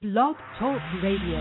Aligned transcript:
Blog 0.00 0.36
Talk 0.60 0.78
Radio. 1.02 1.38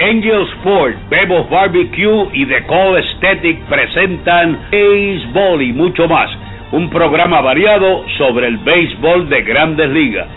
Angel 0.00 0.46
Sport, 0.56 0.96
Bebo's 1.10 1.50
Barbecue 1.50 2.30
y 2.32 2.46
The 2.46 2.64
Call 2.64 2.96
Aesthetic 2.96 3.60
presentan 3.66 4.58
Béisbol 4.70 5.60
y 5.60 5.74
mucho 5.74 6.08
más. 6.08 6.30
Un 6.72 6.88
programa 6.88 7.42
variado 7.42 8.06
sobre 8.16 8.46
el 8.46 8.56
béisbol 8.56 9.28
de 9.28 9.42
grandes 9.42 9.90
ligas, 9.90 10.28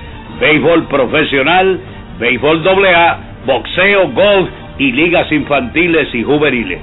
béisbol 0.42 0.90
profesional, 0.90 1.80
béisbol 2.20 2.68
AA, 2.68 3.20
boxeo, 3.46 4.10
golf 4.10 4.50
y 4.78 4.92
ligas 4.92 5.32
infantiles 5.32 6.14
y 6.14 6.24
juveniles. 6.24 6.82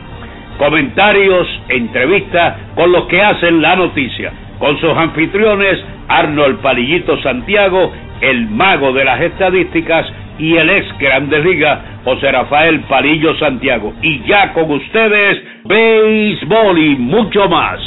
Comentarios, 0.56 1.46
entrevistas 1.68 2.56
con 2.74 2.90
los 2.90 3.04
que 3.04 3.20
hacen 3.20 3.60
la 3.60 3.76
noticia, 3.76 4.32
con 4.58 4.80
sus 4.80 4.96
anfitriones 4.96 5.78
Arnold 6.08 6.60
Palillito 6.62 7.20
Santiago, 7.22 7.92
el 8.20 8.48
mago 8.48 8.92
de 8.92 9.04
las 9.04 9.20
estadísticas 9.20 10.06
y 10.38 10.56
el 10.56 10.70
ex 10.70 10.98
Grandes 10.98 11.44
Ligas, 11.44 11.80
José 12.04 12.32
Rafael 12.32 12.80
Palillo 12.84 13.34
Santiago. 13.36 13.92
Y 14.02 14.26
ya 14.26 14.52
con 14.52 14.70
ustedes, 14.70 15.42
béisbol 15.64 16.78
y 16.78 16.96
mucho 16.96 17.48
más. 17.48 17.80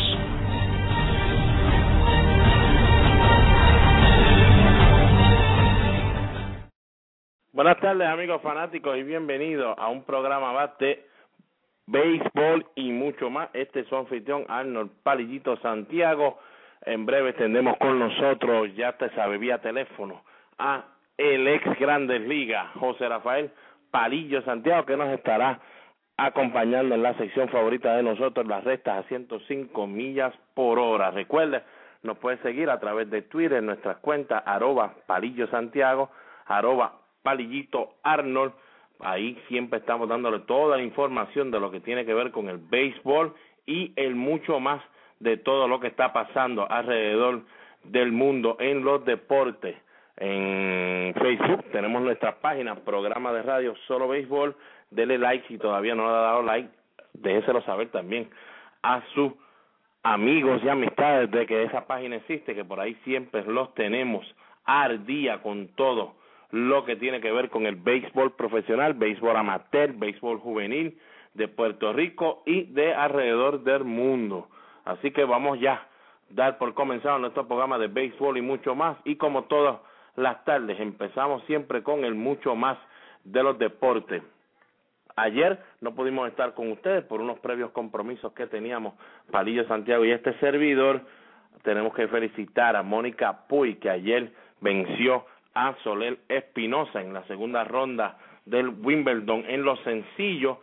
Buenas 7.54 7.80
tardes 7.80 8.08
amigos 8.08 8.42
fanáticos 8.42 8.98
y 8.98 9.04
bienvenidos 9.04 9.78
a 9.78 9.88
un 9.88 10.04
programa 10.04 10.52
más 10.54 10.72
béisbol 11.86 12.66
y 12.76 12.92
mucho 12.92 13.30
más. 13.30 13.50
Este 13.54 13.82
es 13.82 13.88
su 13.88 13.96
anfitrión 13.96 14.46
Arnold 14.48 14.90
Palillito 15.04 15.58
Santiago. 15.58 16.40
En 16.86 17.06
breve 17.06 17.34
tendremos 17.34 17.78
con 17.78 17.98
nosotros, 17.98 18.76
ya 18.76 18.94
te 18.94 19.10
sabe, 19.12 19.38
vía 19.38 19.60
teléfono, 19.60 20.22
a 20.58 20.84
el 21.18 21.48
ex 21.48 21.80
Grandes 21.80 22.22
Ligas, 22.22 22.72
José 22.76 23.08
Rafael 23.08 23.52
Palillo 23.92 24.42
Santiago, 24.42 24.86
que 24.86 24.98
nos 24.98 25.10
estará 25.10 25.60
acompañando 26.18 26.96
en 26.96 27.04
la 27.04 27.14
sección 27.16 27.48
favorita 27.50 27.96
de 27.96 28.04
nosotros, 28.04 28.46
las 28.48 28.64
restas 28.64 29.06
a 29.06 29.08
105 29.08 29.88
millas 29.88 30.34
por 30.54 30.80
hora. 30.80 31.12
Recuerde, 31.12 31.64
nos 32.02 32.18
puede 32.18 32.38
seguir 32.40 32.70
a 32.70 32.80
través 32.80 33.10
de 33.10 33.22
Twitter 33.22 33.60
en 33.60 33.68
nuestras 33.68 33.98
cuentas, 33.98 34.44
arroba 34.46 34.94
Palillo 35.06 35.48
Santiago, 35.48 36.10
arroba 36.46 37.00
Palillito 37.22 37.94
Arnold. 38.04 38.54
Ahí 39.00 39.42
siempre 39.48 39.80
estamos 39.80 40.10
dándole 40.10 40.40
toda 40.40 40.78
la 40.78 40.84
información 40.84 41.50
de 41.50 41.60
lo 41.60 41.72
que 41.72 41.80
tiene 41.80 42.06
que 42.06 42.14
ver 42.14 42.32
con 42.32 42.50
el 42.50 42.58
béisbol 42.58 43.34
y 43.66 43.94
el 43.96 44.16
mucho 44.16 44.60
más 44.60 44.82
de 45.24 45.38
todo 45.38 45.68
lo 45.68 45.80
que 45.80 45.88
está 45.88 46.12
pasando 46.12 46.70
alrededor 46.70 47.44
del 47.86 48.12
mundo 48.12 48.58
en 48.60 48.84
los 48.84 49.04
deportes. 49.06 49.76
En 50.18 51.14
Facebook 51.16 51.64
tenemos 51.72 52.02
nuestra 52.02 52.40
página, 52.40 52.76
programa 52.76 53.32
de 53.32 53.42
radio 53.42 53.74
Solo 53.88 54.10
Béisbol. 54.10 54.56
Dele 54.92 55.18
like 55.18 55.48
si 55.48 55.58
todavía 55.58 55.96
no 55.96 56.04
le 56.04 56.10
ha 56.10 56.22
dado 56.22 56.44
like, 56.44 56.70
déjeselo 57.14 57.62
saber 57.62 57.90
también 57.90 58.30
a 58.84 59.02
sus 59.14 59.32
amigos 60.04 60.62
y 60.64 60.70
amistades 60.70 61.32
de 61.32 61.46
que 61.46 61.64
esa 61.64 61.88
página 61.88 62.18
existe, 62.18 62.54
que 62.54 62.66
por 62.66 62.80
ahí 62.80 62.96
siempre 63.06 63.44
los 63.46 63.74
tenemos 63.74 64.26
al 64.66 65.06
día 65.06 65.42
con 65.42 65.70
todo 65.70 66.16
lo 66.52 66.86
que 66.86 66.98
tiene 66.98 67.22
que 67.22 67.32
ver 67.32 67.50
con 67.50 67.66
el 67.66 67.78
béisbol 67.78 68.36
profesional, 68.36 68.94
béisbol 68.94 69.36
amateur, 69.38 69.94
béisbol 69.94 70.40
juvenil 70.40 71.00
de 71.34 71.48
Puerto 71.48 71.94
Rico 71.94 72.44
y 72.46 72.64
de 72.66 72.94
alrededor 72.94 73.64
del 73.64 73.86
mundo. 73.86 74.50
Así 74.86 75.12
que 75.12 75.24
vamos 75.26 75.60
ya 75.60 75.74
a 75.74 75.88
dar 76.30 76.58
por 76.58 76.74
comenzado 76.74 77.20
nuestro 77.20 77.48
programa 77.48 77.78
de 77.78 77.88
béisbol 77.88 78.38
y 78.38 78.42
mucho 78.42 78.76
más. 78.76 78.98
Y 79.06 79.16
como 79.16 79.44
todas 79.44 79.78
las 80.16 80.44
tardes, 80.46 80.80
empezamos 80.80 81.44
siempre 81.46 81.84
con 81.84 82.04
el 82.04 82.16
mucho 82.16 82.56
más 82.56 82.78
de 83.24 83.44
los 83.44 83.58
deportes. 83.58 84.24
Ayer 85.16 85.64
no 85.82 85.94
pudimos 85.94 86.28
estar 86.28 86.54
con 86.54 86.72
ustedes 86.72 87.04
por 87.06 87.22
unos 87.22 87.40
previos 87.40 87.72
compromisos 87.72 88.34
que 88.34 88.48
teníamos, 88.48 88.96
Palillo 89.32 89.68
Santiago 89.68 90.04
y 90.06 90.12
este 90.12 90.34
servidor. 90.40 91.02
Tenemos 91.62 91.94
que 91.94 92.08
felicitar 92.08 92.76
a 92.76 92.84
Mónica 92.84 93.46
Puy, 93.48 93.76
que 93.76 93.90
ayer 93.90 94.34
venció 94.60 95.26
a 95.54 95.76
Soler 95.84 96.18
Espinosa 96.30 97.00
en 97.02 97.14
la 97.14 97.24
segunda 97.26 97.64
ronda 97.64 98.18
del 98.46 98.70
Wimbledon 98.70 99.46
en 99.48 99.64
lo 99.64 99.76
sencillo. 99.78 100.60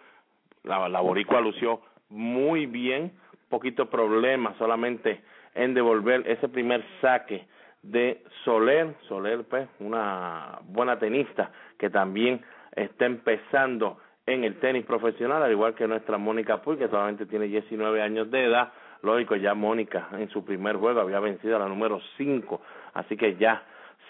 La, 0.64 0.88
la 0.88 1.00
boricua 1.00 1.40
lució 1.40 1.80
muy 2.08 2.66
bien, 2.66 3.12
poquito 3.50 3.90
problema 3.90 4.54
solamente 4.56 5.20
en 5.54 5.74
devolver 5.74 6.26
ese 6.26 6.48
primer 6.48 6.82
saque 7.02 7.46
de 7.82 8.22
Soler. 8.44 8.94
Soler, 9.08 9.44
pues, 9.44 9.68
una 9.80 10.60
buena 10.64 10.98
tenista 10.98 11.50
que 11.78 11.90
también 11.90 12.40
está 12.74 13.04
empezando 13.04 13.98
en 14.26 14.44
el 14.44 14.60
tenis 14.60 14.86
profesional, 14.86 15.42
al 15.42 15.50
igual 15.50 15.74
que 15.74 15.88
nuestra 15.88 16.16
Mónica 16.16 16.62
Puy, 16.62 16.76
que 16.76 16.88
solamente 16.88 17.26
tiene 17.26 17.46
19 17.46 18.00
años 18.00 18.30
de 18.30 18.44
edad. 18.44 18.72
Lógico, 19.02 19.34
ya 19.34 19.54
Mónica 19.54 20.08
en 20.12 20.28
su 20.30 20.44
primer 20.44 20.76
juego 20.76 21.00
había 21.00 21.20
vencido 21.20 21.56
a 21.56 21.58
la 21.58 21.68
número 21.68 22.00
5, 22.16 22.60
así 22.94 23.16
que 23.16 23.36
ya 23.36 23.62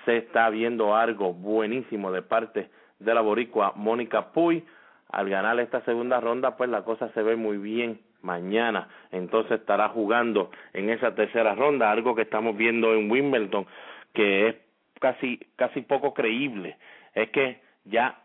se 0.04 0.18
está 0.18 0.50
viendo 0.50 0.96
algo 0.96 1.32
buenísimo 1.32 2.12
de 2.12 2.22
parte 2.22 2.70
de 2.98 3.14
la 3.14 3.20
boricua 3.20 3.72
Mónica 3.76 4.32
Puy. 4.32 4.64
Al 5.10 5.28
ganar 5.28 5.58
esta 5.58 5.80
segunda 5.82 6.20
ronda, 6.20 6.56
pues 6.56 6.70
la 6.70 6.84
cosa 6.84 7.08
se 7.14 7.22
ve 7.22 7.36
muy 7.36 7.56
bien 7.56 8.00
mañana. 8.22 8.88
Entonces 9.12 9.60
estará 9.60 9.88
jugando 9.88 10.50
en 10.72 10.90
esa 10.90 11.14
tercera 11.14 11.54
ronda, 11.54 11.90
algo 11.90 12.14
que 12.14 12.22
estamos 12.22 12.56
viendo 12.56 12.94
en 12.94 13.10
Wimbledon, 13.10 13.66
que 14.12 14.48
es 14.48 14.56
casi, 15.00 15.38
casi 15.56 15.82
poco 15.82 16.14
creíble. 16.14 16.76
Es 17.14 17.30
que 17.30 17.60
ya 17.84 18.20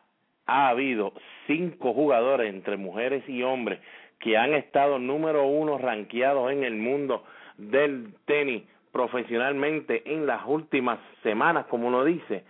ha 0.45 0.69
habido 0.69 1.13
cinco 1.47 1.93
jugadores 1.93 2.53
entre 2.53 2.77
mujeres 2.77 3.27
y 3.27 3.43
hombres 3.43 3.79
que 4.19 4.37
han 4.37 4.53
estado 4.53 4.99
número 4.99 5.45
uno 5.45 5.77
ranqueados 5.77 6.51
en 6.51 6.63
el 6.63 6.75
mundo 6.75 7.23
del 7.57 8.13
tenis 8.25 8.63
profesionalmente 8.91 10.03
en 10.13 10.25
las 10.25 10.45
últimas 10.45 10.99
semanas, 11.21 11.65
como 11.65 11.87
uno 11.89 12.05
dice, 12.05 12.45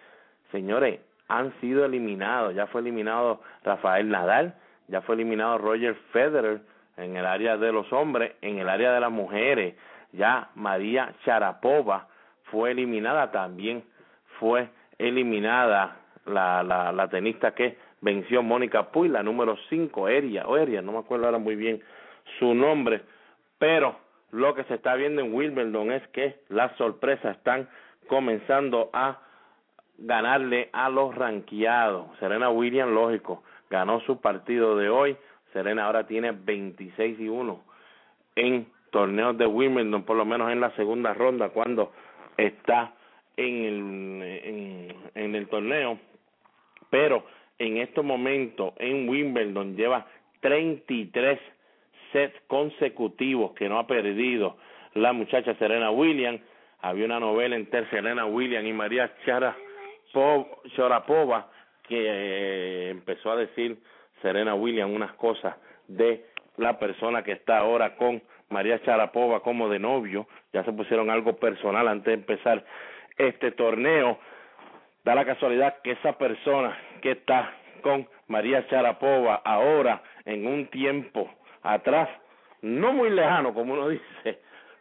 señores, 0.51 0.99
han 1.27 1.59
sido 1.59 1.85
eliminados. 1.85 2.53
Ya 2.53 2.67
fue 2.67 2.81
eliminado 2.81 3.41
Rafael 3.63 4.09
Nadal, 4.09 4.53
ya 4.87 5.01
fue 5.01 5.15
eliminado 5.15 5.57
Roger 5.57 5.95
Federer 6.11 6.61
en 6.97 7.15
el 7.15 7.25
área 7.25 7.57
de 7.57 7.71
los 7.71 7.91
hombres, 7.91 8.33
en 8.41 8.59
el 8.59 8.69
área 8.69 8.93
de 8.93 8.99
las 8.99 9.11
mujeres, 9.11 9.75
ya 10.11 10.49
María 10.55 11.13
Sharapova 11.25 12.07
fue 12.45 12.71
eliminada 12.71 13.31
también, 13.31 13.83
fue 14.39 14.69
eliminada 14.97 15.97
la, 16.25 16.63
la, 16.63 16.91
la 16.91 17.07
tenista 17.07 17.53
que 17.53 17.77
venció 18.01 18.43
Mónica 18.43 18.91
Puy, 18.91 19.09
la 19.09 19.23
número 19.23 19.57
5, 19.69 20.07
Eria, 20.09 20.45
o 20.47 20.57
no 20.57 20.91
me 20.91 20.99
acuerdo 20.99 21.25
ahora 21.25 21.37
muy 21.37 21.55
bien 21.55 21.81
su 22.39 22.53
nombre, 22.53 23.01
pero 23.57 23.97
lo 24.31 24.53
que 24.53 24.63
se 24.65 24.75
está 24.75 24.95
viendo 24.95 25.21
en 25.21 25.33
Wimbledon 25.33 25.91
es 25.91 26.07
que 26.09 26.41
las 26.49 26.75
sorpresas 26.77 27.37
están 27.37 27.69
comenzando 28.07 28.89
a 28.93 29.19
ganarle 29.97 30.69
a 30.73 30.89
los 30.89 31.15
ranqueados. 31.15 32.07
Serena 32.19 32.49
Williams, 32.49 32.91
lógico, 32.91 33.43
ganó 33.69 34.01
su 34.01 34.19
partido 34.19 34.75
de 34.75 34.89
hoy. 34.89 35.17
Serena 35.55 35.85
ahora 35.85 36.05
tiene 36.05 36.31
26 36.33 37.17
y 37.17 37.29
1 37.29 37.63
en 38.35 38.67
torneos 38.91 39.37
de 39.37 39.47
Wimbledon, 39.47 40.03
por 40.03 40.17
lo 40.17 40.25
menos 40.25 40.51
en 40.51 40.59
la 40.59 40.71
segunda 40.71 41.13
ronda, 41.13 41.47
cuando 41.49 41.93
está 42.35 42.93
en 43.37 43.63
el, 43.63 44.93
en, 45.15 45.35
el 45.35 45.47
torneo. 45.47 45.97
Pero 46.89 47.25
en 47.57 47.77
estos 47.77 48.03
momentos 48.03 48.73
en 48.79 49.07
Wimbledon 49.07 49.77
lleva 49.77 50.05
33 50.41 51.39
sets 52.11 52.35
consecutivos 52.47 53.53
que 53.53 53.69
no 53.69 53.79
ha 53.79 53.87
perdido 53.87 54.57
la 54.93 55.13
muchacha 55.13 55.55
Serena 55.55 55.89
Williams. 55.89 56.41
Había 56.81 57.05
una 57.05 57.21
novela 57.21 57.55
entre 57.55 57.89
Serena 57.89 58.25
Williams 58.25 58.67
y 58.67 58.73
María 58.73 59.09
Sharapova 60.75 61.49
que 61.87 62.07
eh, 62.07 62.89
empezó 62.89 63.31
a 63.31 63.37
decir 63.37 63.77
Serena 64.25 64.55
Williams 64.55 64.91
unas 64.91 65.13
cosas 65.13 65.55
de 65.87 66.25
la 66.57 66.79
persona 66.79 67.21
que 67.21 67.33
está 67.33 67.59
ahora 67.59 67.95
con 67.95 68.23
María 68.49 68.81
Sharapova 68.83 69.41
como 69.41 69.69
de 69.69 69.77
novio. 69.77 70.27
Ya 70.51 70.63
se 70.63 70.73
pusieron 70.73 71.11
algo 71.11 71.35
personal 71.35 71.87
antes 71.87 72.05
de 72.05 72.13
empezar 72.13 72.65
este 73.19 73.51
torneo. 73.51 74.17
Da 75.03 75.13
la 75.13 75.25
casualidad 75.25 75.75
que 75.83 75.91
esa 75.91 76.17
persona 76.17 76.75
que 77.03 77.11
está 77.11 77.53
con 77.83 78.07
María 78.27 78.65
Sharapova 78.67 79.35
ahora 79.45 80.01
en 80.25 80.47
un 80.47 80.65
tiempo 80.71 81.29
atrás, 81.61 82.09
no 82.63 82.93
muy 82.93 83.11
lejano, 83.11 83.53
como 83.53 83.73
uno 83.73 83.89
dice, 83.89 84.39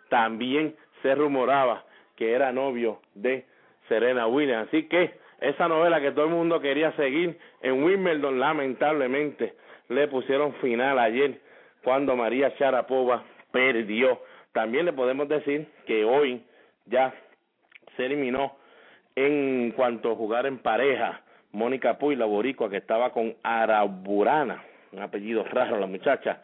también 0.08 0.74
se 1.02 1.14
rumoraba 1.14 1.84
que 2.16 2.32
era 2.32 2.50
novio 2.50 3.02
de 3.12 3.44
Serena 3.88 4.26
Williams. 4.26 4.68
Así 4.68 4.84
que 4.84 5.18
esa 5.40 5.68
novela 5.68 6.00
que 6.00 6.12
todo 6.12 6.26
el 6.26 6.30
mundo 6.30 6.60
quería 6.60 6.92
seguir 6.92 7.38
en 7.62 7.82
Wimbledon, 7.82 8.38
lamentablemente 8.38 9.54
le 9.88 10.08
pusieron 10.08 10.54
final 10.54 10.98
ayer 10.98 11.40
cuando 11.82 12.16
María 12.16 12.52
Sharapova 12.58 13.24
perdió. 13.52 14.20
También 14.52 14.86
le 14.86 14.92
podemos 14.92 15.28
decir 15.28 15.68
que 15.86 16.04
hoy 16.04 16.42
ya 16.86 17.12
se 17.96 18.06
eliminó 18.06 18.56
En 19.16 19.70
cuanto 19.76 20.10
a 20.10 20.16
jugar 20.16 20.44
en 20.46 20.58
pareja, 20.58 21.20
Mónica 21.52 21.98
Puy, 21.98 22.16
la 22.16 22.24
boricua 22.24 22.68
que 22.68 22.78
estaba 22.78 23.12
con 23.12 23.36
Araburana, 23.44 24.64
un 24.90 25.02
apellido 25.02 25.44
raro 25.44 25.78
la 25.78 25.86
muchacha, 25.86 26.42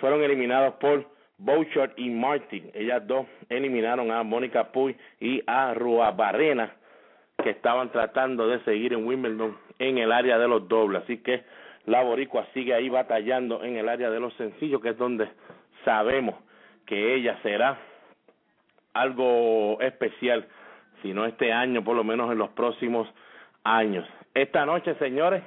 fueron 0.00 0.20
eliminados 0.20 0.74
por 0.74 1.06
Bouchard 1.38 1.92
y 1.96 2.10
Martin. 2.10 2.72
Ellas 2.74 3.06
dos 3.06 3.26
eliminaron 3.48 4.10
a 4.10 4.24
Mónica 4.24 4.72
Puy 4.72 4.96
y 5.20 5.44
a 5.46 5.74
Rua 5.74 6.10
Barrena, 6.10 6.74
que 7.42 7.50
estaban 7.50 7.90
tratando 7.90 8.46
de 8.46 8.60
seguir 8.60 8.92
en 8.92 9.06
Wimbledon 9.06 9.56
en 9.78 9.98
el 9.98 10.12
área 10.12 10.38
de 10.38 10.48
los 10.48 10.68
dobles. 10.68 11.02
Así 11.02 11.18
que 11.18 11.44
la 11.86 12.02
boricua 12.02 12.46
sigue 12.54 12.74
ahí 12.74 12.88
batallando 12.88 13.64
en 13.64 13.76
el 13.76 13.88
área 13.88 14.10
de 14.10 14.20
los 14.20 14.32
sencillos, 14.34 14.80
que 14.80 14.90
es 14.90 14.98
donde 14.98 15.28
sabemos 15.84 16.36
que 16.86 17.14
ella 17.14 17.38
será 17.42 17.78
algo 18.94 19.80
especial, 19.80 20.46
si 21.00 21.12
no 21.12 21.24
este 21.26 21.52
año, 21.52 21.82
por 21.82 21.96
lo 21.96 22.04
menos 22.04 22.30
en 22.30 22.38
los 22.38 22.50
próximos 22.50 23.08
años. 23.64 24.06
Esta 24.34 24.64
noche, 24.64 24.94
señores, 24.96 25.42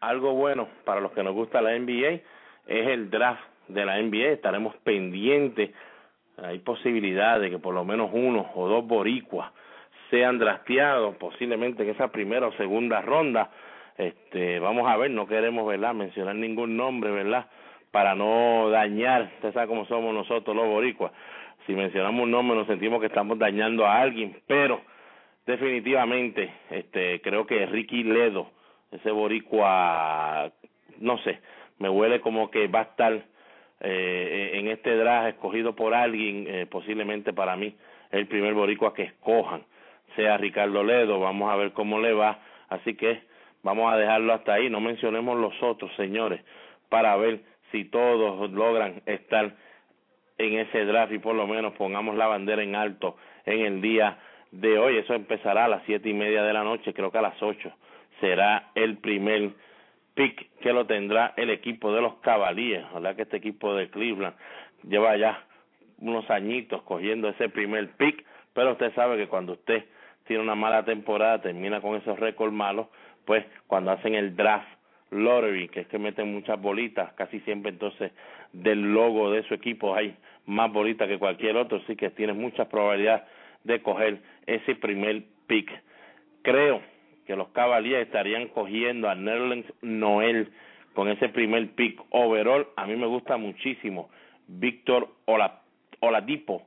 algo 0.00 0.32
bueno 0.34 0.68
para 0.84 1.00
los 1.00 1.12
que 1.12 1.22
nos 1.22 1.34
gusta 1.34 1.60
la 1.60 1.78
NBA 1.78 2.20
es 2.66 2.88
el 2.88 3.10
draft 3.10 3.42
de 3.68 3.84
la 3.84 4.00
NBA. 4.00 4.28
Estaremos 4.28 4.74
pendientes. 4.78 5.70
Hay 6.38 6.58
posibilidad 6.60 7.40
de 7.40 7.50
que 7.50 7.58
por 7.58 7.74
lo 7.74 7.84
menos 7.84 8.10
uno 8.12 8.50
o 8.54 8.68
dos 8.68 8.86
boricuas 8.86 9.50
sean 10.10 10.38
drafteados, 10.38 11.16
posiblemente 11.16 11.82
en 11.82 11.90
esa 11.90 12.08
primera 12.08 12.46
o 12.46 12.52
segunda 12.52 13.00
ronda. 13.00 13.50
Este, 13.96 14.58
vamos 14.60 14.88
a 14.88 14.96
ver, 14.96 15.10
no 15.10 15.26
queremos, 15.26 15.66
¿verdad?, 15.66 15.94
mencionar 15.94 16.34
ningún 16.34 16.76
nombre, 16.76 17.10
¿verdad?, 17.10 17.46
para 17.90 18.14
no 18.14 18.68
dañar, 18.68 19.30
usted 19.36 19.54
sabe 19.54 19.68
cómo 19.68 19.86
somos 19.86 20.12
nosotros 20.12 20.54
los 20.54 20.66
boricuas. 20.66 21.12
Si 21.66 21.72
mencionamos 21.72 22.24
un 22.24 22.30
nombre 22.30 22.56
nos 22.56 22.66
sentimos 22.66 23.00
que 23.00 23.06
estamos 23.06 23.38
dañando 23.38 23.86
a 23.86 24.00
alguien, 24.00 24.36
pero 24.46 24.82
definitivamente 25.46 26.52
este 26.70 27.20
creo 27.22 27.46
que 27.46 27.64
Ricky 27.64 28.04
Ledo, 28.04 28.50
ese 28.92 29.10
boricua, 29.10 30.52
no 30.98 31.16
sé, 31.18 31.40
me 31.78 31.88
huele 31.88 32.20
como 32.20 32.50
que 32.50 32.68
va 32.68 32.80
a 32.80 32.82
estar 32.82 33.24
eh, 33.80 34.50
en 34.54 34.68
este 34.68 34.94
draft 34.94 35.28
escogido 35.28 35.74
por 35.74 35.94
alguien, 35.94 36.46
eh, 36.48 36.66
posiblemente 36.66 37.32
para 37.32 37.56
mí 37.56 37.74
el 38.10 38.26
primer 38.26 38.52
boricua 38.52 38.92
que 38.92 39.04
escojan 39.04 39.62
sea 40.16 40.36
Ricardo 40.36 40.82
Ledo, 40.82 41.20
vamos 41.20 41.52
a 41.52 41.56
ver 41.56 41.72
cómo 41.72 42.00
le 42.00 42.12
va, 42.12 42.40
así 42.68 42.94
que 42.94 43.22
vamos 43.62 43.92
a 43.92 43.96
dejarlo 43.96 44.32
hasta 44.32 44.54
ahí, 44.54 44.70
no 44.70 44.80
mencionemos 44.80 45.38
los 45.38 45.54
otros 45.62 45.94
señores, 45.96 46.40
para 46.88 47.16
ver 47.16 47.40
si 47.70 47.84
todos 47.84 48.50
logran 48.50 49.02
estar 49.06 49.54
en 50.38 50.58
ese 50.58 50.84
draft 50.84 51.12
y 51.12 51.18
por 51.18 51.34
lo 51.34 51.46
menos 51.46 51.74
pongamos 51.74 52.16
la 52.16 52.26
bandera 52.26 52.62
en 52.62 52.76
alto 52.76 53.16
en 53.44 53.60
el 53.60 53.80
día 53.80 54.18
de 54.50 54.78
hoy. 54.78 54.98
Eso 54.98 55.14
empezará 55.14 55.64
a 55.64 55.68
las 55.68 55.82
siete 55.86 56.08
y 56.08 56.14
media 56.14 56.42
de 56.42 56.52
la 56.52 56.62
noche, 56.62 56.92
creo 56.92 57.10
que 57.10 57.18
a 57.18 57.22
las 57.22 57.42
ocho 57.42 57.72
será 58.20 58.70
el 58.74 58.98
primer 58.98 59.50
pick 60.14 60.48
que 60.60 60.72
lo 60.72 60.86
tendrá 60.86 61.34
el 61.36 61.50
equipo 61.50 61.92
de 61.92 62.00
los 62.00 62.14
Cavaliers. 62.16 62.86
Ojalá 62.90 63.14
que 63.14 63.22
este 63.22 63.36
equipo 63.36 63.74
de 63.74 63.90
Cleveland 63.90 64.36
lleva 64.88 65.16
ya 65.16 65.44
unos 65.98 66.28
añitos 66.30 66.82
cogiendo 66.82 67.28
ese 67.28 67.48
primer 67.48 67.90
pick, 67.96 68.24
pero 68.52 68.72
usted 68.72 68.94
sabe 68.94 69.16
que 69.16 69.28
cuando 69.28 69.52
usted 69.52 69.84
tiene 70.26 70.42
una 70.42 70.54
mala 70.54 70.84
temporada, 70.84 71.40
termina 71.40 71.80
con 71.80 71.96
esos 71.96 72.18
récords 72.18 72.52
malos, 72.52 72.88
pues 73.24 73.44
cuando 73.66 73.90
hacen 73.90 74.14
el 74.14 74.36
draft 74.36 74.68
lottery, 75.10 75.68
que 75.68 75.80
es 75.80 75.86
que 75.88 75.98
meten 75.98 76.32
muchas 76.32 76.60
bolitas, 76.60 77.12
casi 77.14 77.40
siempre 77.40 77.70
entonces 77.70 78.12
del 78.52 78.92
logo 78.92 79.30
de 79.30 79.42
su 79.44 79.54
equipo 79.54 79.94
hay 79.94 80.16
más 80.46 80.72
bolitas 80.72 81.08
que 81.08 81.18
cualquier 81.18 81.56
otro, 81.56 81.78
así 81.78 81.96
que 81.96 82.10
tiene 82.10 82.32
muchas 82.32 82.68
probabilidades 82.68 83.22
de 83.64 83.82
coger 83.82 84.18
ese 84.46 84.74
primer 84.76 85.22
pick. 85.46 85.70
Creo 86.42 86.80
que 87.26 87.36
los 87.36 87.48
Cavaliers 87.48 88.06
estarían 88.06 88.48
cogiendo 88.48 89.08
a 89.08 89.14
Nerlens 89.14 89.66
Noel 89.82 90.52
con 90.94 91.08
ese 91.08 91.28
primer 91.28 91.70
pick 91.72 92.00
overall. 92.10 92.68
A 92.76 92.86
mí 92.86 92.96
me 92.96 93.06
gusta 93.06 93.36
muchísimo 93.36 94.08
Víctor 94.46 95.08
Oladipo, 96.00 96.62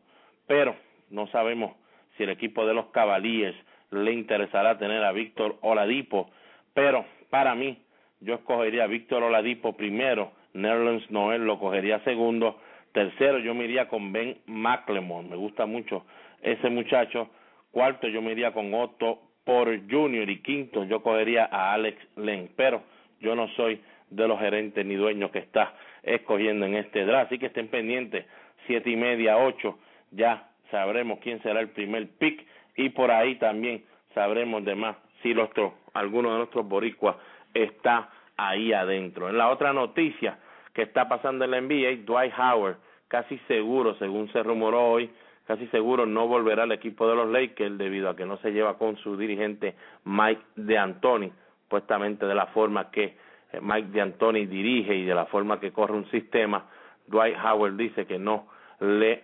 pero 0.47 0.75
no 1.09 1.27
sabemos 1.27 1.73
si 2.19 2.23
el 2.23 2.29
equipo 2.31 2.65
de 2.65 2.73
los 2.73 2.87
Cavaliers 2.87 3.55
le 3.91 4.11
interesará 4.11 4.77
tener 4.77 5.03
a 5.05 5.13
Víctor 5.13 5.55
Oladipo, 5.61 6.29
pero 6.73 7.05
para 7.29 7.55
mí 7.55 7.79
yo 8.19 8.35
escogería 8.35 8.83
a 8.83 8.87
Víctor 8.87 9.23
Oladipo 9.23 9.77
primero, 9.77 10.33
Nerlens 10.53 11.09
Noel 11.09 11.45
lo 11.45 11.57
cogería 11.59 12.03
segundo, 12.03 12.59
tercero 12.91 13.39
yo 13.39 13.55
me 13.55 13.63
iría 13.63 13.87
con 13.87 14.11
Ben 14.11 14.37
McLemore, 14.47 15.29
me 15.29 15.37
gusta 15.37 15.65
mucho 15.65 16.05
ese 16.41 16.69
muchacho, 16.69 17.29
cuarto 17.71 18.09
yo 18.09 18.21
me 18.21 18.33
iría 18.33 18.51
con 18.51 18.73
Otto 18.73 19.21
por 19.45 19.69
Junior 19.89 20.29
y 20.29 20.41
quinto 20.41 20.83
yo 20.83 21.01
cogería 21.01 21.47
a 21.49 21.73
Alex 21.73 21.97
Len, 22.17 22.49
pero 22.57 22.83
yo 23.21 23.33
no 23.33 23.47
soy 23.55 23.81
de 24.09 24.27
los 24.27 24.39
gerentes 24.39 24.85
ni 24.85 24.95
dueños 24.95 25.31
que 25.31 25.39
está 25.39 25.73
escogiendo 26.03 26.65
en 26.65 26.75
este 26.75 27.05
draft, 27.05 27.27
así 27.27 27.39
que 27.39 27.45
estén 27.45 27.69
pendientes, 27.69 28.25
siete 28.67 28.89
y 28.89 28.97
media, 28.97 29.37
ocho, 29.37 29.79
ya 30.11 30.48
sabremos 30.71 31.19
quién 31.19 31.41
será 31.41 31.59
el 31.59 31.69
primer 31.69 32.07
pick 32.17 32.45
y 32.75 32.89
por 32.89 33.11
ahí 33.11 33.35
también 33.35 33.83
sabremos 34.13 34.63
de 34.65 34.75
más 34.75 34.95
si 35.21 35.33
nuestro, 35.33 35.73
alguno 35.93 36.31
de 36.31 36.37
nuestros 36.37 36.67
boricuas 36.67 37.15
está 37.53 38.09
ahí 38.37 38.73
adentro. 38.73 39.29
En 39.29 39.37
la 39.37 39.49
otra 39.49 39.73
noticia 39.73 40.39
que 40.73 40.83
está 40.83 41.09
pasando 41.09 41.45
en 41.45 41.51
la 41.51 41.61
NBA, 41.61 42.05
Dwight 42.05 42.33
Howard, 42.37 42.77
casi 43.07 43.37
seguro, 43.47 43.95
según 43.95 44.31
se 44.31 44.41
rumoró 44.43 44.91
hoy, 44.91 45.09
casi 45.45 45.67
seguro 45.67 46.05
no 46.05 46.27
volverá 46.27 46.63
al 46.63 46.71
equipo 46.71 47.07
de 47.07 47.15
los 47.15 47.29
Lakers 47.29 47.77
debido 47.77 48.09
a 48.09 48.15
que 48.15 48.25
no 48.25 48.37
se 48.37 48.51
lleva 48.51 48.77
con 48.77 48.97
su 48.97 49.17
dirigente 49.17 49.75
Mike 50.05 50.41
D'Antoni, 50.55 51.31
supuestamente 51.63 52.25
de 52.25 52.35
la 52.35 52.47
forma 52.47 52.91
que 52.91 53.17
eh, 53.51 53.59
Mike 53.61 53.89
D'Antoni 53.91 54.45
dirige 54.45 54.95
y 54.95 55.05
de 55.05 55.15
la 55.15 55.25
forma 55.25 55.59
que 55.59 55.71
corre 55.71 55.93
un 55.93 56.09
sistema, 56.11 56.65
Dwight 57.07 57.35
Howard 57.43 57.75
dice 57.75 58.05
que 58.05 58.19
no 58.19 58.47
le 58.79 59.23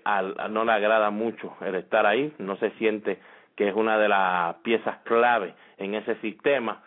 no 0.49 0.65
le 0.65 0.71
agrada 0.71 1.09
mucho 1.09 1.55
el 1.61 1.75
estar 1.75 2.05
ahí, 2.05 2.33
no 2.39 2.57
se 2.57 2.71
siente 2.71 3.19
que 3.55 3.69
es 3.69 3.75
una 3.75 3.97
de 3.97 4.09
las 4.09 4.55
piezas 4.57 4.97
clave 5.03 5.53
en 5.77 5.95
ese 5.95 6.15
sistema. 6.15 6.83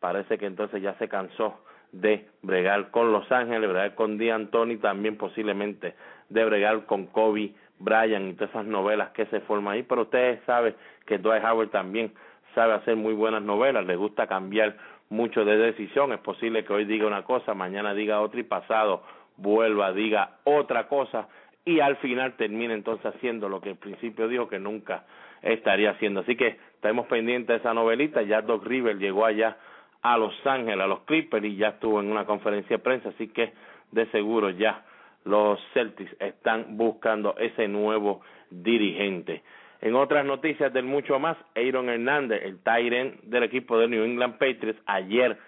Parece 0.00 0.38
que 0.38 0.46
entonces 0.46 0.80
ya 0.82 0.94
se 0.94 1.08
cansó 1.08 1.58
de 1.90 2.28
bregar 2.42 2.90
con 2.90 3.12
Los 3.12 3.30
Ángeles, 3.30 3.68
bregar 3.68 3.94
con 3.94 4.18
D'Antoni, 4.18 4.76
también 4.78 5.16
posiblemente 5.16 5.94
de 6.28 6.44
bregar 6.44 6.86
con 6.86 7.06
Kobe 7.06 7.52
Bryant 7.78 8.30
y 8.30 8.34
todas 8.34 8.50
esas 8.50 8.64
novelas 8.64 9.10
que 9.10 9.26
se 9.26 9.40
forman 9.40 9.74
ahí, 9.74 9.82
pero 9.82 10.02
ustedes 10.02 10.40
saben 10.46 10.74
que 11.06 11.18
Dwight 11.18 11.44
Howard 11.44 11.70
también 11.70 12.12
sabe 12.54 12.74
hacer 12.74 12.96
muy 12.96 13.12
buenas 13.12 13.42
novelas, 13.42 13.84
le 13.84 13.96
gusta 13.96 14.26
cambiar 14.26 14.76
mucho 15.10 15.44
de 15.44 15.56
decisión, 15.58 16.12
es 16.12 16.20
posible 16.20 16.64
que 16.64 16.72
hoy 16.72 16.84
diga 16.84 17.06
una 17.06 17.24
cosa, 17.24 17.54
mañana 17.54 17.92
diga 17.92 18.20
otra 18.20 18.40
y 18.40 18.44
pasado 18.44 19.02
vuelva, 19.36 19.92
diga 19.92 20.38
otra 20.44 20.88
cosa 20.88 21.28
y 21.64 21.80
al 21.80 21.96
final 21.96 22.34
termine 22.36 22.74
entonces 22.74 23.06
haciendo 23.06 23.48
lo 23.48 23.60
que 23.60 23.70
al 23.70 23.76
principio 23.76 24.28
dijo 24.28 24.48
que 24.48 24.58
nunca 24.58 25.04
estaría 25.42 25.90
haciendo. 25.90 26.20
Así 26.20 26.36
que 26.36 26.58
estamos 26.74 27.06
pendientes 27.06 27.48
de 27.48 27.56
esa 27.56 27.74
novelita, 27.74 28.22
ya 28.22 28.42
Doc 28.42 28.64
River 28.66 28.98
llegó 28.98 29.26
allá 29.26 29.56
a 30.02 30.18
Los 30.18 30.34
Ángeles, 30.44 30.80
a 30.80 30.88
los 30.88 31.00
Clippers, 31.02 31.44
y 31.44 31.56
ya 31.56 31.68
estuvo 31.68 32.00
en 32.00 32.10
una 32.10 32.24
conferencia 32.24 32.76
de 32.76 32.82
prensa, 32.82 33.10
así 33.10 33.28
que 33.28 33.52
de 33.92 34.06
seguro 34.06 34.50
ya 34.50 34.84
los 35.24 35.60
Celtics 35.72 36.14
están 36.18 36.76
buscando 36.76 37.36
ese 37.38 37.68
nuevo 37.68 38.22
dirigente. 38.50 39.42
En 39.80 39.94
otras 39.94 40.24
noticias 40.24 40.72
del 40.72 40.84
mucho 40.84 41.18
más, 41.18 41.36
Aaron 41.54 41.88
Hernández, 41.88 42.42
el 42.44 42.58
Tyrant 42.62 43.20
del 43.22 43.44
equipo 43.44 43.78
de 43.78 43.88
New 43.88 44.04
England 44.04 44.34
Patriots, 44.34 44.80
ayer 44.86 45.38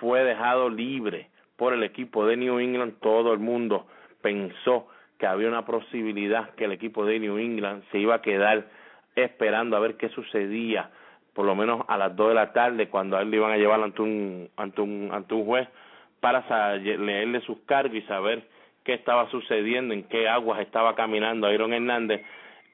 fue 0.00 0.22
dejado 0.22 0.68
libre 0.68 1.30
por 1.56 1.72
el 1.72 1.82
equipo 1.82 2.26
de 2.26 2.36
New 2.36 2.58
England. 2.58 2.94
Todo 3.00 3.32
el 3.32 3.38
mundo 3.38 3.86
pensó 4.22 4.88
que 5.18 5.26
había 5.26 5.48
una 5.48 5.64
posibilidad 5.64 6.50
que 6.50 6.64
el 6.64 6.72
equipo 6.72 7.04
de 7.04 7.18
New 7.18 7.38
England 7.38 7.84
se 7.90 7.98
iba 7.98 8.16
a 8.16 8.22
quedar 8.22 8.66
esperando 9.14 9.76
a 9.76 9.80
ver 9.80 9.96
qué 9.96 10.08
sucedía 10.10 10.90
por 11.36 11.44
lo 11.44 11.54
menos 11.54 11.84
a 11.86 11.98
las 11.98 12.16
dos 12.16 12.30
de 12.30 12.34
la 12.34 12.54
tarde, 12.54 12.88
cuando 12.88 13.18
a 13.18 13.20
él 13.20 13.30
le 13.30 13.36
iban 13.36 13.52
a 13.52 13.58
llevar 13.58 13.80
ante 13.82 14.00
un, 14.00 14.48
ante 14.56 14.80
un, 14.80 15.10
ante 15.12 15.34
un 15.34 15.44
juez 15.44 15.68
para 16.18 16.74
leerle 16.76 17.42
sus 17.42 17.58
cargos 17.66 17.94
y 17.94 18.02
saber 18.02 18.48
qué 18.84 18.94
estaba 18.94 19.30
sucediendo, 19.30 19.92
en 19.92 20.04
qué 20.04 20.30
aguas 20.30 20.60
estaba 20.60 20.94
caminando 20.94 21.52
Iron 21.52 21.74
Hernández. 21.74 22.22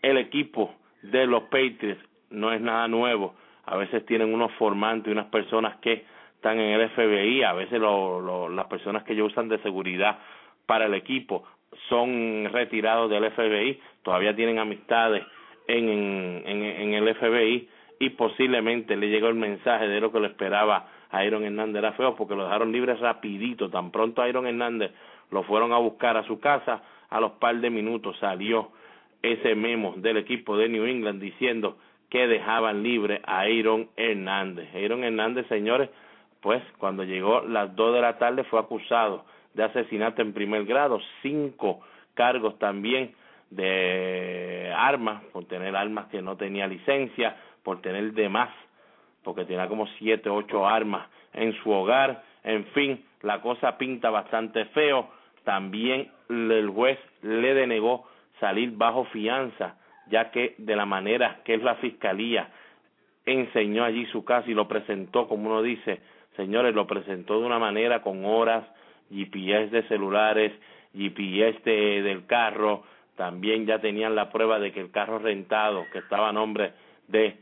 El 0.00 0.16
equipo 0.16 0.72
de 1.02 1.26
los 1.26 1.42
Patriots 1.44 2.00
no 2.30 2.52
es 2.52 2.60
nada 2.60 2.86
nuevo. 2.86 3.34
A 3.66 3.76
veces 3.76 4.06
tienen 4.06 4.32
unos 4.32 4.52
formantes 4.52 5.08
y 5.08 5.12
unas 5.12 5.26
personas 5.26 5.78
que 5.78 6.04
están 6.36 6.60
en 6.60 6.80
el 6.80 6.88
FBI, 6.90 7.42
a 7.42 7.54
veces 7.54 7.80
lo, 7.80 8.48
las 8.48 8.66
personas 8.66 9.02
que 9.02 9.14
ellos 9.14 9.32
usan 9.32 9.48
de 9.48 9.58
seguridad 9.58 10.18
para 10.66 10.86
el 10.86 10.94
equipo 10.94 11.44
son 11.88 12.48
retirados 12.52 13.10
del 13.10 13.30
FBI, 13.30 13.80
todavía 14.02 14.34
tienen 14.34 14.58
amistades 14.58 15.24
en, 15.66 15.88
en, 15.88 16.94
el 16.94 17.14
FBI 17.14 17.68
y 17.98 18.10
posiblemente 18.10 18.96
le 18.96 19.08
llegó 19.08 19.28
el 19.28 19.34
mensaje 19.34 19.88
de 19.88 20.00
lo 20.00 20.12
que 20.12 20.20
lo 20.20 20.26
esperaba 20.26 20.88
a 21.10 21.24
Iron 21.24 21.44
Hernández 21.44 21.78
era 21.78 21.92
feo 21.92 22.16
porque 22.16 22.34
lo 22.34 22.44
dejaron 22.44 22.72
libre 22.72 22.94
rapidito, 22.94 23.70
tan 23.70 23.90
pronto 23.90 24.22
a 24.22 24.28
Iron 24.28 24.46
Hernández 24.46 24.92
lo 25.30 25.42
fueron 25.44 25.72
a 25.72 25.78
buscar 25.78 26.16
a 26.16 26.24
su 26.24 26.40
casa, 26.40 26.82
a 27.08 27.20
los 27.20 27.32
par 27.32 27.56
de 27.56 27.70
minutos 27.70 28.16
salió 28.18 28.70
ese 29.22 29.54
memo 29.54 29.94
del 29.96 30.16
equipo 30.16 30.56
de 30.56 30.68
New 30.68 30.84
England 30.84 31.20
diciendo 31.20 31.76
que 32.10 32.26
dejaban 32.26 32.82
libre 32.82 33.22
a 33.24 33.40
Aaron 33.40 33.88
Hernández. 33.96 34.68
Aaron 34.74 35.04
Hernández, 35.04 35.46
señores, 35.48 35.88
pues 36.40 36.62
cuando 36.78 37.04
llegó 37.04 37.40
las 37.42 37.74
dos 37.74 37.94
de 37.94 38.00
la 38.00 38.18
tarde 38.18 38.44
fue 38.44 38.60
acusado 38.60 39.24
de 39.54 39.64
asesinato 39.64 40.22
en 40.22 40.32
primer 40.32 40.64
grado, 40.64 41.00
cinco 41.22 41.80
cargos 42.14 42.58
también 42.58 43.14
de 43.50 44.72
armas, 44.76 45.22
por 45.32 45.44
tener 45.44 45.76
armas 45.76 46.06
que 46.06 46.22
no 46.22 46.36
tenía 46.36 46.66
licencia, 46.66 47.36
por 47.62 47.80
tener 47.80 48.12
demás, 48.12 48.50
porque 49.22 49.44
tenía 49.44 49.68
como 49.68 49.86
siete, 49.98 50.30
ocho 50.30 50.66
armas 50.66 51.06
en 51.32 51.52
su 51.62 51.70
hogar, 51.70 52.22
en 52.44 52.64
fin, 52.66 53.04
la 53.22 53.40
cosa 53.40 53.78
pinta 53.78 54.10
bastante 54.10 54.64
feo. 54.66 55.08
También 55.44 56.10
el 56.28 56.70
juez 56.70 56.98
le 57.22 57.54
denegó 57.54 58.06
salir 58.40 58.72
bajo 58.72 59.04
fianza, 59.06 59.76
ya 60.08 60.30
que 60.30 60.54
de 60.58 60.76
la 60.76 60.86
manera 60.86 61.40
que 61.44 61.54
es 61.54 61.62
la 61.62 61.76
fiscalía 61.76 62.48
enseñó 63.24 63.84
allí 63.84 64.06
su 64.06 64.24
caso 64.24 64.50
y 64.50 64.54
lo 64.54 64.66
presentó, 64.66 65.28
como 65.28 65.50
uno 65.50 65.62
dice, 65.62 66.00
señores, 66.36 66.74
lo 66.74 66.86
presentó 66.86 67.38
de 67.38 67.46
una 67.46 67.58
manera 67.58 68.02
con 68.02 68.24
horas, 68.24 68.64
GPS 69.12 69.70
de 69.70 69.82
celulares, 69.88 70.52
GPS 70.94 71.60
de, 71.64 72.02
del 72.02 72.26
carro, 72.26 72.82
también 73.16 73.66
ya 73.66 73.78
tenían 73.78 74.14
la 74.14 74.30
prueba 74.30 74.58
de 74.58 74.72
que 74.72 74.80
el 74.80 74.90
carro 74.90 75.18
rentado, 75.18 75.86
que 75.92 75.98
estaba 75.98 76.30
a 76.30 76.32
nombre 76.32 76.72
de 77.08 77.36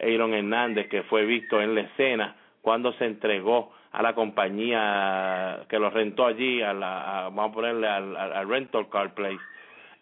Aaron 0.00 0.34
Hernández, 0.34 0.88
que 0.88 1.02
fue 1.04 1.24
visto 1.24 1.60
en 1.60 1.74
la 1.74 1.82
escena 1.82 2.36
cuando 2.62 2.92
se 2.94 3.04
entregó 3.06 3.72
a 3.92 4.02
la 4.02 4.14
compañía 4.14 5.64
que 5.68 5.78
lo 5.78 5.90
rentó 5.90 6.26
allí, 6.26 6.62
a 6.62 6.72
la, 6.72 7.30
vamos 7.32 7.50
a 7.50 7.54
ponerle 7.54 7.88
al, 7.88 8.16
al 8.16 8.48
rental 8.48 8.88
car 8.88 9.14
place, 9.14 9.40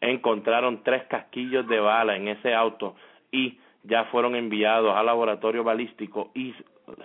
encontraron 0.01 0.83
tres 0.83 1.05
casquillos 1.05 1.67
de 1.67 1.81
bala 1.81 2.17
en 2.17 2.29
ese 2.29 2.55
auto 2.55 2.95
y 3.33 3.59
ya 3.85 4.05
fueron 4.05 4.37
enviados 4.37 4.95
al 4.95 5.07
laboratorio 5.07 5.65
balístico 5.65 6.31
y 6.35 6.55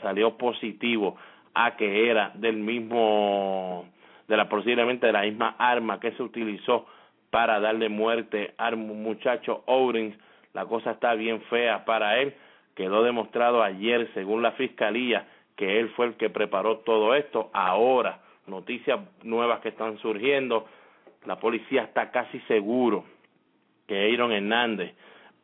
salió 0.01 0.37
positivo 0.37 1.17
a 1.53 1.75
que 1.75 2.09
era 2.09 2.31
del 2.35 2.57
mismo 2.57 3.85
de 4.27 4.37
la 4.37 4.49
posiblemente 4.49 5.07
de 5.07 5.13
la 5.13 5.21
misma 5.21 5.55
arma 5.57 5.99
que 5.99 6.11
se 6.13 6.23
utilizó 6.23 6.85
para 7.29 7.59
darle 7.59 7.89
muerte 7.89 8.53
al 8.57 8.77
muchacho 8.77 9.63
Owens. 9.65 10.15
La 10.53 10.65
cosa 10.65 10.91
está 10.91 11.15
bien 11.15 11.41
fea 11.43 11.85
para 11.85 12.19
él. 12.19 12.33
Quedó 12.75 13.03
demostrado 13.03 13.63
ayer, 13.63 14.09
según 14.13 14.41
la 14.41 14.51
fiscalía, 14.53 15.27
que 15.55 15.79
él 15.79 15.89
fue 15.89 16.07
el 16.07 16.13
que 16.15 16.29
preparó 16.29 16.79
todo 16.79 17.15
esto. 17.15 17.49
Ahora, 17.53 18.19
noticias 18.47 18.99
nuevas 19.23 19.61
que 19.61 19.69
están 19.69 19.97
surgiendo, 19.99 20.67
la 21.25 21.39
policía 21.39 21.83
está 21.83 22.11
casi 22.11 22.39
seguro 22.41 23.05
que 23.87 24.11
Aaron 24.13 24.31
Hernández 24.31 24.93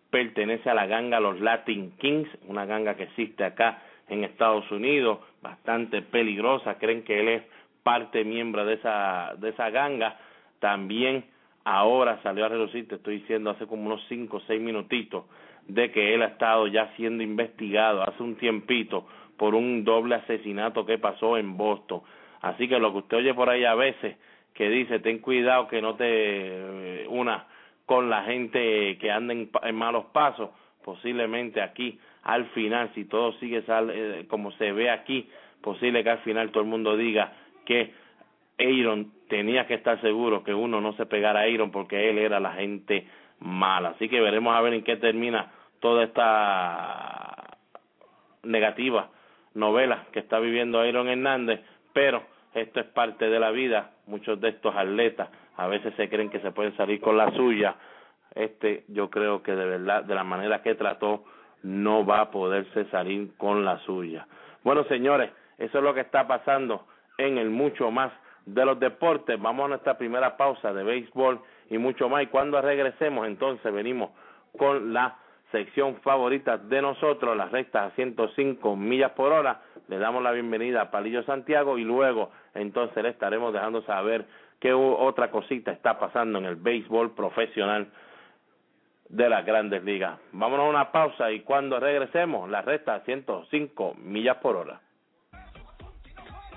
pertenece 0.09 0.69
a 0.69 0.73
la 0.73 0.87
ganga 0.87 1.19
Los 1.19 1.39
Latin 1.39 1.91
Kings, 1.97 2.29
una 2.47 2.65
ganga 2.65 2.95
que 2.95 3.03
existe 3.03 3.43
acá 3.43 3.81
en 4.07 4.23
Estados 4.23 4.69
Unidos, 4.71 5.19
bastante 5.41 6.01
peligrosa, 6.01 6.77
creen 6.79 7.03
que 7.03 7.19
él 7.19 7.27
es 7.29 7.43
parte 7.83 8.23
miembro 8.23 8.65
de 8.65 8.75
esa, 8.75 9.33
de 9.37 9.49
esa 9.49 9.69
ganga, 9.69 10.17
también 10.59 11.25
ahora 11.63 12.19
salió 12.23 12.45
a 12.45 12.49
reducir, 12.49 12.87
te 12.87 12.95
estoy 12.95 13.19
diciendo 13.19 13.49
hace 13.49 13.67
como 13.67 13.85
unos 13.85 14.03
cinco 14.07 14.37
o 14.37 14.41
seis 14.41 14.61
minutitos, 14.61 15.25
de 15.67 15.91
que 15.91 16.13
él 16.15 16.23
ha 16.23 16.27
estado 16.27 16.67
ya 16.67 16.91
siendo 16.95 17.23
investigado 17.23 18.01
hace 18.01 18.23
un 18.23 18.35
tiempito 18.35 19.05
por 19.37 19.55
un 19.55 19.83
doble 19.83 20.15
asesinato 20.15 20.85
que 20.85 20.97
pasó 20.97 21.37
en 21.37 21.57
Boston. 21.57 22.01
Así 22.41 22.67
que 22.67 22.79
lo 22.79 22.91
que 22.91 22.99
usted 22.99 23.17
oye 23.17 23.33
por 23.33 23.49
ahí 23.49 23.65
a 23.65 23.75
veces, 23.75 24.17
que 24.53 24.69
dice, 24.69 24.99
ten 24.99 25.19
cuidado 25.19 25.67
que 25.67 25.81
no 25.81 25.95
te 25.95 26.05
eh, 26.07 27.05
una 27.07 27.45
con 27.85 28.09
la 28.09 28.23
gente 28.23 28.97
que 28.99 29.11
anda 29.11 29.33
en, 29.33 29.75
malos 29.75 30.05
pasos, 30.11 30.49
posiblemente 30.83 31.61
aquí 31.61 31.99
al 32.23 32.45
final, 32.47 32.91
si 32.93 33.05
todo 33.05 33.31
sigue 33.39 33.63
eh, 33.67 34.25
como 34.29 34.51
se 34.53 34.71
ve 34.71 34.89
aquí, 34.89 35.29
posible 35.61 36.03
que 36.03 36.09
al 36.09 36.19
final 36.19 36.51
todo 36.51 36.63
el 36.63 36.69
mundo 36.69 36.97
diga 36.97 37.33
que 37.69 37.93
Aaron 38.57 39.11
tenía 39.29 39.67
que 39.67 39.75
estar 39.75 40.01
seguro 40.01 40.43
que 40.43 40.55
uno 40.55 40.81
no 40.81 40.93
se 40.93 41.05
pegara 41.05 41.41
a 41.41 41.43
Aaron 41.43 41.69
porque 41.69 42.09
él 42.09 42.17
era 42.17 42.39
la 42.39 42.53
gente 42.53 43.07
mala. 43.39 43.89
Así 43.89 44.09
que 44.09 44.19
veremos 44.19 44.55
a 44.55 44.61
ver 44.61 44.73
en 44.73 44.83
qué 44.83 44.97
termina 44.97 45.51
toda 45.79 46.03
esta 46.03 47.57
negativa 48.41 49.09
novela 49.53 50.05
que 50.11 50.17
está 50.17 50.39
viviendo 50.39 50.79
Aaron 50.79 51.09
Hernández, 51.09 51.61
pero 51.93 52.23
esto 52.55 52.79
es 52.79 52.87
parte 52.87 53.29
de 53.29 53.39
la 53.39 53.51
vida. 53.51 53.91
Muchos 54.07 54.41
de 54.41 54.49
estos 54.49 54.75
atletas 54.75 55.29
a 55.55 55.67
veces 55.67 55.93
se 55.93 56.09
creen 56.09 56.31
que 56.31 56.39
se 56.39 56.51
pueden 56.51 56.75
salir 56.75 56.99
con 56.99 57.17
la 57.17 57.31
suya. 57.35 57.75
Este, 58.33 58.83
yo 58.87 59.11
creo 59.11 59.43
que 59.43 59.55
de 59.55 59.65
verdad, 59.65 60.03
de 60.05 60.15
la 60.15 60.23
manera 60.23 60.63
que 60.63 60.73
trató, 60.73 61.23
no 61.61 62.03
va 62.03 62.21
a 62.21 62.31
poderse 62.31 62.85
salir 62.85 63.37
con 63.37 63.63
la 63.63 63.77
suya. 63.81 64.25
Bueno, 64.63 64.85
señores, 64.85 65.29
eso 65.59 65.77
es 65.77 65.83
lo 65.83 65.93
que 65.93 66.01
está 66.01 66.27
pasando 66.27 66.87
en 67.19 67.37
el 67.37 67.49
mucho 67.49 67.91
más 67.91 68.11
de 68.45 68.65
los 68.65 68.79
deportes. 68.79 69.39
Vamos 69.39 69.65
a 69.65 69.69
nuestra 69.69 69.97
primera 69.97 70.37
pausa 70.37 70.73
de 70.73 70.83
béisbol 70.83 71.39
y 71.69 71.77
mucho 71.77 72.09
más. 72.09 72.23
Y 72.23 72.27
cuando 72.27 72.61
regresemos, 72.61 73.27
entonces 73.27 73.71
venimos 73.71 74.11
con 74.57 74.93
la 74.93 75.17
sección 75.51 75.97
favorita 76.01 76.57
de 76.57 76.81
nosotros, 76.81 77.35
las 77.35 77.51
rectas 77.51 77.91
a 77.91 77.95
105 77.95 78.75
millas 78.75 79.11
por 79.11 79.31
hora. 79.31 79.61
Le 79.87 79.97
damos 79.97 80.23
la 80.23 80.31
bienvenida 80.31 80.81
a 80.81 80.91
Palillo 80.91 81.23
Santiago 81.23 81.77
y 81.77 81.83
luego 81.83 82.31
entonces 82.53 83.03
le 83.03 83.09
estaremos 83.09 83.53
dejando 83.53 83.81
saber 83.83 84.25
qué 84.59 84.73
otra 84.73 85.29
cosita 85.31 85.71
está 85.71 85.99
pasando 85.99 86.39
en 86.39 86.45
el 86.45 86.55
béisbol 86.55 87.11
profesional 87.15 87.87
de 89.09 89.27
las 89.27 89.45
grandes 89.45 89.83
ligas. 89.83 90.19
Vámonos 90.31 90.67
a 90.67 90.69
una 90.69 90.91
pausa 90.91 91.31
y 91.31 91.41
cuando 91.41 91.79
regresemos, 91.79 92.49
la 92.49 92.61
recta 92.61 92.95
a 92.95 92.99
105 93.01 93.95
millas 93.95 94.37
por 94.37 94.55
hora. 94.55 94.79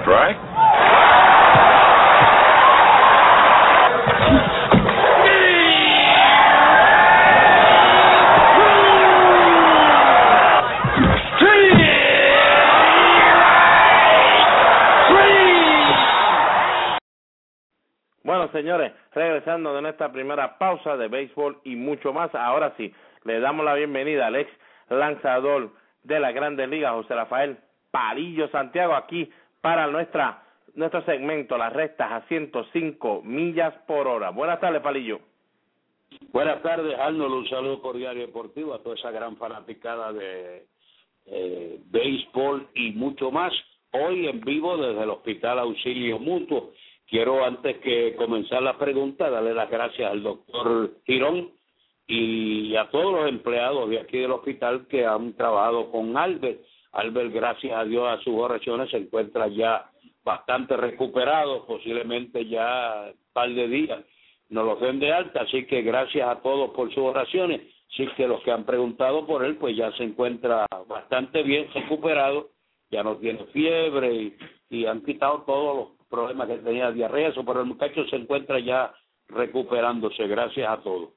Strike. 0.00 0.55
Señores, 18.56 18.92
regresando 19.12 19.74
de 19.74 19.82
nuestra 19.82 20.10
primera 20.10 20.56
pausa 20.56 20.96
de 20.96 21.08
béisbol 21.08 21.58
y 21.64 21.76
mucho 21.76 22.12
más, 22.12 22.34
ahora 22.34 22.72
sí, 22.76 22.92
le 23.24 23.38
damos 23.40 23.64
la 23.64 23.74
bienvenida 23.74 24.26
al 24.26 24.36
ex 24.36 24.50
lanzador 24.88 25.70
de 26.04 26.20
la 26.20 26.32
Grandes 26.32 26.68
Ligas, 26.68 26.92
José 26.92 27.14
Rafael 27.14 27.58
Palillo 27.90 28.48
Santiago, 28.48 28.94
aquí 28.94 29.30
para 29.60 29.86
nuestra 29.88 30.42
nuestro 30.74 31.02
segmento, 31.04 31.56
las 31.56 31.72
rectas 31.72 32.12
a 32.12 32.20
105 32.28 33.22
millas 33.22 33.74
por 33.86 34.06
hora. 34.06 34.30
Buenas 34.30 34.60
tardes, 34.60 34.82
Palillo. 34.82 35.20
Buenas 36.32 36.62
tardes, 36.62 36.98
Arnold. 36.98 37.32
Un 37.32 37.48
saludo 37.48 37.80
cordial 37.80 38.16
y 38.16 38.20
deportivo 38.20 38.74
a 38.74 38.82
toda 38.82 38.94
esa 38.94 39.10
gran 39.10 39.36
fanaticada 39.38 40.12
de 40.12 40.66
eh, 41.26 41.80
béisbol 41.86 42.68
y 42.74 42.92
mucho 42.92 43.30
más. 43.30 43.52
Hoy 43.92 44.28
en 44.28 44.40
vivo 44.42 44.76
desde 44.76 45.02
el 45.02 45.10
Hospital 45.10 45.58
Auxilio 45.60 46.18
Mutuo 46.18 46.72
quiero 47.08 47.44
antes 47.44 47.78
que 47.78 48.14
comenzar 48.16 48.62
la 48.62 48.78
pregunta 48.78 49.30
darle 49.30 49.54
las 49.54 49.70
gracias 49.70 50.10
al 50.10 50.22
doctor 50.22 50.92
Girón 51.04 51.50
y 52.06 52.76
a 52.76 52.88
todos 52.90 53.12
los 53.12 53.28
empleados 53.28 53.88
de 53.90 54.00
aquí 54.00 54.18
del 54.18 54.32
hospital 54.32 54.86
que 54.88 55.04
han 55.04 55.34
trabajado 55.34 55.90
con 55.90 56.16
Albert. 56.16 56.60
Albert, 56.92 57.32
gracias 57.32 57.76
a 57.76 57.84
Dios, 57.84 58.08
a 58.08 58.22
sus 58.22 58.34
oraciones 58.34 58.90
se 58.90 58.98
encuentra 58.98 59.48
ya 59.48 59.90
bastante 60.24 60.76
recuperado, 60.76 61.66
posiblemente 61.66 62.46
ya 62.46 63.10
un 63.10 63.32
par 63.32 63.50
de 63.50 63.68
días 63.68 64.04
nos 64.48 64.64
los 64.64 64.80
den 64.80 65.00
de 65.00 65.12
alta, 65.12 65.42
así 65.42 65.66
que 65.66 65.82
gracias 65.82 66.28
a 66.28 66.40
todos 66.40 66.70
por 66.70 66.88
sus 66.90 67.02
oraciones. 67.02 67.62
Sí 67.96 68.06
que 68.16 68.28
los 68.28 68.42
que 68.42 68.50
han 68.50 68.64
preguntado 68.64 69.26
por 69.26 69.44
él, 69.44 69.56
pues 69.56 69.76
ya 69.76 69.90
se 69.92 70.04
encuentra 70.04 70.66
bastante 70.86 71.42
bien 71.42 71.68
recuperado, 71.72 72.50
ya 72.90 73.02
no 73.02 73.16
tiene 73.16 73.44
fiebre 73.46 74.14
y, 74.14 74.36
y 74.70 74.86
han 74.86 75.02
quitado 75.02 75.42
todos 75.46 75.76
los 75.76 75.95
problemas 76.16 76.48
que 76.48 76.56
tenía 76.58 76.90
diarrea, 76.90 77.28
eso, 77.28 77.44
pero 77.44 77.60
el 77.60 77.66
muchacho 77.66 78.06
se 78.06 78.16
encuentra 78.16 78.58
ya 78.58 78.92
recuperándose, 79.28 80.26
gracias 80.26 80.66
a 80.66 80.78
todos. 80.78 81.10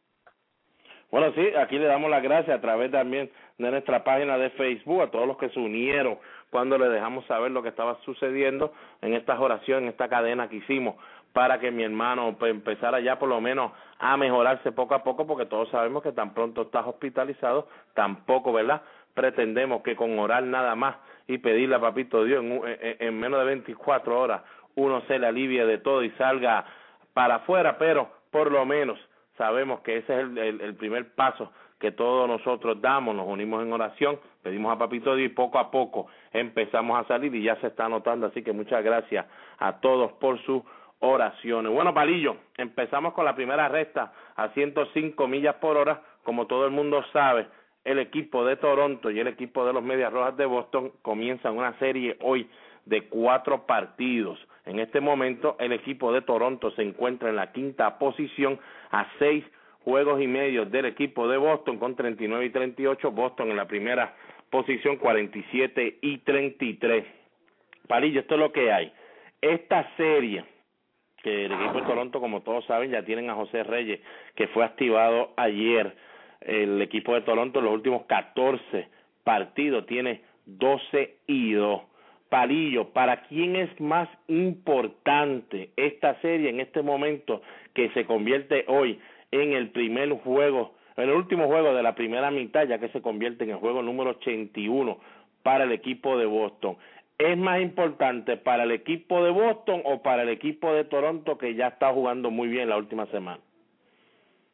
Bueno, 1.09 1.31
sí, 1.33 1.41
aquí 1.57 1.79
le 1.79 1.85
damos 1.85 2.11
las 2.11 2.21
gracias 2.21 2.57
a 2.57 2.61
través 2.61 2.91
también 2.91 3.31
de 3.57 3.71
nuestra 3.71 4.03
página 4.03 4.37
de 4.37 4.49
Facebook, 4.51 5.01
a 5.01 5.09
todos 5.09 5.25
los 5.25 5.37
que 5.37 5.49
se 5.49 5.59
unieron 5.59 6.19
cuando 6.49 6.77
le 6.77 6.89
dejamos 6.89 7.25
saber 7.25 7.51
lo 7.51 7.63
que 7.63 7.69
estaba 7.69 7.97
sucediendo 8.03 8.73
en 9.01 9.13
estas 9.13 9.39
oraciones, 9.39 9.83
en 9.83 9.89
esta 9.89 10.09
cadena 10.09 10.49
que 10.49 10.57
hicimos 10.57 10.95
para 11.33 11.59
que 11.59 11.71
mi 11.71 11.83
hermano 11.83 12.35
pues, 12.37 12.51
empezara 12.51 12.99
ya 12.99 13.17
por 13.17 13.29
lo 13.29 13.39
menos 13.39 13.71
a 13.99 14.17
mejorarse 14.17 14.71
poco 14.71 14.95
a 14.95 15.03
poco, 15.03 15.25
porque 15.25 15.45
todos 15.45 15.69
sabemos 15.69 16.03
que 16.03 16.11
tan 16.11 16.33
pronto 16.33 16.63
estás 16.63 16.85
hospitalizado, 16.85 17.67
tampoco, 17.93 18.51
¿verdad? 18.51 18.81
Pretendemos 19.13 19.81
que 19.81 19.95
con 19.95 20.17
orar 20.19 20.43
nada 20.43 20.75
más 20.75 20.97
y 21.27 21.37
pedirle 21.37 21.75
a 21.75 21.79
Papito 21.79 22.23
Dios 22.23 22.43
en, 22.43 22.51
en, 22.51 22.97
en 22.99 23.19
menos 23.19 23.39
de 23.39 23.45
24 23.45 24.19
horas 24.19 24.41
uno 24.75 25.01
se 25.07 25.19
le 25.19 25.27
alivie 25.27 25.65
de 25.65 25.77
todo 25.77 26.03
y 26.03 26.11
salga 26.11 26.65
para 27.13 27.35
afuera, 27.35 27.77
pero 27.77 28.09
por 28.31 28.51
lo 28.51 28.65
menos 28.65 28.99
sabemos 29.37 29.81
que 29.81 29.97
ese 29.97 30.13
es 30.13 30.19
el, 30.19 30.61
el, 30.61 30.75
primer 30.75 31.13
paso 31.15 31.51
que 31.79 31.91
todos 31.91 32.27
nosotros 32.27 32.81
damos, 32.81 33.15
nos 33.15 33.27
unimos 33.27 33.63
en 33.63 33.71
oración, 33.71 34.19
pedimos 34.43 34.73
a 34.73 34.77
Papito 34.77 35.15
Dios 35.15 35.31
y 35.31 35.33
poco 35.33 35.59
a 35.59 35.71
poco 35.71 36.07
empezamos 36.33 36.99
a 36.99 37.07
salir 37.07 37.33
y 37.33 37.43
ya 37.43 37.55
se 37.61 37.67
está 37.67 37.87
notando, 37.87 38.27
así 38.27 38.43
que 38.43 38.51
muchas 38.51 38.83
gracias 38.83 39.25
a 39.59 39.79
todos 39.79 40.11
por 40.13 40.39
sus 40.43 40.61
oraciones. 40.99 41.71
Bueno, 41.71 41.93
Palillo, 41.93 42.35
empezamos 42.57 43.13
con 43.13 43.25
la 43.25 43.35
primera 43.35 43.69
recta 43.69 44.11
a 44.35 44.49
105 44.49 45.27
millas 45.27 45.55
por 45.55 45.77
hora, 45.77 46.01
como 46.23 46.47
todo 46.47 46.65
el 46.65 46.71
mundo 46.71 47.03
sabe, 47.13 47.47
el 47.85 47.99
equipo 47.99 48.45
de 48.45 48.57
Toronto 48.57 49.09
y 49.09 49.19
el 49.19 49.27
equipo 49.27 49.65
de 49.65 49.73
los 49.73 49.83
Medias 49.83 50.11
Rojas 50.11 50.35
de 50.37 50.45
Boston 50.45 50.91
comienzan 51.01 51.57
una 51.57 51.77
serie 51.79 52.17
hoy 52.21 52.49
de 52.85 53.07
cuatro 53.07 53.65
partidos. 53.65 54.39
En 54.69 54.77
este 54.77 55.01
momento 55.01 55.55
el 55.59 55.71
equipo 55.71 56.13
de 56.13 56.21
Toronto 56.21 56.69
se 56.71 56.83
encuentra 56.83 57.29
en 57.29 57.37
la 57.37 57.51
quinta 57.51 57.97
posición 57.97 58.59
a 58.91 59.07
seis 59.17 59.43
juegos 59.83 60.21
y 60.21 60.27
medio 60.27 60.65
del 60.65 60.85
equipo 60.85 61.27
de 61.27 61.37
Boston 61.37 61.79
con 61.79 61.95
39 61.95 62.45
y 62.45 62.49
38, 62.51 63.11
Boston 63.11 63.49
en 63.49 63.57
la 63.57 63.67
primera 63.67 64.13
posición 64.51 64.97
47 64.97 65.97
y 66.03 66.19
33. 66.19 67.03
Palillo, 67.87 68.19
esto 68.19 68.35
es 68.35 68.39
lo 68.39 68.51
que 68.51 68.71
hay. 68.71 68.93
Esta 69.41 69.89
serie 69.97 70.45
que 71.23 71.45
el 71.45 71.51
equipo 71.51 71.79
de 71.79 71.87
Toronto, 71.87 72.19
como 72.19 72.41
todos 72.41 72.63
saben, 72.65 72.91
ya 72.91 73.03
tienen 73.03 73.27
a 73.31 73.33
José 73.33 73.63
Reyes, 73.63 73.99
que 74.35 74.49
fue 74.49 74.63
activado 74.63 75.33
ayer. 75.35 75.95
El 76.41 76.79
equipo 76.83 77.15
de 77.15 77.21
Toronto 77.21 77.57
en 77.57 77.65
los 77.65 77.73
últimos 77.73 78.05
14 78.05 78.87
partidos 79.23 79.87
tiene 79.87 80.21
12 80.45 81.17
y 81.25 81.53
2. 81.53 81.88
Palillo, 82.29 82.89
¿para 82.89 83.23
quién 83.23 83.55
es 83.55 83.79
más 83.81 84.07
importante 84.27 85.71
esta 85.75 86.19
serie 86.21 86.49
en 86.49 86.59
este 86.59 86.81
momento 86.81 87.41
que 87.73 87.89
se 87.89 88.05
convierte 88.05 88.65
hoy 88.67 88.99
en 89.31 89.53
el 89.53 89.69
primer 89.69 90.11
juego, 90.11 90.73
en 90.95 91.09
el 91.09 91.15
último 91.15 91.47
juego 91.47 91.73
de 91.73 91.83
la 91.83 91.95
primera 91.95 92.29
mitad, 92.31 92.67
ya 92.67 92.79
que 92.79 92.89
se 92.89 93.01
convierte 93.01 93.43
en 93.43 93.51
el 93.51 93.55
juego 93.57 93.81
número 93.81 94.11
81 94.11 94.97
para 95.43 95.63
el 95.63 95.71
equipo 95.71 96.17
de 96.17 96.25
Boston? 96.25 96.77
¿Es 97.17 97.37
más 97.37 97.61
importante 97.61 98.37
para 98.37 98.63
el 98.63 98.71
equipo 98.71 99.23
de 99.23 99.31
Boston 99.31 99.81
o 99.83 100.01
para 100.01 100.23
el 100.23 100.29
equipo 100.29 100.73
de 100.73 100.85
Toronto 100.85 101.37
que 101.37 101.55
ya 101.55 101.67
está 101.67 101.91
jugando 101.91 102.31
muy 102.31 102.47
bien 102.47 102.69
la 102.69 102.77
última 102.77 103.07
semana? 103.07 103.41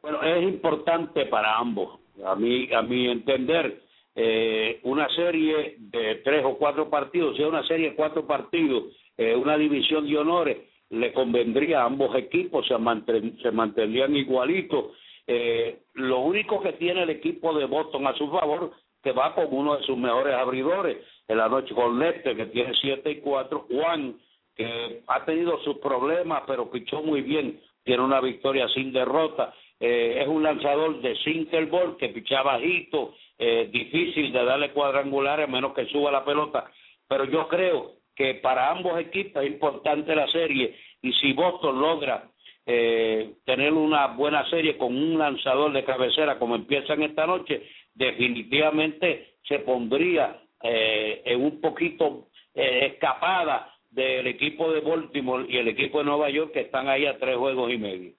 Bueno, 0.02 0.22
es 0.22 0.42
importante 0.42 1.26
para 1.26 1.58
ambos. 1.58 2.00
A 2.24 2.34
mí, 2.34 2.68
a 2.72 2.82
mi 2.82 3.08
entender, 3.08 3.82
eh, 4.18 4.80
una 4.84 5.08
serie 5.10 5.76
de 5.78 6.16
tres 6.24 6.42
o 6.42 6.56
cuatro 6.56 6.88
partidos, 6.88 7.36
si 7.36 7.42
es 7.42 7.48
una 7.48 7.66
serie 7.66 7.90
de 7.90 7.96
cuatro 7.96 8.26
partidos, 8.26 8.84
eh, 9.18 9.36
una 9.36 9.58
división 9.58 10.08
de 10.08 10.16
honores, 10.16 10.56
le 10.88 11.12
convendría 11.12 11.82
a 11.82 11.84
ambos 11.84 12.16
equipos, 12.16 12.66
se, 12.66 12.78
mantén, 12.78 13.38
se 13.42 13.50
mantendrían 13.50 14.16
igualitos. 14.16 14.86
Eh, 15.26 15.80
lo 15.94 16.20
único 16.20 16.62
que 16.62 16.72
tiene 16.72 17.02
el 17.02 17.10
equipo 17.10 17.52
de 17.58 17.66
Boston 17.66 18.06
a 18.06 18.14
su 18.14 18.30
favor, 18.30 18.72
que 19.02 19.12
va 19.12 19.34
con 19.34 19.48
uno 19.50 19.76
de 19.76 19.82
sus 19.82 19.98
mejores 19.98 20.34
abridores, 20.34 20.96
en 21.28 21.36
la 21.36 21.50
noche 21.50 21.74
con 21.74 21.98
Lester, 21.98 22.34
que 22.36 22.46
tiene 22.46 22.72
siete 22.80 23.10
y 23.10 23.16
cuatro, 23.16 23.66
Juan, 23.70 24.16
que 24.54 25.02
ha 25.08 25.24
tenido 25.26 25.60
sus 25.62 25.76
problemas, 25.78 26.42
pero 26.46 26.70
pichó 26.70 27.02
muy 27.02 27.20
bien, 27.20 27.60
tiene 27.84 28.02
una 28.02 28.22
victoria 28.22 28.66
sin 28.68 28.92
derrota, 28.92 29.52
eh, 29.80 30.18
es 30.22 30.28
un 30.28 30.42
lanzador 30.42 31.00
de 31.00 31.16
single 31.16 31.66
ball 31.66 31.96
que 31.96 32.08
picha 32.08 32.42
bajito, 32.42 33.14
eh, 33.38 33.68
difícil 33.70 34.32
de 34.32 34.44
darle 34.44 34.70
cuadrangulares 34.70 35.48
a 35.48 35.50
menos 35.50 35.74
que 35.74 35.86
suba 35.86 36.10
la 36.10 36.24
pelota, 36.24 36.70
pero 37.08 37.24
yo 37.24 37.48
creo 37.48 37.96
que 38.14 38.34
para 38.34 38.70
ambos 38.70 38.98
equipos 38.98 39.42
es 39.42 39.50
importante 39.50 40.14
la 40.14 40.26
serie 40.28 40.74
y 41.02 41.12
si 41.12 41.32
Boston 41.32 41.80
logra 41.80 42.30
eh, 42.64 43.34
tener 43.44 43.72
una 43.72 44.08
buena 44.08 44.48
serie 44.50 44.76
con 44.76 44.96
un 44.96 45.18
lanzador 45.18 45.72
de 45.72 45.84
cabecera 45.84 46.38
como 46.38 46.56
empiezan 46.56 47.02
esta 47.02 47.26
noche, 47.26 47.62
definitivamente 47.94 49.34
se 49.46 49.60
pondría 49.60 50.40
eh, 50.62 51.22
en 51.24 51.44
un 51.44 51.60
poquito 51.60 52.28
eh, 52.54 52.86
escapada 52.92 53.72
del 53.90 54.26
equipo 54.26 54.72
de 54.72 54.80
Baltimore 54.80 55.46
y 55.48 55.58
el 55.58 55.68
equipo 55.68 55.98
de 55.98 56.06
Nueva 56.06 56.28
York 56.30 56.52
que 56.52 56.60
están 56.62 56.88
ahí 56.88 57.06
a 57.06 57.18
tres 57.18 57.36
juegos 57.36 57.72
y 57.72 57.78
medio. 57.78 58.12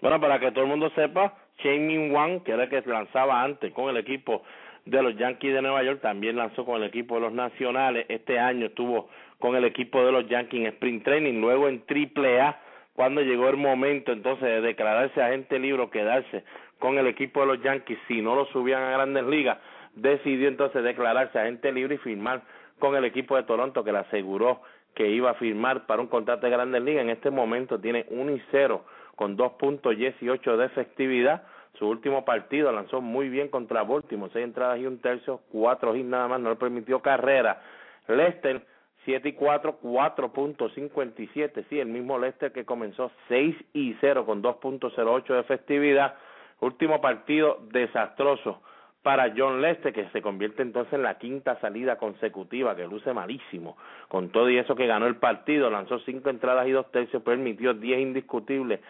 Bueno, 0.00 0.20
para 0.20 0.38
que 0.38 0.50
todo 0.52 0.64
el 0.64 0.70
mundo 0.70 0.90
sepa, 0.94 1.34
Shane 1.58 1.80
Min 1.80 2.12
Wang, 2.12 2.42
que 2.42 2.52
era 2.52 2.64
el 2.64 2.70
que 2.70 2.82
lanzaba 2.86 3.42
antes 3.42 3.72
con 3.72 3.90
el 3.90 3.98
equipo 3.98 4.42
de 4.86 5.02
los 5.02 5.14
Yankees 5.16 5.54
de 5.54 5.60
Nueva 5.60 5.82
York, 5.82 6.00
también 6.00 6.36
lanzó 6.36 6.64
con 6.64 6.76
el 6.76 6.88
equipo 6.88 7.16
de 7.16 7.20
los 7.22 7.32
Nacionales. 7.32 8.06
Este 8.08 8.38
año 8.38 8.66
estuvo 8.66 9.10
con 9.38 9.56
el 9.56 9.64
equipo 9.64 10.02
de 10.04 10.12
los 10.12 10.26
Yankees 10.26 10.60
en 10.60 10.66
Sprint 10.68 11.04
Training, 11.04 11.40
luego 11.40 11.68
en 11.68 11.84
Triple 11.84 12.40
A, 12.40 12.58
cuando 12.94 13.20
llegó 13.20 13.48
el 13.48 13.58
momento 13.58 14.12
entonces 14.12 14.48
de 14.48 14.60
declararse 14.62 15.22
agente 15.22 15.58
libre 15.58 15.82
o 15.82 15.90
quedarse 15.90 16.44
con 16.78 16.98
el 16.98 17.06
equipo 17.06 17.40
de 17.40 17.46
los 17.46 17.62
Yankees 17.62 17.98
si 18.08 18.22
no 18.22 18.34
lo 18.34 18.46
subían 18.46 18.82
a 18.82 18.92
Grandes 18.92 19.24
Ligas, 19.24 19.58
decidió 19.94 20.48
entonces 20.48 20.82
declararse 20.82 21.38
agente 21.38 21.72
libre 21.72 21.96
y 21.96 21.98
firmar 21.98 22.42
con 22.78 22.96
el 22.96 23.04
equipo 23.04 23.36
de 23.36 23.42
Toronto 23.42 23.84
que 23.84 23.92
le 23.92 23.98
aseguró 23.98 24.62
que 24.94 25.08
iba 25.08 25.30
a 25.30 25.34
firmar 25.34 25.86
para 25.86 26.00
un 26.00 26.08
contrato 26.08 26.46
de 26.46 26.52
Grandes 26.52 26.82
Ligas. 26.82 27.02
En 27.02 27.10
este 27.10 27.30
momento 27.30 27.78
tiene 27.78 28.06
1 28.08 28.32
y 28.32 28.42
0 28.50 28.82
con 29.20 29.36
2.18 29.36 30.56
de 30.56 30.64
efectividad. 30.64 31.42
Su 31.78 31.86
último 31.86 32.24
partido 32.24 32.72
lanzó 32.72 33.02
muy 33.02 33.28
bien 33.28 33.48
contra 33.48 33.82
Baltimore, 33.82 34.32
seis 34.32 34.46
entradas 34.46 34.78
y 34.80 34.86
un 34.86 34.98
tercio, 34.98 35.42
cuatro 35.52 35.94
hits 35.94 36.08
nada 36.08 36.26
más, 36.26 36.40
no 36.40 36.48
le 36.48 36.56
permitió 36.56 37.00
carrera. 37.00 37.60
Lester 38.08 38.64
7 39.04 39.28
y 39.28 39.32
4, 39.34 39.80
4.57. 39.82 41.66
Sí, 41.68 41.78
el 41.78 41.88
mismo 41.88 42.18
Lester 42.18 42.50
que 42.50 42.64
comenzó 42.64 43.10
6 43.28 43.54
y 43.74 43.94
0 44.00 44.24
con 44.24 44.42
2.08 44.42 45.34
de 45.34 45.40
efectividad. 45.40 46.14
Último 46.60 47.02
partido 47.02 47.58
desastroso 47.72 48.62
para 49.02 49.32
John 49.34 49.62
Lester, 49.62 49.92
que 49.92 50.08
se 50.10 50.20
convierte 50.20 50.62
entonces 50.62 50.92
en 50.92 51.02
la 51.02 51.16
quinta 51.18 51.58
salida 51.60 51.96
consecutiva, 51.96 52.76
que 52.76 52.86
luce 52.86 53.14
malísimo. 53.14 53.76
Con 54.08 54.30
todo 54.30 54.50
y 54.50 54.58
eso 54.58 54.74
que 54.74 54.86
ganó 54.86 55.06
el 55.06 55.16
partido, 55.16 55.70
lanzó 55.70 55.98
cinco 56.00 56.28
entradas 56.28 56.66
y 56.68 56.72
dos 56.72 56.90
tercios, 56.90 57.22
permitió 57.22 57.72
diez 57.72 57.98
indiscutibles, 57.98 58.80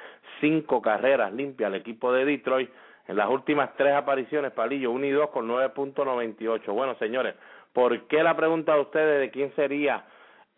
cinco 0.41 0.83
carreras 0.83 1.33
limpias 1.33 1.69
al 1.69 1.77
equipo 1.77 2.13
de 2.13 2.25
Detroit. 2.25 2.71
En 3.07 3.17
las 3.17 3.29
últimas 3.29 3.77
tres 3.77 3.95
apariciones, 3.95 4.53
Palillo, 4.53 4.91
1 4.93 5.07
y 5.07 5.11
2 5.11 5.31
con 5.31 5.49
9.98. 5.49 6.73
Bueno, 6.73 6.95
señores, 6.97 7.35
¿por 7.73 8.07
qué 8.07 8.23
la 8.23 8.37
pregunta 8.37 8.75
de 8.75 8.81
ustedes 8.81 9.21
de 9.21 9.31
quién 9.31 9.53
sería 9.55 10.05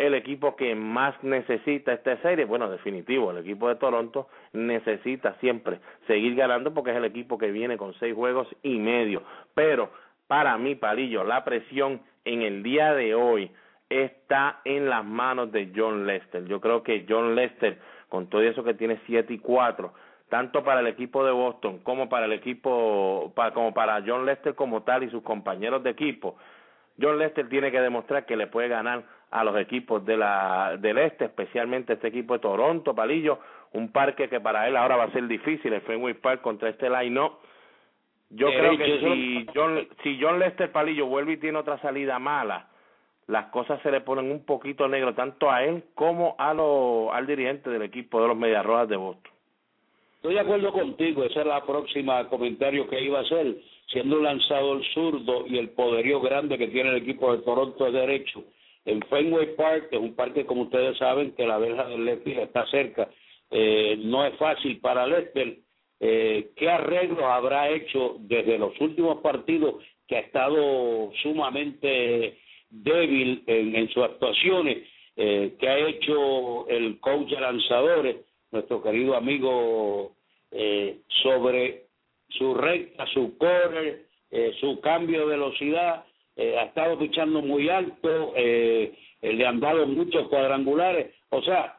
el 0.07 0.15
equipo 0.15 0.57
que 0.57 0.75
más 0.75 1.15
necesita 1.23 1.93
esta 1.93 2.17
serie? 2.23 2.45
Bueno, 2.45 2.69
definitivo, 2.69 3.31
el 3.31 3.39
equipo 3.39 3.69
de 3.69 3.77
Toronto 3.77 4.29
necesita 4.53 5.35
siempre 5.35 5.79
seguir 6.07 6.35
ganando 6.35 6.75
porque 6.75 6.91
es 6.91 6.97
el 6.97 7.05
equipo 7.05 7.39
que 7.39 7.53
viene 7.53 7.77
con 7.77 7.95
seis 7.95 8.15
juegos 8.15 8.49
y 8.63 8.79
medio. 8.79 9.23
Pero 9.55 9.91
para 10.27 10.59
mí, 10.59 10.75
Palillo, 10.75 11.25
la 11.25 11.45
presión 11.45 12.01
en 12.25 12.43
el 12.43 12.63
día 12.63 12.95
de 12.95 13.15
hoy 13.15 13.51
está 13.89 14.61
en 14.65 14.89
las 14.89 15.05
manos 15.05 15.53
de 15.53 15.71
John 15.75 16.07
Lester. 16.07 16.47
Yo 16.47 16.61
creo 16.61 16.83
que 16.83 17.07
John 17.09 17.35
Lester, 17.35 17.79
con 18.09 18.29
todo 18.29 18.43
eso 18.43 18.65
que 18.65 18.75
tiene 18.75 18.99
siete 19.07 19.35
y 19.35 19.39
cuatro, 19.39 19.93
tanto 20.29 20.65
para 20.65 20.81
el 20.81 20.87
equipo 20.87 21.25
de 21.25 21.31
Boston 21.31 21.79
como 21.81 22.09
para 22.09 22.27
el 22.27 22.33
equipo, 22.33 23.33
como 23.55 23.75
para 23.75 24.03
John 24.05 24.27
Lester 24.27 24.55
como 24.55 24.83
tal 24.83 25.05
y 25.05 25.11
sus 25.11 25.23
compañeros 25.23 25.83
de 25.83 25.91
equipo, 25.91 26.37
John 27.01 27.19
Lester 27.19 27.49
tiene 27.49 27.71
que 27.71 27.81
demostrar 27.81 28.27
que 28.27 28.37
le 28.37 28.47
puede 28.47 28.69
ganar 28.69 29.05
a 29.31 29.45
los 29.45 29.57
equipos 29.59 30.05
de 30.05 30.17
la, 30.17 30.77
del 30.79 30.99
este, 30.99 31.25
especialmente 31.25 31.95
este 31.95 32.09
equipo 32.09 32.35
de 32.35 32.41
Toronto, 32.41 32.95
Palillo, 32.95 33.39
un 33.73 33.91
parque 33.91 34.29
que 34.29 34.41
para 34.41 34.69
él 34.69 34.77
ahora 34.77 34.97
va 34.97 35.05
a 35.05 35.13
ser 35.13 35.27
difícil, 35.27 35.73
el 35.73 35.81
Fenway 35.83 36.15
Park 36.15 36.43
contra 36.43 36.69
este 36.69 36.91
line-up. 36.91 37.39
Yo 38.31 38.49
creo 38.49 38.77
que 38.77 39.01
si 39.01 39.47
John, 39.55 39.89
si 40.03 40.19
John 40.21 40.39
Lester 40.39 40.71
Palillo 40.71 41.07
vuelve 41.07 41.33
y 41.33 41.37
tiene 41.39 41.59
otra 41.59 41.79
salida 41.79 42.19
mala, 42.19 42.69
las 43.27 43.47
cosas 43.47 43.81
se 43.83 43.91
le 43.91 44.01
ponen 44.01 44.31
un 44.31 44.45
poquito 44.45 44.89
negro 44.89 45.15
tanto 45.15 45.51
a 45.51 45.65
él 45.65 45.85
como 45.95 46.35
a 46.39 46.53
lo, 46.53 47.13
al 47.13 47.27
dirigente 47.27 47.71
del 47.71 47.83
equipo 47.83 48.21
de 48.21 48.29
los 48.29 48.37
Medias 48.37 48.65
Rojas 48.65 48.89
de 48.89 48.97
Boston. 48.97 49.33
Estoy 50.17 50.35
de 50.35 50.41
acuerdo 50.41 50.73
contigo, 50.73 51.25
ese 51.25 51.41
es 51.41 51.47
la 51.47 51.65
próxima 51.65 52.29
comentario 52.29 52.89
que 52.89 53.01
iba 53.01 53.19
a 53.19 53.23
hacer, 53.23 53.57
siendo 53.87 54.17
un 54.17 54.25
lanzador 54.25 54.83
zurdo 54.95 55.47
y 55.47 55.59
el 55.59 55.71
poderío 55.71 56.21
grande 56.21 56.59
que 56.59 56.69
tiene 56.69 56.91
el 56.91 56.97
equipo 56.97 57.35
de 57.35 57.43
Toronto 57.43 57.85
de 57.85 57.93
derecho 57.93 58.45
en 58.85 59.01
Fenway 59.03 59.55
Park, 59.55 59.91
que 59.91 59.97
es 59.97 60.03
un 60.03 60.15
parque, 60.15 60.45
como 60.45 60.63
ustedes 60.63 60.97
saben, 60.99 61.33
que 61.33 61.47
la 61.47 61.59
verja 61.59 61.87
del 61.87 62.05
Lester 62.05 62.41
está 62.41 62.67
cerca, 62.67 63.09
eh, 63.51 63.97
no 63.99 64.25
es 64.25 64.35
fácil 64.37 64.81
para 64.81 65.07
Lester. 65.07 65.59
Eh, 66.01 66.51
¿Qué 66.57 66.69
arreglos 66.69 67.23
habrá 67.23 67.71
hecho 67.71 68.17
desde 68.21 68.59
los 68.59 68.79
últimos 68.81 69.21
partidos 69.21 69.77
que 70.09 70.17
ha 70.17 70.21
estado 70.21 71.13
sumamente 71.23 72.39
débil 72.71 73.45
en, 73.47 73.89
sus 73.91 74.03
actuaciones? 74.03 74.79
Eh, 75.17 75.55
¿Qué 75.61 75.69
ha 75.69 75.79
hecho 75.89 76.67
el 76.69 76.99
coach 76.99 77.29
de 77.29 77.41
lanzadores, 77.41 78.17
nuestro 78.51 78.83
querido 78.83 79.15
amigo, 79.15 80.17
eh, 80.51 80.99
sobre 81.23 81.82
su 82.39 82.55
recta, 82.55 83.07
su 83.07 83.37
correr, 83.39 84.07
eh, 84.31 84.53
su 84.61 84.81
cambio 84.81 85.21
de 85.21 85.27
velocidad? 85.27 86.05
Eh, 86.37 86.57
ha 86.59 86.65
estado 86.65 86.99
pichando 86.99 87.43
muy 87.43 87.69
alto, 87.69 88.33
eh, 88.37 88.95
eh, 89.21 89.33
le 89.35 89.47
han 89.47 89.61
dado 89.61 89.87
muchos 89.87 90.29
cuadrangulares, 90.29 91.15
o 91.29 91.43
sea, 91.43 91.79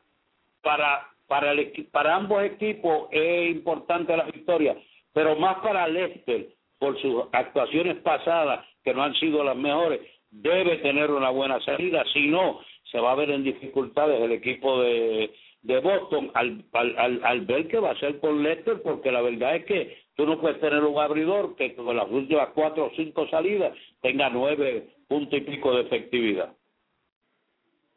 para 0.61 1.07
para 1.27 1.51
el, 1.51 1.87
para 1.91 2.15
ambos 2.15 2.43
equipos 2.43 3.07
es 3.11 3.49
importante 3.49 4.15
la 4.15 4.25
victoria, 4.25 4.77
pero 5.11 5.35
más 5.35 5.57
para 5.59 5.87
Lester 5.87 6.49
por 6.77 7.01
sus 7.01 7.23
actuaciones 7.31 7.97
pasadas 7.97 8.65
que 8.83 8.93
no 8.93 9.01
han 9.01 9.15
sido 9.15 9.43
las 9.43 9.55
mejores, 9.55 10.01
debe 10.29 10.77
tener 10.77 11.09
una 11.09 11.29
buena 11.31 11.59
salida, 11.61 12.03
si 12.13 12.27
no 12.27 12.59
se 12.91 12.99
va 12.99 13.13
a 13.13 13.15
ver 13.15 13.31
en 13.31 13.43
dificultades 13.43 14.21
el 14.21 14.33
equipo 14.33 14.81
de, 14.81 15.31
de 15.63 15.79
Boston 15.79 16.29
al, 16.35 16.63
al, 16.73 17.21
al, 17.23 17.41
ver 17.41 17.67
qué 17.69 17.79
va 17.79 17.89
a 17.89 17.93
hacer 17.93 18.19
con 18.19 18.43
Lester, 18.43 18.81
porque 18.83 19.11
la 19.11 19.21
verdad 19.21 19.55
es 19.55 19.65
que 19.65 19.97
tú 20.15 20.25
no 20.25 20.39
puedes 20.39 20.59
tener 20.59 20.83
un 20.83 20.99
abridor 20.99 21.55
que 21.55 21.75
con 21.75 21.95
las 21.95 22.09
últimas 22.09 22.49
cuatro 22.49 22.85
o 22.85 22.91
cinco 22.95 23.27
salidas 23.27 23.73
tenga 24.01 24.29
nueve 24.29 24.89
puntos 25.07 25.39
y 25.39 25.41
pico 25.41 25.73
de 25.75 25.81
efectividad. 25.81 26.53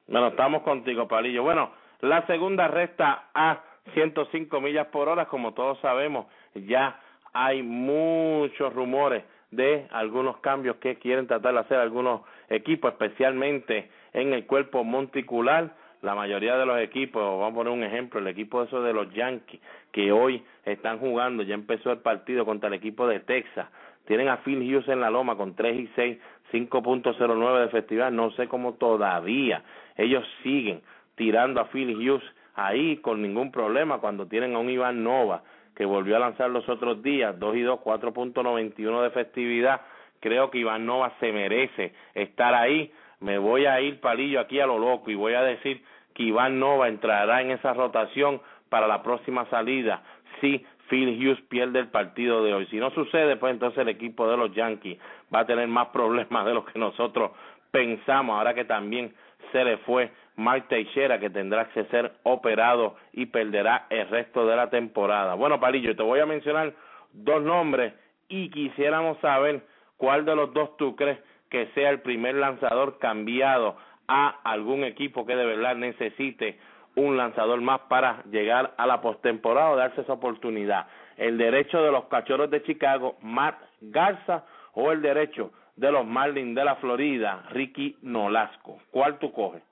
Bueno, 0.07 0.29
estamos 0.29 0.63
contigo, 0.63 1.09
Palillo. 1.09 1.43
Bueno, 1.43 1.73
la 2.01 2.27
segunda 2.27 2.69
resta 2.69 3.31
a 3.35 3.63
105 3.95 4.61
millas 4.61 4.87
por 4.89 5.09
hora, 5.09 5.27
como 5.27 5.55
todos 5.55 5.79
sabemos, 5.81 6.27
ya 6.55 7.01
hay 7.33 7.63
muchos 7.63 8.73
rumores 8.73 9.25
de 9.51 9.87
algunos 9.91 10.39
cambios 10.39 10.77
que 10.77 10.97
quieren 10.97 11.27
tratar 11.27 11.55
de 11.55 11.61
hacer 11.61 11.79
algunos 11.79 12.23
equipos, 12.49 12.93
especialmente 12.93 13.91
en 14.13 14.33
el 14.33 14.47
cuerpo 14.47 14.85
monticular 14.85 15.75
la 16.07 16.15
mayoría 16.15 16.57
de 16.57 16.65
los 16.65 16.79
equipos, 16.79 17.21
vamos 17.21 17.51
a 17.51 17.55
poner 17.57 17.73
un 17.73 17.83
ejemplo, 17.83 18.21
el 18.21 18.29
equipo 18.29 18.63
eso 18.63 18.81
de 18.81 18.93
los 18.93 19.13
Yankees, 19.13 19.61
que 19.91 20.13
hoy 20.13 20.41
están 20.65 21.01
jugando, 21.01 21.43
ya 21.43 21.55
empezó 21.55 21.91
el 21.91 21.99
partido 21.99 22.45
contra 22.45 22.69
el 22.69 22.75
equipo 22.75 23.09
de 23.09 23.19
Texas, 23.19 23.67
tienen 24.07 24.29
a 24.29 24.37
Phil 24.45 24.59
Hughes 24.59 24.87
en 24.87 25.01
la 25.01 25.11
loma 25.11 25.35
con 25.35 25.57
3 25.57 25.81
y 25.81 25.91
6, 25.97 26.19
5.09 26.53 27.59
de 27.59 27.65
efectividad, 27.65 28.13
no 28.13 28.31
sé 28.31 28.47
cómo 28.47 28.75
todavía. 28.75 29.65
Ellos 29.97 30.25
siguen 30.45 30.81
tirando 31.17 31.61
a 31.61 31.65
Phil 31.71 31.97
Hughes 31.97 32.23
ahí 32.55 32.99
con 32.99 33.21
ningún 33.21 33.51
problema 33.51 33.99
cuando 33.99 34.29
tienen 34.29 34.55
a 34.55 34.61
un 34.61 34.71
Iván 34.71 35.03
Nova 35.03 35.43
que 35.75 35.85
volvió 35.85 36.15
a 36.15 36.21
lanzar 36.21 36.51
los 36.51 36.69
otros 36.69 37.03
días, 37.03 37.37
2 37.37 37.57
y 37.57 37.63
2, 37.63 37.81
4.91 37.81 39.01
de 39.01 39.09
efectividad, 39.09 39.81
creo 40.21 40.53
que 40.53 40.59
Iván 40.59 40.87
Nova 40.87 41.13
se 41.19 41.33
merece 41.33 41.95
estar 42.15 42.55
ahí, 42.55 42.93
me 43.19 43.39
voy 43.39 43.67
a 43.67 43.81
ir 43.81 43.99
palillo 43.99 44.39
aquí 44.39 44.61
a 44.61 44.67
lo 44.67 44.79
loco 44.79 45.11
y 45.11 45.17
voy 45.17 45.35
a 45.35 45.43
decir 45.43 45.83
que 46.17 46.23
Iván 46.23 46.59
Nova 46.59 46.89
entrará 46.89 47.43
en 47.43 47.51
esa 47.51 47.75
rotación 47.75 48.41
para 48.71 48.89
la 48.89 49.03
próxima 49.03 49.45
salida 49.51 50.03
si 50.41 50.65
Phil 50.89 51.11
Hughes 51.21 51.41
pierde 51.49 51.79
el 51.79 51.89
partido 51.89 52.43
de 52.43 52.55
hoy. 52.55 52.67
Si 52.67 52.79
no 52.79 52.91
sucede, 52.91 53.37
pues 53.37 53.53
entonces 53.53 53.79
el 53.79 53.89
equipo 53.89 54.29
de 54.29 54.37
los 54.37 54.55
Yankees 54.55 54.99
va 55.35 55.41
a 55.41 55.47
tener 55.47 55.69
más 55.69 55.89
problemas 55.89 56.47
de 56.47 56.55
los 56.55 56.65
que 56.65 56.79
nosotros 56.79 57.33
pensamos, 57.71 58.39
ahora 58.39 58.55
que 58.55 58.65
también 58.65 59.15
se 59.53 59.63
le 59.63 59.77
fue 59.79 60.11
Mike 60.37 60.67
Teixeira, 60.69 61.19
que 61.19 61.29
tendrá 61.29 61.69
que 61.69 61.85
ser 61.85 62.13
operado 62.23 62.97
y 63.13 63.27
perderá 63.27 63.87
el 63.91 64.09
resto 64.09 64.47
de 64.47 64.57
la 64.57 64.71
temporada. 64.71 65.35
Bueno, 65.35 65.61
Palillo, 65.61 65.95
te 65.95 66.03
voy 66.03 66.21
a 66.21 66.27
mencionar 66.27 66.73
dos 67.13 67.43
nombres 67.43 67.93
y 68.29 68.49
quisiéramos 68.51 69.19
saber 69.19 69.63
cuál 69.99 70.25
de 70.25 70.35
los 70.35 70.53
dos 70.55 70.77
tú 70.79 70.97
crees 70.97 71.19
que 71.51 71.67
sea 71.75 71.91
el 71.91 72.01
primer 72.01 72.37
lanzador 72.37 72.99
cambiado 72.99 73.77
a 74.09 74.41
algún 74.45 74.85
equipo 74.85 75.27
que 75.27 75.37
de 75.37 75.47
verdad 75.47 75.77
necesite 75.77 76.59
un 76.97 77.17
lanzador 77.17 77.61
más 77.61 77.81
para 77.89 78.23
llegar 78.31 78.75
a 78.77 78.87
la 78.87 79.01
postemporada 79.01 79.71
o 79.71 79.77
darse 79.77 80.01
esa 80.01 80.15
oportunidad. 80.15 80.87
El 81.17 81.39
derecho 81.39 81.83
de 81.83 81.93
los 81.93 82.07
Cachorros 82.07 82.51
de 82.51 82.63
Chicago, 82.63 83.17
Matt 83.21 83.61
Garza, 83.81 84.45
o 84.75 84.93
el 84.93 85.03
derecho 85.03 85.51
de 85.77 85.93
los 85.93 86.07
Marlins 86.07 86.55
de 86.55 86.65
la 86.65 86.77
Florida, 86.77 87.45
Ricky 87.51 87.97
Nolasco. 88.03 88.79
¿Cuál 88.91 89.19
tú 89.19 89.33
coges? 89.33 89.63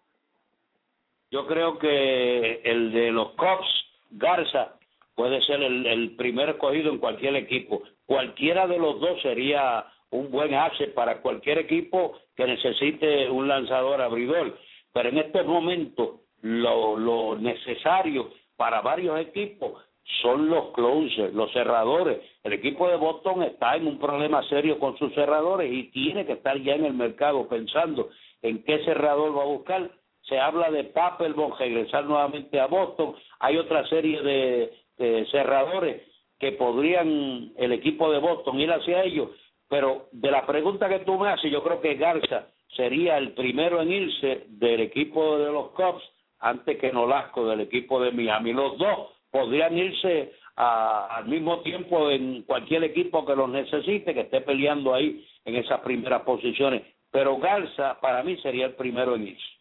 Yo 1.31 1.47
creo 1.47 1.79
que 1.79 2.61
el 2.65 2.93
de 2.93 3.11
los 3.11 3.33
Cubs, 3.33 3.87
Garza, 4.11 4.75
puede 5.15 5.41
ser 5.43 5.63
el, 5.63 5.87
el 5.87 6.17
primer 6.17 6.51
escogido 6.51 6.91
en 6.91 6.99
cualquier 6.99 7.37
equipo. 7.37 7.83
Cualquiera 8.07 8.67
de 8.67 8.79
los 8.79 9.01
dos 9.01 9.21
sería 9.23 9.85
un 10.15 10.31
buen 10.31 10.55
asset 10.55 10.95
para 10.95 11.21
cualquier 11.21 11.59
equipo 11.59 12.17
que 12.37 12.47
necesite 12.47 13.29
un 13.29 13.49
lanzador 13.49 14.01
abridor. 14.01 14.57
Pero 14.93 15.09
en 15.09 15.19
estos 15.19 15.45
momentos 15.45 16.21
lo, 16.41 16.97
lo 16.97 17.37
necesario 17.37 18.31
para 18.57 18.81
varios 18.81 19.19
equipos 19.19 19.83
son 20.23 20.49
los 20.49 20.71
closers, 20.73 21.35
los 21.35 21.53
cerradores. 21.53 22.19
El 22.45 22.53
equipo 22.53 22.89
de 22.89 22.97
Boston 22.97 23.43
está 23.43 23.75
en 23.75 23.89
un 23.89 23.99
problema 23.99 24.47
serio 24.49 24.79
con 24.79 24.97
sus 24.99 25.13
cerradores 25.15 25.73
y 25.73 25.91
tiene 25.91 26.25
que 26.25 26.35
estar 26.35 26.57
ya 26.59 26.75
en 26.75 26.85
el 26.85 26.95
mercado 26.95 27.49
pensando 27.49 28.11
en 28.43 28.63
qué 28.63 28.85
cerrador 28.85 29.37
va 29.37 29.43
a 29.43 29.47
buscar. 29.47 29.91
Se 30.29 30.39
habla 30.39 30.71
de 30.71 30.85
Papelbon 30.85 31.59
regresar 31.59 32.05
nuevamente 32.05 32.61
a 32.61 32.67
Boston. 32.67 33.17
Hay 33.41 33.57
otra 33.57 33.85
serie 33.89 34.23
de, 34.23 34.73
de 34.97 35.27
cerradores 35.33 36.03
que 36.39 36.53
podrían 36.53 37.53
el 37.57 37.73
equipo 37.73 38.13
de 38.13 38.19
Boston 38.19 38.61
ir 38.61 38.71
hacia 38.71 39.03
ellos 39.03 39.31
pero 39.69 40.09
de 40.13 40.31
la 40.31 40.47
pregunta 40.47 40.89
que 40.89 41.01
tú 41.01 41.19
me 41.19 41.29
haces, 41.29 41.51
yo 41.51 41.63
creo 41.63 41.81
que 41.81 41.95
Garza 41.95 42.47
sería 42.77 43.19
el 43.19 43.33
primero 43.33 43.81
en 43.81 43.93
irse 43.93 44.45
del 44.49 44.81
equipo 44.81 45.39
de 45.39 45.51
los 45.51 45.71
Cubs 45.71 46.03
antes 46.41 46.79
que 46.79 46.93
Nolasco 46.93 47.47
del 47.47 47.61
equipo 47.61 48.01
de 48.01 48.13
Miami. 48.13 48.53
Los 48.53 48.77
dos 48.79 49.11
podrían 49.31 49.77
irse 49.77 50.33
al 50.57 51.27
mismo 51.27 51.61
tiempo 51.61 52.11
en 52.11 52.43
cualquier 52.43 52.85
equipo 52.85 53.27
que 53.27 53.35
los 53.35 53.49
necesite, 53.49 54.15
que 54.15 54.21
esté 54.21 54.41
peleando 54.43 54.95
ahí 54.95 55.27
en 55.45 55.57
esas 55.57 55.81
primeras 55.81 56.23
posiciones. 56.23 56.83
Pero 57.11 57.39
Garza 57.39 58.01
para 58.01 58.23
mí 58.23 58.37
sería 58.39 58.67
el 58.67 58.75
primero 58.75 59.15
en 59.17 59.29
irse. 59.29 59.55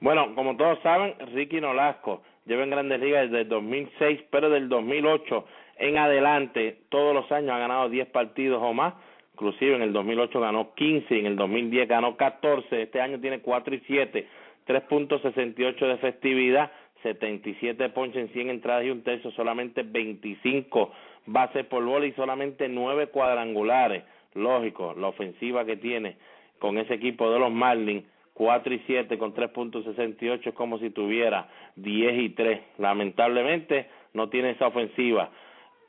Bueno, 0.00 0.34
como 0.34 0.56
todos 0.56 0.78
saben, 0.82 1.14
Ricky 1.34 1.60
Nolasco 1.60 2.22
lleva 2.46 2.64
en 2.64 2.70
Grandes 2.70 3.00
Ligas 3.00 3.30
desde 3.30 3.42
el 3.42 3.48
2006, 3.48 4.20
pero 4.30 4.48
del 4.48 4.68
2008 4.68 5.44
en 5.78 5.98
adelante, 5.98 6.78
todos 6.88 7.14
los 7.14 7.30
años 7.32 7.50
ha 7.52 7.58
ganado 7.58 7.88
10 7.88 8.08
partidos 8.08 8.60
o 8.62 8.72
más. 8.72 8.94
Inclusive 9.34 9.76
en 9.76 9.82
el 9.82 9.92
2008 9.92 10.40
ganó 10.40 10.74
15, 10.74 11.18
en 11.18 11.26
el 11.26 11.36
2010 11.36 11.88
ganó 11.88 12.16
14, 12.16 12.82
este 12.82 13.00
año 13.00 13.20
tiene 13.20 13.40
4 13.40 13.74
y 13.76 13.82
7, 13.86 14.26
3.68 14.66 15.78
de 15.78 15.92
efectividad, 15.92 16.72
77 17.04 17.88
ponches 17.90 18.22
en 18.22 18.32
100 18.32 18.50
entradas 18.50 18.84
y 18.84 18.90
un 18.90 19.04
tercio, 19.04 19.30
solamente 19.30 19.84
25 19.84 20.92
bases 21.26 21.64
por 21.66 21.84
bola 21.84 22.06
y 22.06 22.12
solamente 22.12 22.68
9 22.68 23.08
cuadrangulares. 23.08 24.02
Lógico, 24.34 24.94
la 24.98 25.06
ofensiva 25.06 25.64
que 25.64 25.76
tiene 25.76 26.16
con 26.58 26.76
ese 26.78 26.94
equipo 26.94 27.30
de 27.30 27.38
los 27.38 27.52
Marlins 27.52 28.04
4 28.34 28.74
y 28.74 28.82
7 28.86 29.18
con 29.18 29.34
3.68 29.34 30.46
es 30.46 30.54
como 30.54 30.78
si 30.78 30.90
tuviera 30.90 31.48
10 31.76 32.18
y 32.22 32.28
3. 32.30 32.60
Lamentablemente 32.78 33.88
no 34.14 34.28
tiene 34.28 34.50
esa 34.50 34.68
ofensiva. 34.68 35.30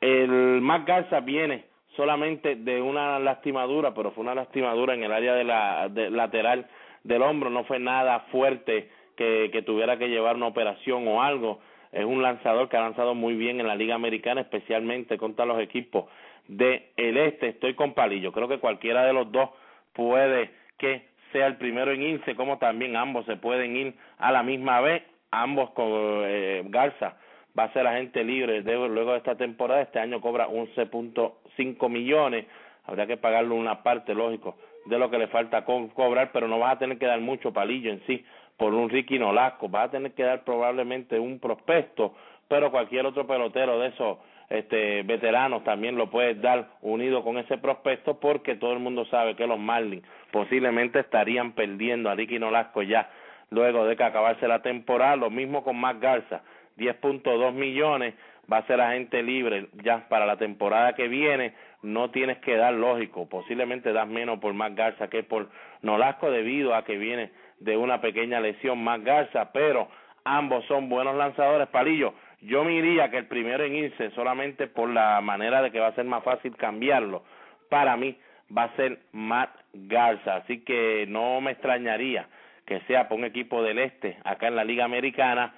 El 0.00 0.60
Mac 0.62 0.86
Garza 0.86 1.20
viene 1.20 1.64
solamente 1.96 2.56
de 2.56 2.80
una 2.80 3.18
lastimadura, 3.18 3.92
pero 3.92 4.12
fue 4.12 4.22
una 4.22 4.34
lastimadura 4.34 4.94
en 4.94 5.02
el 5.02 5.12
área 5.12 5.34
de 5.34 5.44
la 5.44 5.88
lateral 5.88 6.66
del 7.04 7.22
hombro, 7.22 7.50
no 7.50 7.64
fue 7.64 7.78
nada 7.78 8.20
fuerte 8.30 8.88
que, 9.16 9.50
que 9.52 9.62
tuviera 9.62 9.98
que 9.98 10.08
llevar 10.08 10.36
una 10.36 10.46
operación 10.46 11.06
o 11.08 11.22
algo. 11.22 11.60
Es 11.92 12.04
un 12.04 12.22
lanzador 12.22 12.68
que 12.68 12.76
ha 12.76 12.80
lanzado 12.80 13.14
muy 13.14 13.34
bien 13.34 13.60
en 13.60 13.66
la 13.66 13.74
Liga 13.74 13.94
Americana, 13.94 14.42
especialmente 14.42 15.18
contra 15.18 15.44
los 15.44 15.60
equipos 15.60 16.06
del 16.46 16.82
este. 16.96 17.48
Estoy 17.48 17.74
con 17.74 17.94
Palillo. 17.94 18.32
Creo 18.32 18.48
que 18.48 18.58
cualquiera 18.58 19.04
de 19.04 19.12
los 19.12 19.30
dos 19.32 19.50
puede 19.92 20.50
que 20.78 21.08
sea 21.32 21.46
el 21.46 21.56
primero 21.56 21.92
en 21.92 22.02
irse, 22.02 22.34
como 22.34 22.58
también 22.58 22.96
ambos 22.96 23.26
se 23.26 23.36
pueden 23.36 23.76
ir 23.76 23.94
a 24.18 24.32
la 24.32 24.42
misma 24.42 24.80
vez, 24.80 25.02
ambos 25.30 25.70
con 25.70 25.88
eh, 26.24 26.62
Garza 26.66 27.16
va 27.58 27.64
a 27.64 27.72
ser 27.72 27.86
agente 27.86 28.24
libre 28.24 28.62
luego 28.62 29.12
de 29.12 29.18
esta 29.18 29.36
temporada, 29.36 29.82
este 29.82 29.98
año 29.98 30.20
cobra 30.20 30.48
11.5 30.48 31.88
millones, 31.88 32.46
habría 32.84 33.06
que 33.06 33.16
pagarle 33.16 33.54
una 33.54 33.82
parte, 33.82 34.14
lógico, 34.14 34.56
de 34.86 34.98
lo 34.98 35.10
que 35.10 35.18
le 35.18 35.28
falta 35.28 35.64
cobrar, 35.64 36.30
pero 36.32 36.48
no 36.48 36.58
vas 36.58 36.74
a 36.74 36.78
tener 36.78 36.98
que 36.98 37.06
dar 37.06 37.20
mucho 37.20 37.52
palillo 37.52 37.90
en 37.90 38.02
sí 38.06 38.24
por 38.56 38.74
un 38.74 38.90
Ricky 38.90 39.18
Nolasco, 39.18 39.68
vas 39.68 39.88
a 39.88 39.90
tener 39.90 40.12
que 40.12 40.22
dar 40.22 40.44
probablemente 40.44 41.18
un 41.18 41.38
prospecto, 41.38 42.14
pero 42.48 42.70
cualquier 42.70 43.06
otro 43.06 43.26
pelotero 43.26 43.78
de 43.78 43.88
esos 43.88 44.18
este, 44.50 45.02
veteranos 45.04 45.62
también 45.64 45.96
lo 45.96 46.10
puedes 46.10 46.40
dar 46.42 46.68
unido 46.82 47.22
con 47.22 47.38
ese 47.38 47.56
prospecto 47.56 48.18
porque 48.18 48.56
todo 48.56 48.72
el 48.72 48.80
mundo 48.80 49.04
sabe 49.06 49.36
que 49.36 49.46
los 49.46 49.58
Marlins 49.58 50.04
posiblemente 50.32 50.98
estarían 50.98 51.52
perdiendo 51.52 52.10
a 52.10 52.14
Ricky 52.14 52.38
Nolasco 52.38 52.82
ya 52.82 53.08
luego 53.50 53.86
de 53.86 53.96
que 53.96 54.04
acabarse 54.04 54.46
la 54.48 54.60
temporada, 54.62 55.16
lo 55.16 55.30
mismo 55.30 55.62
con 55.62 55.76
Matt 55.76 56.00
Garza, 56.00 56.42
10.2 56.80 57.52
millones 57.52 58.14
va 58.50 58.58
a 58.58 58.66
ser 58.66 58.80
agente 58.80 59.22
libre 59.22 59.68
ya 59.82 60.08
para 60.08 60.26
la 60.26 60.36
temporada 60.36 60.94
que 60.94 61.08
viene, 61.08 61.54
no 61.82 62.10
tienes 62.10 62.38
que 62.38 62.56
dar 62.56 62.74
lógico, 62.74 63.28
posiblemente 63.28 63.92
das 63.92 64.08
menos 64.08 64.40
por 64.40 64.52
Matt 64.54 64.74
Garza 64.74 65.08
que 65.08 65.22
por 65.22 65.48
Nolasco 65.82 66.30
debido 66.30 66.74
a 66.74 66.84
que 66.84 66.96
viene 66.96 67.30
de 67.60 67.76
una 67.76 68.00
pequeña 68.00 68.40
lesión 68.40 68.82
Matt 68.82 69.02
Garza, 69.02 69.52
pero 69.52 69.88
ambos 70.24 70.64
son 70.66 70.88
buenos 70.88 71.14
lanzadores, 71.14 71.68
Palillo, 71.68 72.14
yo 72.40 72.64
me 72.64 72.72
iría 72.72 73.10
que 73.10 73.18
el 73.18 73.26
primero 73.26 73.64
en 73.64 73.76
irse 73.76 74.10
solamente 74.10 74.66
por 74.66 74.88
la 74.88 75.20
manera 75.20 75.62
de 75.62 75.70
que 75.70 75.80
va 75.80 75.88
a 75.88 75.94
ser 75.94 76.06
más 76.06 76.24
fácil 76.24 76.56
cambiarlo. 76.56 77.22
Para 77.68 77.96
mí 77.96 78.16
va 78.56 78.64
a 78.64 78.76
ser 78.76 78.98
Matt 79.12 79.50
Garza, 79.74 80.36
así 80.36 80.64
que 80.64 81.04
no 81.08 81.40
me 81.40 81.52
extrañaría 81.52 82.26
que 82.66 82.80
sea 82.80 83.08
por 83.08 83.18
un 83.18 83.24
equipo 83.24 83.62
del 83.62 83.78
este 83.78 84.16
acá 84.24 84.48
en 84.48 84.56
la 84.56 84.64
Liga 84.64 84.84
Americana, 84.84 85.52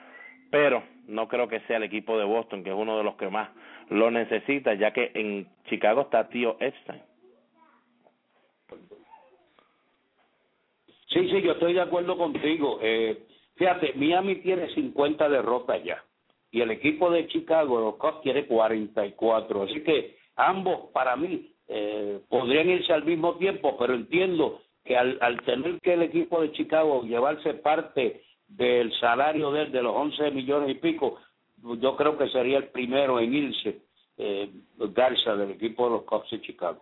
pero 0.50 0.82
no 1.06 1.28
creo 1.28 1.48
que 1.48 1.60
sea 1.60 1.78
el 1.78 1.82
equipo 1.84 2.18
de 2.18 2.24
Boston, 2.24 2.62
que 2.62 2.70
es 2.70 2.76
uno 2.76 2.96
de 2.98 3.04
los 3.04 3.16
que 3.16 3.28
más 3.28 3.50
lo 3.88 4.10
necesita, 4.10 4.74
ya 4.74 4.92
que 4.92 5.10
en 5.14 5.46
Chicago 5.68 6.02
está 6.02 6.28
tío 6.28 6.56
Epstein. 6.60 7.02
Sí, 11.08 11.28
sí, 11.28 11.42
yo 11.42 11.52
estoy 11.52 11.74
de 11.74 11.82
acuerdo 11.82 12.16
contigo. 12.16 12.78
Eh, 12.80 13.24
fíjate, 13.56 13.92
Miami 13.94 14.36
tiene 14.36 14.72
50 14.74 15.28
derrotas 15.28 15.82
ya 15.84 16.02
y 16.52 16.60
el 16.60 16.70
equipo 16.70 17.10
de 17.10 17.26
Chicago, 17.28 17.80
los 17.80 17.96
Cubs, 17.96 18.20
tiene 18.22 18.46
44. 18.46 19.62
Así 19.62 19.82
que 19.82 20.16
ambos, 20.36 20.90
para 20.92 21.16
mí, 21.16 21.50
eh, 21.66 22.20
podrían 22.28 22.68
irse 22.68 22.92
al 22.92 23.04
mismo 23.04 23.36
tiempo, 23.36 23.76
pero 23.78 23.94
entiendo 23.94 24.60
que 24.84 24.96
al, 24.96 25.18
al 25.22 25.40
tener 25.42 25.80
que 25.80 25.94
el 25.94 26.02
equipo 26.02 26.42
de 26.42 26.52
Chicago 26.52 27.02
llevarse 27.04 27.54
parte 27.54 28.22
del 28.56 28.92
salario 28.98 29.50
de, 29.50 29.66
de 29.66 29.82
los 29.82 29.94
11 29.94 30.30
millones 30.30 30.70
y 30.70 30.74
pico, 30.74 31.18
yo 31.62 31.96
creo 31.96 32.18
que 32.18 32.28
sería 32.28 32.58
el 32.58 32.68
primero 32.68 33.20
en 33.20 33.34
irse 33.34 33.82
eh, 34.18 34.50
Garza 34.76 35.36
del 35.36 35.52
equipo 35.52 35.84
de 35.84 35.90
los 35.90 36.02
Cubs 36.02 36.30
de 36.30 36.40
Chicago. 36.40 36.80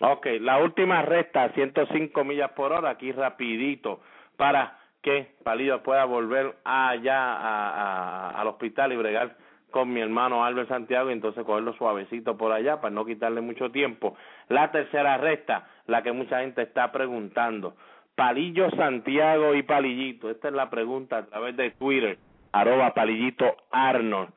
Ok, 0.00 0.26
la 0.40 0.58
última 0.58 1.02
resta, 1.02 1.50
105 1.52 2.24
millas 2.24 2.52
por 2.52 2.72
hora, 2.72 2.90
aquí 2.90 3.10
rapidito, 3.12 4.00
para 4.36 4.78
que 5.02 5.34
Palido 5.42 5.82
pueda 5.82 6.04
volver 6.04 6.56
allá 6.64 7.18
a, 7.18 8.30
al 8.40 8.46
hospital 8.46 8.92
y 8.92 8.96
bregar 8.96 9.36
con 9.70 9.92
mi 9.92 10.00
hermano 10.00 10.44
Albert 10.44 10.68
Santiago 10.68 11.10
y 11.10 11.12
entonces 11.12 11.44
cogerlo 11.44 11.74
suavecito 11.74 12.36
por 12.36 12.52
allá 12.52 12.80
para 12.80 12.94
no 12.94 13.04
quitarle 13.04 13.40
mucho 13.40 13.70
tiempo. 13.70 14.16
La 14.48 14.70
tercera 14.70 15.18
recta, 15.18 15.68
la 15.86 16.02
que 16.02 16.12
mucha 16.12 16.40
gente 16.40 16.62
está 16.62 16.90
preguntando. 16.90 17.74
Palillo 18.18 18.68
Santiago 18.72 19.54
y 19.54 19.62
Palillito, 19.62 20.28
esta 20.28 20.48
es 20.48 20.54
la 20.54 20.68
pregunta 20.68 21.18
a 21.18 21.26
través 21.26 21.56
de 21.56 21.70
Twitter, 21.70 22.18
arroba 22.50 22.92
Palillito 22.92 23.44
Arnold. 23.70 24.30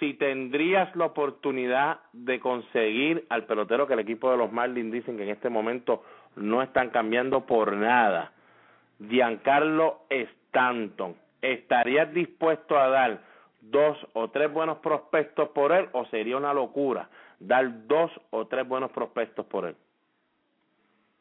Si 0.00 0.14
tendrías 0.14 0.96
la 0.96 1.04
oportunidad 1.04 2.00
de 2.12 2.40
conseguir 2.40 3.24
al 3.28 3.44
pelotero 3.44 3.86
que 3.86 3.92
el 3.92 4.00
equipo 4.00 4.28
de 4.28 4.38
los 4.38 4.50
Marlins 4.50 4.90
dicen 4.90 5.16
que 5.16 5.22
en 5.22 5.28
este 5.28 5.50
momento 5.50 6.02
no 6.34 6.62
están 6.64 6.90
cambiando 6.90 7.46
por 7.46 7.74
nada, 7.74 8.32
Giancarlo 9.08 10.00
Stanton, 10.10 11.14
¿estarías 11.42 12.12
dispuesto 12.12 12.76
a 12.76 12.88
dar 12.88 13.20
dos 13.60 13.96
o 14.14 14.30
tres 14.30 14.52
buenos 14.52 14.78
prospectos 14.78 15.50
por 15.50 15.70
él 15.70 15.88
o 15.92 16.06
sería 16.06 16.36
una 16.36 16.52
locura 16.52 17.08
dar 17.38 17.86
dos 17.86 18.10
o 18.30 18.48
tres 18.48 18.66
buenos 18.66 18.90
prospectos 18.90 19.46
por 19.46 19.66
él? 19.66 19.76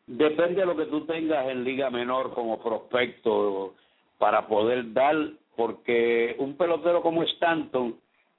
Depende 0.08 0.62
de 0.62 0.66
lo 0.66 0.76
que 0.76 0.86
tú 0.86 1.06
tengas 1.06 1.48
en 1.48 1.64
liga 1.64 1.90
menor 1.90 2.34
como 2.34 2.62
prospecto 2.62 3.76
para 4.18 4.48
poder 4.48 4.94
dar, 4.94 5.16
porque 5.56 6.36
un 6.40 6.58
pelotero 6.58 7.02
como 7.02 7.24
Stanton, 7.24 7.96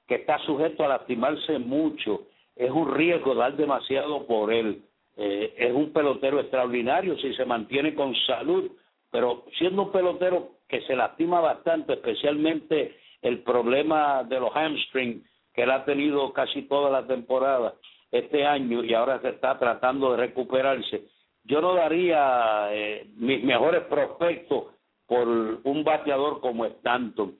que 0.07 0.15
está 0.15 0.37
sujeto 0.39 0.83
a 0.83 0.89
lastimarse 0.89 1.59
mucho, 1.59 2.23
es 2.55 2.69
un 2.69 2.93
riesgo 2.93 3.35
dar 3.35 3.55
demasiado 3.55 4.25
por 4.25 4.53
él. 4.53 4.83
Eh, 5.17 5.53
es 5.57 5.73
un 5.73 5.91
pelotero 5.91 6.39
extraordinario 6.39 7.17
si 7.17 7.33
se 7.33 7.45
mantiene 7.45 7.93
con 7.93 8.15
salud, 8.27 8.71
pero 9.11 9.45
siendo 9.57 9.83
un 9.83 9.91
pelotero 9.91 10.49
que 10.67 10.81
se 10.81 10.95
lastima 10.95 11.39
bastante, 11.39 11.93
especialmente 11.93 12.95
el 13.21 13.39
problema 13.39 14.23
de 14.23 14.39
los 14.39 14.51
hamstrings 14.55 15.23
que 15.53 15.63
él 15.63 15.71
ha 15.71 15.85
tenido 15.85 16.33
casi 16.33 16.63
toda 16.63 16.89
la 16.89 17.05
temporada 17.05 17.75
este 18.11 18.45
año 18.45 18.83
y 18.83 18.93
ahora 18.93 19.21
se 19.21 19.29
está 19.29 19.57
tratando 19.57 20.11
de 20.11 20.17
recuperarse, 20.17 21.03
yo 21.43 21.61
no 21.61 21.73
daría 21.75 22.69
eh, 22.71 23.07
mis 23.15 23.43
mejores 23.43 23.83
prospectos 23.83 24.73
por 25.05 25.27
un 25.27 25.83
bateador 25.83 26.39
como 26.39 26.65
Stanton. 26.65 27.37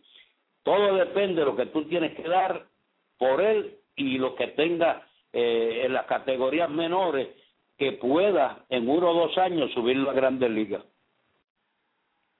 Todo 0.64 0.96
depende 0.96 1.42
de 1.42 1.46
lo 1.46 1.56
que 1.56 1.68
tú 1.68 1.86
tienes 1.86 2.16
que 2.16 2.28
dar 2.28 2.66
por 3.18 3.42
él 3.42 3.78
y 3.96 4.18
lo 4.18 4.36
que 4.36 4.48
tenga 4.48 5.08
eh, 5.32 5.84
en 5.86 5.94
las 5.94 6.06
categorías 6.06 6.70
menores 6.70 7.30
que 7.78 7.94
pueda 7.94 8.66
en 8.70 8.88
uno 8.88 9.12
o 9.12 9.28
dos 9.28 9.38
años 9.38 9.72
subirlo 9.74 10.10
a 10.10 10.14
grandes 10.14 10.50
ligas. 10.50 10.84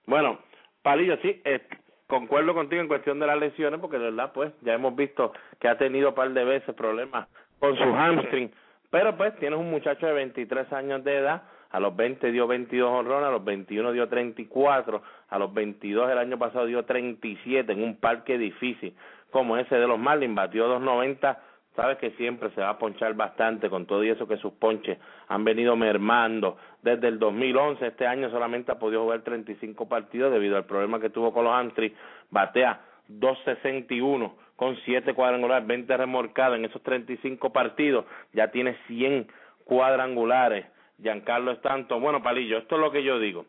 Bueno, 0.06 0.40
Palillo, 0.82 1.18
sí, 1.22 1.42
eh, 1.46 1.62
concuerdo 2.08 2.54
contigo 2.54 2.82
en 2.82 2.88
cuestión 2.88 3.20
de 3.20 3.28
las 3.28 3.40
lesiones, 3.40 3.80
porque 3.80 3.98
de 3.98 4.12
verdad, 4.12 4.32
pues, 4.34 4.54
ya 4.62 4.74
hemos 4.74 4.96
visto 4.96 5.32
que 5.60 5.68
ha 5.68 5.78
tenido 5.78 6.10
un 6.10 6.16
par 6.16 6.32
de 6.32 6.44
veces 6.44 6.76
problemas 6.76 7.28
con 7.60 7.76
su 7.78 7.84
hamstring, 7.84 8.52
pero 8.94 9.18
pues 9.18 9.36
tienes 9.38 9.58
un 9.58 9.72
muchacho 9.72 10.06
de 10.06 10.14
23 10.14 10.72
años 10.72 11.04
de 11.04 11.18
edad, 11.18 11.42
a 11.72 11.80
los 11.80 11.96
20 11.96 12.32
dio 12.32 12.46
22 12.46 12.92
honrones, 12.92 13.28
a 13.28 13.32
los 13.32 13.44
21 13.44 13.92
dio 13.92 14.08
34, 14.08 15.02
a 15.30 15.40
los 15.40 15.52
22 15.52 16.12
el 16.12 16.18
año 16.20 16.38
pasado 16.38 16.68
dio 16.68 16.86
37 16.86 17.74
en 17.74 17.82
un 17.82 17.96
parque 17.96 18.38
difícil 18.38 18.94
como 19.32 19.58
ese 19.58 19.78
de 19.78 19.88
los 19.88 19.98
Marlins, 19.98 20.36
batió 20.36 20.68
290 20.68 21.40
sabes 21.76 21.98
que 21.98 22.12
siempre 22.12 22.52
se 22.52 22.62
va 22.62 22.70
a 22.70 22.78
ponchar 22.78 23.16
bastante 23.16 23.68
con 23.68 23.88
todo 23.88 24.04
y 24.04 24.10
eso 24.10 24.28
que 24.28 24.38
sus 24.38 24.54
ponches 24.54 25.00
han 25.28 25.44
venido 25.44 25.76
mermando 25.76 26.58
desde 26.84 27.08
el 27.08 27.18
2011. 27.18 27.88
Este 27.88 28.06
año 28.06 28.30
solamente 28.30 28.72
ha 28.72 28.78
podido 28.78 29.02
jugar 29.02 29.22
35 29.22 29.90
partidos 29.90 30.32
debido 30.32 30.56
al 30.56 30.66
problema 30.66 31.00
que 31.00 31.10
tuvo 31.10 31.34
con 31.34 31.46
los 31.46 31.54
Antris. 31.56 31.92
Batea 32.30 32.80
261 33.20 34.36
con 34.56 34.78
7 34.86 35.14
cuadrangulares, 35.14 35.68
20 35.68 35.98
remorcados 35.98 36.58
en 36.58 36.66
esos 36.66 36.82
35 36.84 37.52
partidos. 37.52 38.06
Ya 38.34 38.50
tiene 38.52 38.78
100 38.88 39.28
cuadrangulares. 39.66 40.66
Giancarlo 41.02 41.52
Stanton. 41.52 42.02
Bueno, 42.02 42.22
Palillo, 42.22 42.58
esto 42.58 42.76
es 42.76 42.82
lo 42.82 42.92
que 42.92 43.04
yo 43.04 43.20
digo. 43.20 43.46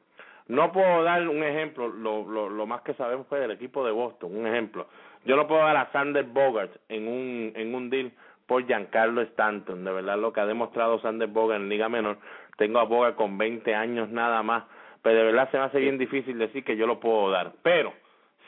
No 0.47 0.73
puedo 0.73 1.03
dar 1.03 1.27
un 1.27 1.43
ejemplo, 1.43 1.89
lo, 1.89 2.29
lo, 2.29 2.51
lo 2.51 2.67
más 2.67 2.83
que 2.83 2.95
sabemos 2.95 3.27
fue 3.29 3.41
del 3.41 3.53
equipo 3.53 3.85
de 3.85 3.93
Boston, 3.93 4.37
un 4.37 4.47
ejemplo. 4.47 4.87
Yo 5.25 5.37
no 5.37 5.47
puedo 5.47 5.63
dar 5.63 5.77
a 5.77 5.91
Sander 5.91 6.25
Bogart 6.25 6.71
en 6.89 7.09
un, 7.09 7.53
en 7.55 7.75
un 7.75 7.89
deal 7.89 8.13
por 8.47 8.67
Giancarlo 8.67 9.23
Stanton. 9.23 9.85
De 9.85 9.93
verdad, 9.93 10.19
lo 10.19 10.33
que 10.33 10.41
ha 10.41 10.47
demostrado 10.47 11.01
Sander 11.01 11.29
Bogart 11.29 11.63
en 11.63 11.69
Liga 11.71 11.89
Menor. 11.89 12.19
Tengo 12.59 12.79
a 12.79 12.85
Bogart 12.85 13.17
con 13.17 13.39
20 13.39 13.75
años 13.75 14.11
nada 14.11 14.43
más. 14.43 14.65
Pero 15.03 15.19
de 15.19 15.25
verdad 15.25 15.51
se 15.51 15.59
me 15.59 15.65
hace 15.65 15.79
bien 15.79 15.99
difícil 15.99 16.39
decir 16.39 16.65
que 16.65 16.77
yo 16.77 16.87
lo 16.87 17.01
puedo 17.01 17.31
dar. 17.31 17.53
Pero 17.63 17.93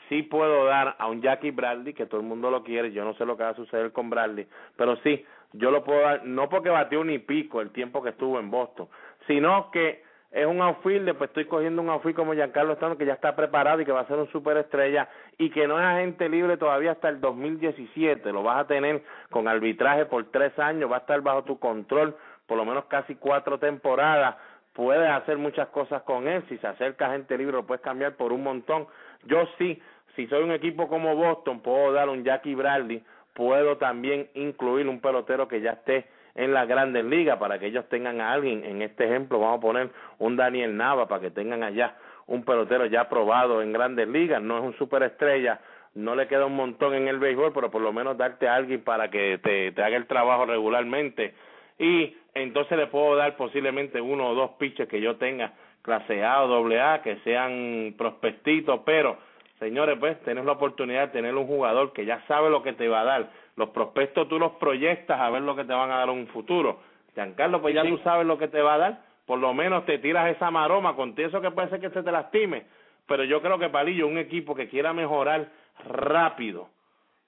sí 0.09 0.23
puedo 0.23 0.65
dar 0.65 0.95
a 0.97 1.07
un 1.07 1.21
Jackie 1.21 1.51
Bradley, 1.51 1.93
que 1.93 2.05
todo 2.05 2.21
el 2.21 2.27
mundo 2.27 2.51
lo 2.51 2.63
quiere. 2.63 2.91
Yo 2.91 3.03
no 3.03 3.13
sé 3.15 3.25
lo 3.25 3.37
que 3.37 3.43
va 3.43 3.49
a 3.49 3.55
suceder 3.55 3.91
con 3.91 4.09
Bradley. 4.09 4.47
Pero 4.75 4.95
sí, 4.97 5.25
yo 5.53 5.71
lo 5.71 5.83
puedo 5.83 6.01
dar, 6.01 6.25
no 6.25 6.49
porque 6.49 6.69
batió 6.69 7.03
ni 7.03 7.19
pico 7.19 7.61
el 7.61 7.71
tiempo 7.71 8.01
que 8.01 8.09
estuvo 8.09 8.39
en 8.39 8.51
Boston, 8.51 8.87
sino 9.27 9.71
que 9.71 10.05
es 10.31 10.45
un 10.45 10.61
outfielder, 10.61 11.15
pues 11.17 11.29
estoy 11.29 11.45
cogiendo 11.45 11.81
un 11.81 11.89
outfield 11.89 12.15
como 12.15 12.33
Giancarlo 12.33 12.73
Stanton 12.73 12.97
que 12.97 13.05
ya 13.05 13.13
está 13.13 13.35
preparado 13.35 13.81
y 13.81 13.85
que 13.85 13.93
va 13.93 14.01
a 14.01 14.07
ser 14.07 14.17
un 14.17 14.29
superestrella 14.29 15.07
y 15.37 15.49
que 15.49 15.67
no 15.67 15.79
es 15.79 15.85
agente 15.85 16.27
libre 16.27 16.57
todavía 16.57 16.91
hasta 16.91 17.07
el 17.07 17.21
2017, 17.21 18.31
lo 18.33 18.43
vas 18.43 18.59
a 18.59 18.67
tener 18.67 19.03
con 19.29 19.47
arbitraje 19.47 20.05
por 20.05 20.29
tres 20.29 20.57
años, 20.59 20.91
va 20.91 20.97
a 20.97 20.99
estar 20.99 21.21
bajo 21.21 21.43
tu 21.43 21.57
control 21.59 22.15
por 22.45 22.57
lo 22.57 22.65
menos 22.65 22.85
casi 22.85 23.15
cuatro 23.15 23.57
temporadas, 23.59 24.35
puedes 24.73 25.09
hacer 25.09 25.37
muchas 25.37 25.67
cosas 25.69 26.01
con 26.03 26.27
él, 26.27 26.43
si 26.49 26.57
se 26.57 26.67
acerca 26.67 27.07
agente 27.07 27.37
libre 27.37 27.53
lo 27.53 27.65
puedes 27.65 27.81
cambiar 27.81 28.15
por 28.15 28.33
un 28.33 28.43
montón, 28.43 28.87
yo 29.25 29.47
sí, 29.57 29.81
si 30.17 30.27
soy 30.27 30.43
un 30.43 30.51
equipo 30.51 30.89
como 30.89 31.15
Boston, 31.15 31.61
puedo 31.61 31.93
dar 31.93 32.09
un 32.09 32.25
Jackie 32.25 32.55
Bradley, 32.55 33.01
puedo 33.33 33.77
también 33.77 34.27
incluir 34.33 34.89
un 34.89 34.99
pelotero 34.99 35.47
que 35.47 35.61
ya 35.61 35.71
esté 35.71 36.07
en 36.35 36.53
las 36.53 36.67
grandes 36.67 37.05
ligas 37.05 37.37
para 37.37 37.59
que 37.59 37.67
ellos 37.67 37.87
tengan 37.87 38.19
a 38.19 38.33
alguien, 38.33 38.65
en 38.65 38.81
este 38.81 39.05
ejemplo 39.05 39.39
vamos 39.39 39.59
a 39.59 39.61
poner 39.61 39.89
un 40.17 40.35
Daniel 40.35 40.75
Nava 40.75 41.07
para 41.07 41.21
que 41.21 41.31
tengan 41.31 41.63
allá 41.63 41.95
un 42.25 42.43
pelotero 42.43 42.87
ya 42.87 43.07
probado 43.07 43.61
en 43.61 43.71
grandes 43.71 44.07
ligas, 44.07 44.41
no 44.41 44.57
es 44.57 44.63
un 44.63 44.77
superestrella, 44.77 45.61
no 45.95 46.15
le 46.15 46.27
queda 46.27 46.45
un 46.45 46.55
montón 46.55 46.93
en 46.93 47.07
el 47.07 47.19
béisbol, 47.19 47.53
pero 47.53 47.71
por 47.71 47.81
lo 47.81 47.93
menos 47.93 48.17
darte 48.17 48.47
a 48.47 48.55
alguien 48.55 48.83
para 48.83 49.09
que 49.09 49.39
te, 49.39 49.81
haga 49.81 49.97
el 49.97 50.07
trabajo 50.07 50.45
regularmente. 50.45 51.33
Y 51.79 52.15
entonces 52.33 52.77
le 52.77 52.87
puedo 52.87 53.15
dar 53.15 53.35
posiblemente 53.37 54.01
uno 54.01 54.29
o 54.29 54.35
dos 54.35 54.51
pitches 54.59 54.87
que 54.87 54.99
yo 54.99 55.15
tenga 55.15 55.53
clase 55.81 56.23
A 56.23 56.43
o 56.43 56.47
doble 56.47 56.81
A 56.81 57.01
que 57.01 57.17
sean 57.23 57.95
prospectitos, 57.97 58.81
pero 58.85 59.17
señores, 59.59 59.97
pues 59.99 60.19
tenés 60.21 60.45
la 60.45 60.53
oportunidad 60.53 61.07
de 61.07 61.13
tener 61.13 61.35
un 61.35 61.47
jugador 61.47 61.93
que 61.93 62.05
ya 62.05 62.23
sabe 62.27 62.49
lo 62.49 62.63
que 62.63 62.73
te 62.73 62.87
va 62.87 63.01
a 63.01 63.05
dar. 63.05 63.29
Los 63.55 63.69
prospectos 63.69 64.27
tú 64.29 64.39
los 64.39 64.53
proyectas 64.53 65.19
a 65.19 65.29
ver 65.29 65.41
lo 65.41 65.55
que 65.55 65.65
te 65.65 65.73
van 65.73 65.91
a 65.91 65.97
dar 65.97 66.09
en 66.09 66.15
un 66.15 66.27
futuro. 66.27 66.79
Giancarlo, 67.15 67.61
pues 67.61 67.73
ya 67.73 67.83
tú 67.83 67.97
sabes 67.99 68.27
lo 68.27 68.37
que 68.37 68.47
te 68.47 68.61
va 68.61 68.75
a 68.75 68.77
dar. 68.77 69.01
Por 69.25 69.39
lo 69.39 69.53
menos 69.53 69.85
te 69.85 69.97
tiras 69.97 70.33
esa 70.35 70.51
maroma 70.51 70.95
con 70.95 71.13
eso 71.17 71.41
que 71.41 71.51
puede 71.51 71.69
ser 71.69 71.81
que 71.81 71.89
se 71.89 72.03
te 72.03 72.11
lastime. 72.11 72.65
Pero 73.07 73.23
yo 73.23 73.41
creo 73.41 73.57
que 73.57 73.69
Palillo, 73.69 74.07
un 74.07 74.17
equipo 74.17 74.53
que 74.53 74.69
quiera 74.69 74.93
mejorar 74.93 75.47
rápido, 75.85 76.69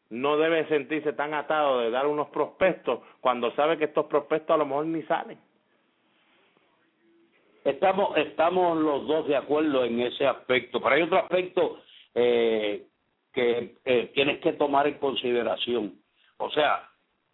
no 0.09 0.37
debe 0.37 0.67
sentirse 0.67 1.13
tan 1.13 1.33
atado 1.33 1.79
de 1.79 1.91
dar 1.91 2.07
unos 2.07 2.29
prospectos 2.29 2.99
cuando 3.21 3.51
sabe 3.51 3.77
que 3.77 3.85
estos 3.85 4.05
prospectos 4.05 4.53
a 4.53 4.57
lo 4.57 4.65
mejor 4.65 4.85
ni 4.85 5.03
salen. 5.03 5.37
Estamos, 7.63 8.17
estamos 8.17 8.77
los 8.77 9.05
dos 9.05 9.27
de 9.27 9.35
acuerdo 9.35 9.83
en 9.83 9.99
ese 9.99 10.25
aspecto, 10.25 10.81
pero 10.81 10.95
hay 10.95 11.01
otro 11.03 11.19
aspecto 11.19 11.79
eh, 12.21 12.88
que 13.34 13.75
eh, 13.86 14.12
tienes 14.13 14.39
que 14.39 14.53
tomar 14.53 14.88
en 14.88 14.95
consideración. 14.95 15.93
O 16.38 16.49
sea, 16.51 16.89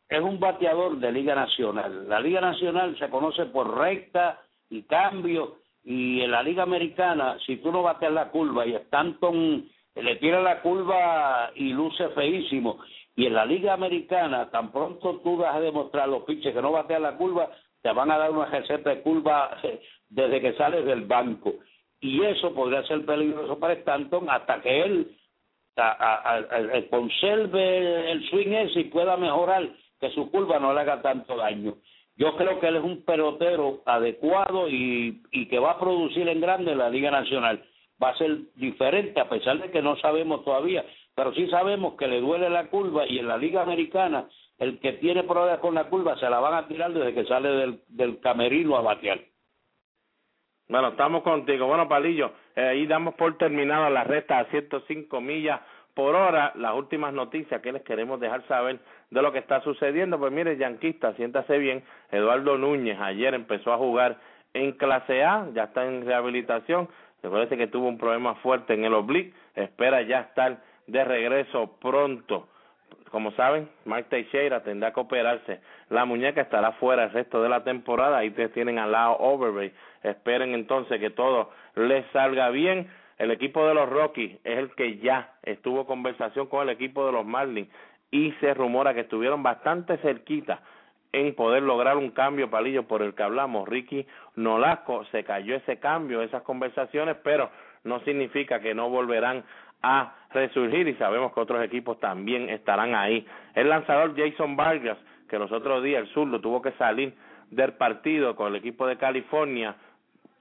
es 0.08 0.21
un 0.21 0.39
bateador 0.39 0.98
de 0.98 1.12
Liga 1.12 1.34
Nacional. 1.34 2.08
La 2.08 2.19
Liga 2.19 2.39
Nacional 2.39 2.95
se 3.00 3.10
conoce 3.10 3.45
por 3.45 3.76
recta 3.78 4.39
y 4.69 4.84
cambio, 4.84 5.58
y 5.84 6.21
en 6.21 6.32
la 6.32 6.43
Liga 6.43 6.63
Americana, 6.63 7.38
si 7.45 7.58
tú 7.58 7.71
no 7.71 7.82
bateas 7.82 8.13
la 8.13 8.30
curva 8.30 8.65
y 8.65 8.76
Stanton 8.76 9.67
le 9.95 10.15
tira 10.17 10.41
la 10.41 10.62
curva 10.62 11.52
y 11.56 11.74
luce 11.74 12.10
feísimo, 12.10 12.80
y 13.15 13.26
en 13.26 13.34
la 13.34 13.45
Liga 13.45 13.74
Americana, 13.74 14.52
tan 14.52 14.71
pronto 14.71 15.21
tú 15.24 15.38
vas 15.38 15.56
a 15.56 15.62
demostrar 15.62 16.10
los 16.10 16.24
pitches 16.24 16.54
que 16.54 16.62
no 16.62 16.71
batean 16.71 17.02
la 17.02 17.17
curva, 17.17 17.50
te 17.82 17.91
van 17.91 18.12
a 18.12 18.17
dar 18.17 18.32
una 18.32 18.45
receta 18.45 18.89
de 18.91 19.02
curva 19.02 19.58
desde 20.10 20.41
que 20.41 20.54
sales 20.54 20.86
del 20.86 21.06
banco 21.06 21.54
y 22.06 22.24
eso 22.24 22.54
podría 22.54 22.84
ser 22.84 23.04
peligroso 23.06 23.58
para 23.58 23.74
Stanton 23.74 24.30
hasta 24.30 24.62
que 24.62 24.82
él 24.82 25.15
conserve 26.89 28.12
el 28.12 28.30
swing 28.30 28.54
ese 28.54 28.82
y 28.82 28.84
pueda 28.86 29.18
mejorar, 29.18 29.68
que 30.00 30.12
su 30.12 30.30
curva 30.30 30.60
no 30.60 30.74
le 30.74 30.82
haga 30.82 31.02
tanto 31.02 31.36
daño. 31.36 31.76
Yo 32.15 32.36
creo 32.38 32.60
que 32.60 32.68
él 32.68 32.78
es 32.78 32.84
un 32.84 33.04
pelotero 33.04 33.82
adecuado 33.86 34.70
y, 34.70 35.22
que 35.50 35.60
va 35.60 35.72
a 35.72 35.80
producir 35.80 36.28
en 36.30 36.39
grande 36.39 36.76
la 36.76 36.89
Liga 36.89 37.12
Nacional. 37.12 37.63
Va 38.02 38.10
a 38.10 38.18
ser 38.18 38.38
diferente, 38.56 39.20
a 39.20 39.28
pesar 39.28 39.60
de 39.60 39.72
que 39.72 39.82
no 39.82 39.98
sabemos 39.98 40.46
todavía, 40.46 40.86
pero 41.15 41.34
sí 41.34 41.48
sabemos 41.48 41.96
que 41.96 42.08
le 42.08 42.22
duele 42.22 42.50
la 42.50 42.68
curva 42.68 43.08
y 43.08 43.20
en 43.20 43.28
la 43.28 43.38
Liga 43.38 43.63
Americana 43.63 44.28
el 44.60 44.80
que 44.80 44.94
tiene 44.94 45.24
problemas 45.24 45.60
con 45.60 45.76
la 45.76 45.89
curva 45.89 46.18
se 46.18 46.30
la 46.30 46.39
van 46.39 46.54
a 46.54 46.68
tirar 46.68 46.94
desde 46.94 47.13
que 47.13 47.26
sale 47.26 47.50
del, 47.50 47.80
del 47.89 48.20
camerino 48.20 48.78
a 48.78 48.82
batear. 48.82 49.20
Bueno, 50.67 50.89
estamos 50.89 51.21
contigo. 51.21 51.67
Bueno, 51.67 51.88
Palillo, 51.88 52.32
eh, 52.56 52.69
ahí 52.69 52.88
damos 52.88 53.13
por 53.13 53.38
terminada 53.38 53.88
la 53.91 54.04
recta 54.04 54.39
a 54.39 54.45
105 54.45 55.21
millas 55.21 55.62
por 55.93 56.15
hora. 56.15 56.54
Las 56.56 56.73
últimas 56.73 57.13
noticias 57.13 57.62
que 57.62 57.71
les 57.71 57.84
queremos 57.84 58.19
dejar 58.19 58.41
saber 58.47 58.80
de 59.12 59.21
lo 59.21 59.32
que 59.32 59.38
está 59.38 59.62
sucediendo. 59.62 60.17
Pues 60.17 60.32
mire, 60.32 60.58
Yanquista, 60.58 61.13
siéntase 61.13 61.60
bien. 61.60 61.84
Eduardo 62.12 62.58
Núñez 62.58 62.99
ayer 62.99 63.36
empezó 63.36 63.73
a 63.73 63.78
jugar 63.78 64.17
en 64.54 64.71
clase 64.71 65.23
A, 65.23 65.47
ya 65.54 65.65
está 65.65 65.86
en 65.86 66.04
rehabilitación. 66.04 66.89
Recuerde 67.21 67.58
que 67.58 67.67
tuvo 67.67 67.88
un 67.88 67.99
problema 67.99 68.34
fuerte 68.36 68.73
en 68.73 68.86
el 68.86 68.95
oblique. 68.95 69.34
Espera 69.54 70.01
ya 70.01 70.21
estar 70.21 70.58
de 70.88 71.04
regreso 71.04 71.78
pronto 71.80 72.47
como 73.15 73.32
saben, 73.32 73.69
Mike 73.86 74.10
Teixeira 74.10 74.62
tendrá 74.62 74.91
que 74.91 74.99
operarse. 74.99 75.62
La 75.89 76.04
muñeca 76.04 76.41
estará 76.41 76.73
fuera 76.73 77.06
el 77.06 77.12
resto 77.12 77.41
de 77.41 77.47
la 77.47 77.63
temporada. 77.63 78.17
Ahí 78.17 78.28
ustedes 78.28 78.51
tienen 78.51 78.78
al 78.78 78.91
lado 78.91 79.15
Overbay. 79.19 79.71
Esperen 80.06 80.54
entonces 80.54 81.00
que 81.00 81.10
todo 81.10 81.52
les 81.76 82.06
salga 82.12 82.50
bien. 82.50 82.88
El 83.18 83.32
equipo 83.32 83.68
de 83.68 83.74
los 83.74 83.89
Rockies 83.89 84.39
es 84.44 84.58
el 84.58 84.72
que 84.76 84.98
ya 84.98 85.34
estuvo 85.44 85.86
conversación 85.86 86.48
con 86.48 86.63
el 86.63 86.70
equipo 86.70 87.06
de 87.06 87.12
los 87.12 87.26
Marlins 87.26 87.70
y 88.12 88.32
se 88.39 88.54
rumora 88.54 88.94
que 88.94 89.02
estuvieron 89.02 89.41
bastante 89.41 89.98
cerquita 89.98 90.62
en 91.12 91.34
poder 91.34 91.63
lograr 91.63 91.96
un 91.96 92.12
cambio, 92.12 92.50
Palillo, 92.50 92.88
por 92.88 93.02
el 93.02 93.15
que 93.15 93.24
hablamos. 93.24 93.68
Ricky 93.68 94.06
Nolasco 94.36 95.06
se 95.06 95.24
cayó 95.24 95.56
ese 95.56 95.80
cambio, 95.80 96.22
esas 96.22 96.44
conversaciones, 96.44 97.15
pero 97.24 97.50
no 97.86 98.02
significa 98.02 98.60
que 98.60 98.74
no 98.74 98.89
volverán 98.89 99.44
a 99.82 100.13
resurgir 100.32 100.88
y 100.88 100.96
sabemos 100.96 101.34
que 101.34 101.39
otros 101.39 101.63
equipos 101.63 102.00
también 102.00 102.50
estarán 102.50 102.96
ahí. 102.96 103.26
El 103.54 103.70
lanzador 103.70 104.13
Jason 104.18 104.56
Vargas, 104.58 104.98
que 105.30 105.39
los 105.39 105.52
otros 105.52 105.84
días 105.84 106.02
el 106.02 106.13
zurdo 106.13 106.41
tuvo 106.41 106.62
que 106.62 106.72
salir 106.74 107.13
del 107.50 107.74
partido 107.74 108.36
con 108.36 108.48
el 108.48 108.58
equipo 108.58 108.88
de 108.88 108.98
California, 108.98 109.76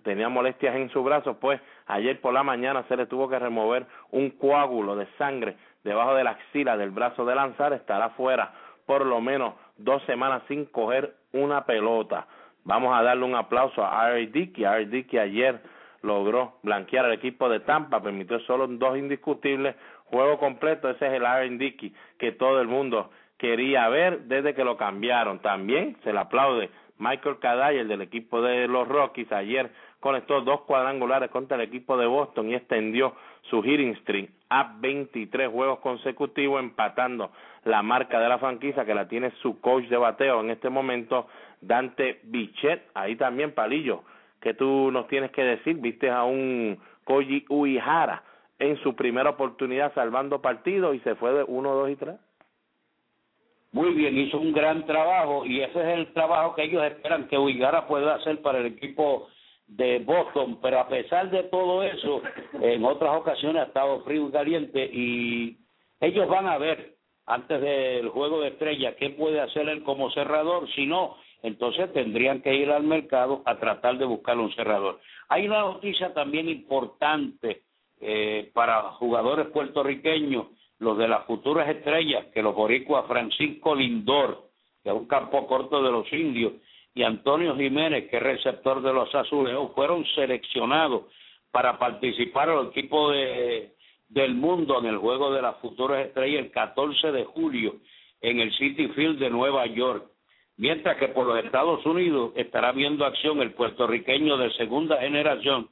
tenía 0.05 0.29
molestias 0.29 0.77
en 0.77 0.91
su 0.91 1.03
brazo, 1.03 1.41
pues 1.41 1.61
ayer 1.87 2.21
por 2.21 2.33
la 2.33 2.45
mañana 2.45 2.85
se 2.89 2.97
le 2.97 3.07
tuvo 3.07 3.29
que 3.29 3.39
remover 3.39 3.87
un 4.13 4.31
coágulo 4.31 4.95
de 4.95 5.07
sangre 5.19 5.57
debajo 5.83 6.15
de 6.15 6.25
la 6.25 6.31
axila 6.31 6.77
del 6.77 6.91
brazo 6.91 7.25
de 7.25 7.35
lanzar, 7.35 7.73
estará 7.73 8.11
fuera 8.11 8.53
por 8.87 9.05
lo 9.05 9.21
menos 9.21 9.55
dos 9.79 10.03
semanas 10.05 10.43
sin 10.47 10.67
coger 10.67 11.15
una 11.33 11.65
pelota. 11.65 12.27
Vamos 12.65 12.97
a 12.97 13.03
darle 13.03 13.25
un 13.25 13.35
aplauso 13.35 13.85
a 13.85 14.07
Ari 14.07 14.27
Dickey, 14.27 14.65
Ari 14.65 14.87
Dickey 14.87 15.19
ayer 15.19 15.61
logró 16.03 16.59
blanquear 16.63 17.07
al 17.07 17.13
equipo 17.13 17.49
de 17.49 17.61
Tampa, 17.61 18.03
permitió 18.03 18.39
solo 18.41 18.67
dos 18.67 18.97
indiscutibles, 18.97 19.75
juego 20.05 20.39
completo, 20.39 20.89
ese 20.91 21.07
es 21.07 21.13
el 21.15 21.27
Aaron 21.27 21.59
Dickey 21.59 21.93
que 22.19 22.33
todo 22.33 22.61
el 22.61 22.69
mundo 22.69 23.11
quería 23.39 23.89
ver 23.89 24.21
desde 24.25 24.55
que 24.55 24.65
lo 24.65 24.77
cambiaron. 24.77 25.41
También 25.41 25.97
se 26.05 26.13
le 26.13 26.19
aplaude 26.19 26.71
Michael 26.99 27.39
el 27.73 27.89
del 27.89 28.03
equipo 28.03 28.41
de 28.41 28.69
los 28.69 28.87
Rockies, 28.87 29.33
ayer 29.33 29.71
conectó 30.05 30.43
dos 30.43 30.61
cuadrangulares 30.61 31.31
contra 31.31 31.57
el 31.57 31.63
equipo 31.63 31.97
de 31.97 32.05
Boston 32.05 32.51
y 32.51 32.55
extendió 32.55 33.15
su 33.49 33.63
hitting 33.63 33.97
streak 34.03 34.29
a 34.51 34.77
23 34.79 35.51
juegos 35.51 35.79
consecutivos, 35.79 36.61
empatando 36.61 37.31
la 37.65 37.83
marca 37.83 38.21
de 38.21 38.29
la 38.29 38.37
franquicia 38.37 38.85
que 38.85 38.95
la 38.95 39.09
tiene 39.09 39.31
su 39.41 39.63
coach 39.63 39.87
de 39.87 39.97
bateo 39.97 40.43
en 40.43 40.51
este 40.51 40.69
momento, 40.69 41.27
Dante 41.63 42.21
Bichet. 42.25 42.83
Ahí 42.93 43.17
también 43.17 43.53
Palillo 43.53 44.03
que 44.43 44.53
tú 44.53 44.91
nos 44.93 45.09
tienes 45.09 45.31
que 45.31 45.43
decir? 45.43 45.79
Viste 45.79 46.11
a 46.11 46.25
un 46.25 46.79
Koji 47.05 47.47
Uihara 47.49 48.23
en 48.59 48.77
su 48.83 48.95
primera 48.95 49.31
oportunidad 49.31 49.95
salvando 49.95 50.43
partidos 50.43 50.95
y 50.95 51.01
se 51.01 51.15
fue 51.15 51.33
de 51.33 51.45
1, 51.45 51.75
2 51.75 51.91
y 51.91 51.97
3. 51.97 52.15
muy 53.73 53.95
bien, 53.95 54.19
hizo 54.19 54.39
un 54.39 54.53
gran 54.53 54.85
trabajo 54.85 55.47
y 55.47 55.63
ese 55.63 55.81
es 55.81 55.99
el 55.99 56.13
trabajo 56.13 56.55
que 56.55 56.65
ellos 56.65 56.85
esperan 56.85 57.27
que 57.27 57.39
Uigara 57.39 57.87
pueda 57.87 58.17
hacer 58.17 58.43
para 58.43 58.59
el 58.59 58.67
equipo 58.67 59.29
de 59.67 59.99
Boston, 60.01 60.59
pero 60.61 60.81
a 60.81 60.89
pesar 60.89 61.31
de 61.31 61.45
todo 61.45 61.83
eso, 61.83 62.23
en 62.61 62.85
otras 62.85 63.17
ocasiones 63.17 63.63
ha 63.63 63.67
estado 63.67 64.03
frío 64.03 64.29
y 64.29 64.33
caliente 64.33 64.85
y 64.93 65.59
ellos 66.01 66.29
van 66.29 66.47
a 66.47 66.59
ver 66.59 66.95
antes 67.27 67.61
del 67.61 68.09
juego 68.11 68.41
de 68.41 68.49
estrella 68.49 68.97
qué 68.97 69.11
puede 69.11 69.41
hacer 69.41 69.69
él 69.69 69.83
como 69.83 70.11
cerrador, 70.11 70.69
si 70.75 70.87
no, 70.87 71.17
entonces 71.43 71.93
tendrían 71.93 72.43
que 72.43 72.55
ir 72.55 72.71
al 72.71 72.85
mercado 72.85 73.43
a 73.47 73.59
tratar 73.59 73.99
de 73.99 74.05
buscar 74.05 74.39
un 74.39 74.55
cerrador. 74.55 75.01
Hay 75.29 75.47
una 75.47 75.61
noticia 75.61 76.13
también 76.13 76.49
importante 76.49 77.63
eh, 78.01 78.51
para 78.53 78.83
jugadores 78.93 79.47
puertorriqueños 79.47 80.47
los 80.79 80.99
de 80.99 81.09
las 81.09 81.25
futuras 81.25 81.69
estrellas, 81.69 82.27
que 82.35 82.43
los 82.43 82.55
boricuas 82.55 83.07
Francisco 83.07 83.75
Lindor, 83.75 84.51
que 84.83 84.91
es 84.91 84.95
un 84.95 85.07
campo 85.07 85.47
corto 85.47 85.83
de 85.83 85.91
los 85.91 86.13
indios, 86.13 86.55
y 86.95 87.03
Antonio 87.03 87.57
Jiménez, 87.57 88.09
que 88.09 88.19
es 88.19 88.23
receptor 88.23 88.81
de 88.81 88.93
los 88.93 89.13
azulejos, 89.15 89.73
fueron 89.75 90.07
seleccionados 90.15 91.03
para 91.51 91.79
participar 91.79 92.49
el 92.49 92.69
equipo 92.69 93.11
de, 93.11 93.75
del 94.09 94.35
mundo 94.35 94.79
en 94.79 94.87
el 94.87 94.99
juego 94.99 95.33
de 95.33 95.43
las 95.43 95.57
futuras 95.57 96.07
estrellas 96.07 96.45
el 96.45 96.51
14 96.53 97.11
de 97.11 97.25
julio 97.25 97.77
en 98.21 98.41
el 98.41 98.53
City 98.57 98.89
Field 98.89 99.19
de 99.19 99.29
Nueva 99.29 99.67
York. 99.67 100.07
Mientras 100.57 100.97
que 100.99 101.09
por 101.09 101.27
los 101.27 101.45
Estados 101.45 101.85
Unidos 101.85 102.33
estará 102.37 102.71
viendo 102.71 103.05
acción 103.05 103.43
el 103.43 103.53
puertorriqueño 103.55 104.37
de 104.37 104.53
segunda 104.53 105.01
generación, 105.01 105.69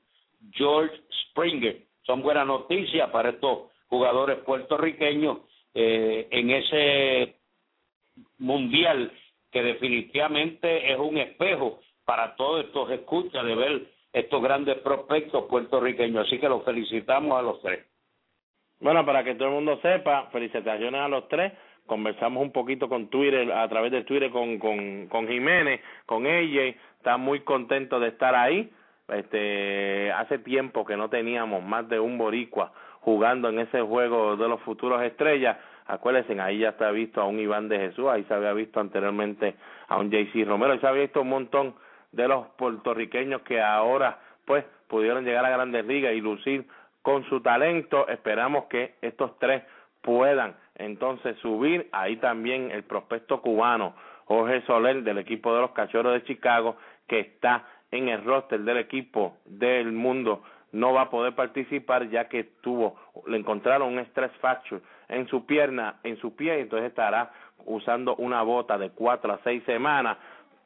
George 0.51 0.95
Springer. 1.31 1.83
Son 2.05 2.21
buenas 2.21 2.49
noticias 2.49 3.09
para 3.11 3.31
estos 3.31 3.71
jugadores 3.87 4.39
puertorriqueños 4.39 5.39
eh, 5.73 6.27
en 6.33 6.51
ese 6.51 7.37
mundial 8.39 9.13
que 9.53 9.63
definitivamente 9.63 10.93
es 10.93 10.99
un 10.99 11.19
espejo 11.19 11.79
para 12.05 12.35
todos 12.37 12.65
estos 12.65 12.91
escuchas 12.91 13.45
de 13.45 13.55
ver 13.55 13.83
estos 14.13 14.43
grandes 14.43 14.79
prospectos 14.79 15.45
puertorriqueños. 15.45 16.27
Así 16.27 16.39
que 16.39 16.49
los 16.49 16.65
felicitamos 16.65 17.39
a 17.39 17.43
los 17.43 17.61
tres. 17.63 17.87
Bueno, 18.81 19.07
para 19.07 19.23
que 19.23 19.35
todo 19.35 19.49
el 19.49 19.55
mundo 19.55 19.79
sepa, 19.81 20.29
felicitaciones 20.33 21.01
a 21.01 21.09
los 21.09 21.29
tres. 21.29 21.53
Conversamos 21.87 22.43
un 22.43 22.53
poquito 22.53 22.89
con 22.89 23.09
Twitter, 23.09 23.53
a 23.53 23.69
través 23.69 23.93
de 23.93 24.05
Twitter 24.05 24.31
con, 24.31 24.59
con, 24.59 25.09
con 25.09 25.29
Jiménez, 25.29 25.81
con 26.07 26.27
ella. 26.27 26.75
Está 26.97 27.17
muy 27.17 27.41
contento 27.41 28.01
de 28.01 28.09
estar 28.09 28.35
ahí. 28.35 28.71
Este, 29.09 30.11
hace 30.13 30.39
tiempo 30.39 30.85
que 30.85 30.97
no 30.97 31.11
teníamos 31.11 31.63
más 31.63 31.89
de 31.89 32.01
un 32.01 32.17
boricua 32.17 32.73
jugando 33.01 33.49
en 33.49 33.59
ese 33.59 33.83
juego 33.83 34.37
de 34.37 34.49
los 34.49 34.61
futuros 34.63 35.03
estrellas. 35.03 35.59
Acuérdense, 35.87 36.41
ahí 36.41 36.59
ya 36.59 36.75
ha 36.79 36.91
visto 36.91 37.21
a 37.21 37.27
un 37.27 37.39
Iván 37.41 37.69
de 37.69 37.79
Jesús, 37.79 38.07
ahí 38.09 38.25
se 38.25 38.35
había 38.35 38.53
visto 38.53 38.81
anteriormente 38.81 39.55
a 39.89 39.99
un 39.99 40.11
JC 40.11 40.47
Romero, 40.47 40.75
y 40.75 40.79
se 40.79 40.87
había 40.87 41.03
visto 41.03 41.23
un 41.23 41.29
montón 41.29 41.75
de 42.13 42.29
los 42.29 42.47
puertorriqueños 42.57 43.43
que 43.43 43.61
ahora 43.61 44.19
pues 44.45 44.65
pudieron 44.89 45.25
llegar 45.25 45.45
a 45.45 45.51
grandes 45.51 45.85
ligas 45.87 46.13
y 46.15 46.21
lucir 46.21 46.67
con 47.03 47.25
su 47.25 47.41
talento. 47.41 48.07
Esperamos 48.09 48.65
que 48.67 48.95
estos 49.01 49.39
tres 49.39 49.63
puedan 50.03 50.55
entonces 50.75 51.37
subir. 51.39 51.89
Ahí 51.93 52.17
también 52.17 52.71
el 52.71 52.85
prospecto 52.85 53.41
cubano 53.41 53.95
Jorge 54.27 54.63
Soler 54.67 55.03
del 55.03 55.19
equipo 55.19 55.55
de 55.55 55.63
los 55.63 55.71
Cachorros 55.73 56.13
de 56.13 56.25
Chicago 56.25 56.77
que 57.07 57.21
está 57.21 57.67
en 57.91 58.09
el 58.09 58.25
roster 58.25 58.61
del 58.61 58.79
equipo 58.79 59.37
del 59.45 59.93
mundo 59.93 60.43
no 60.73 60.95
va 60.95 61.03
a 61.03 61.11
poder 61.11 61.35
participar 61.35 62.09
ya 62.09 62.29
que 62.29 62.45
tuvo, 62.63 62.97
le 63.27 63.37
encontraron 63.37 63.93
un 63.93 63.99
stress 63.99 64.33
fracture 64.41 64.81
en 65.13 65.29
su 65.29 65.47
pierna, 65.47 66.01
en 66.03 66.17
su 66.19 66.35
pie, 66.35 66.61
entonces 66.61 66.89
estará 66.89 67.31
usando 67.67 68.17
una 68.17 68.43
bota 68.43 68.79
de 68.79 68.91
cuatro 68.91 69.33
a 69.33 69.41
seis 69.45 69.63
semanas, 69.65 70.17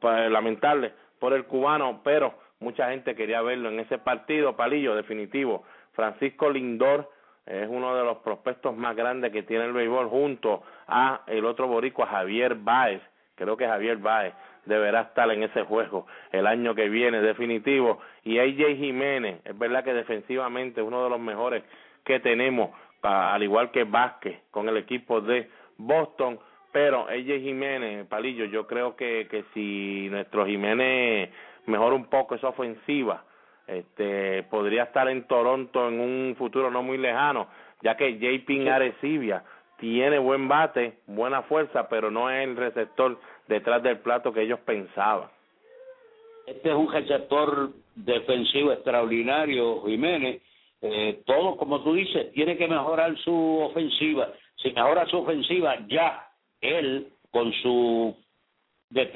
pues, 0.01 0.31
lamentable 0.31 0.93
por 1.19 1.33
el 1.33 1.45
cubano, 1.45 2.01
pero 2.05 2.35
mucha 2.61 2.91
gente 2.91 3.15
quería 3.15 3.43
verlo 3.43 3.69
en 3.69 3.81
ese 3.81 3.99
partido, 3.99 4.57
palillo 4.57 4.95
definitivo. 4.95 5.65
Francisco 5.93 6.51
Lindor 6.51 7.11
es 7.45 7.69
uno 7.69 7.97
de 7.97 8.05
los 8.05 8.19
prospectos 8.19 8.77
más 8.77 8.97
grandes 8.97 9.33
que 9.33 9.43
tiene 9.43 9.65
el 9.65 9.73
béisbol 9.73 10.09
junto 10.09 10.63
a 10.87 11.23
el 11.27 11.45
otro 11.45 11.69
boricua 11.69 12.07
Javier 12.07 12.55
Baez, 12.57 13.03
creo 13.35 13.57
que 13.57 13.67
Javier 13.67 13.99
Baez 13.99 14.35
deberá 14.65 15.03
estar 15.03 15.31
en 15.31 15.45
ese 15.45 15.63
juego 15.63 16.07
el 16.33 16.47
año 16.47 16.75
que 16.75 16.89
viene 16.89 17.21
definitivo 17.21 18.01
y 18.25 18.39
AJ 18.39 18.77
Jiménez 18.77 19.41
es 19.45 19.57
verdad 19.57 19.85
que 19.85 19.95
defensivamente 19.95 20.81
es 20.81 20.87
uno 20.87 21.05
de 21.05 21.11
los 21.11 21.21
mejores 21.21 21.63
que 22.05 22.19
tenemos 22.21 22.71
al 23.07 23.43
igual 23.43 23.71
que 23.71 23.85
Vázquez 23.85 24.41
con 24.51 24.69
el 24.69 24.77
equipo 24.77 25.21
de 25.21 25.49
Boston 25.79 26.39
pero 26.73 27.09
AJ 27.09 27.41
Jiménez 27.43 28.07
Palillo 28.07 28.45
yo 28.47 28.67
creo 28.67 28.97
que 28.97 29.29
que 29.31 29.45
si 29.55 30.09
nuestro 30.11 30.47
Jiménez 30.47 31.31
mejora 31.67 31.95
un 31.95 32.07
poco 32.07 32.35
esa 32.35 32.49
ofensiva 32.49 33.25
este 33.67 34.43
podría 34.45 34.85
estar 34.85 35.09
en 35.09 35.27
Toronto 35.27 35.89
en 35.89 36.01
un 36.01 36.35
futuro 36.37 36.71
no 36.71 36.83
muy 36.83 36.99
lejano 36.99 37.49
ya 37.83 37.97
que 37.97 38.19
JP 38.19 38.69
Arecibia 38.69 39.45
tiene 39.79 40.19
buen 40.19 40.49
bate, 40.49 40.99
buena 41.07 41.43
fuerza, 41.43 41.89
pero 41.89 42.11
no 42.11 42.31
es 42.31 42.47
el 42.47 42.57
receptor 42.57 43.19
detrás 43.47 43.83
del 43.83 43.99
plato 43.99 44.33
que 44.33 44.43
ellos 44.43 44.61
pensaban. 44.61 45.29
Este 46.47 46.71
es 46.71 46.75
un 46.75 46.91
receptor 46.91 47.71
defensivo 47.95 48.73
extraordinario, 48.73 49.83
Jiménez. 49.85 50.41
Eh, 50.83 51.23
todo, 51.25 51.57
como 51.57 51.83
tú 51.83 51.95
dices, 51.95 52.33
tiene 52.33 52.57
que 52.57 52.69
mejorar 52.69 53.17
su 53.19 53.61
ofensiva. 53.61 54.33
Si 54.57 54.71
mejora 54.73 55.07
su 55.07 55.19
ofensiva, 55.19 55.77
ya 55.89 56.29
él, 56.61 57.09
con 57.31 57.53
su, 57.63 58.17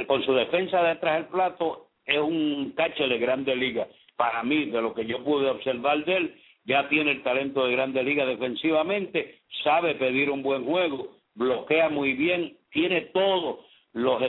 con 0.07 0.25
su 0.25 0.35
defensa 0.35 0.83
detrás 0.83 1.17
del 1.17 1.27
plato, 1.27 1.89
es 2.05 2.19
un 2.19 2.73
cache 2.77 3.07
de 3.07 3.19
grande 3.19 3.55
liga. 3.55 3.87
Para 4.17 4.43
mí, 4.43 4.67
de 4.67 4.83
lo 4.83 4.95
que 4.95 5.07
yo 5.07 5.23
pude 5.25 5.49
observar 5.49 6.05
de 6.05 6.17
él, 6.17 6.35
ya 6.65 6.89
tiene 6.89 7.13
el 7.13 7.23
talento 7.23 7.67
de 7.67 7.73
grande 7.73 8.03
liga 8.03 8.27
defensivamente, 8.27 9.41
sabe 9.65 9.95
pedir 9.95 10.31
un 10.31 10.43
buen 10.43 10.65
juego, 10.65 11.09
bloquea 11.35 11.89
muy 11.89 12.13
bien, 12.15 12.57
tiene 12.71 13.03
todo 13.13 13.65
lo, 13.93 14.21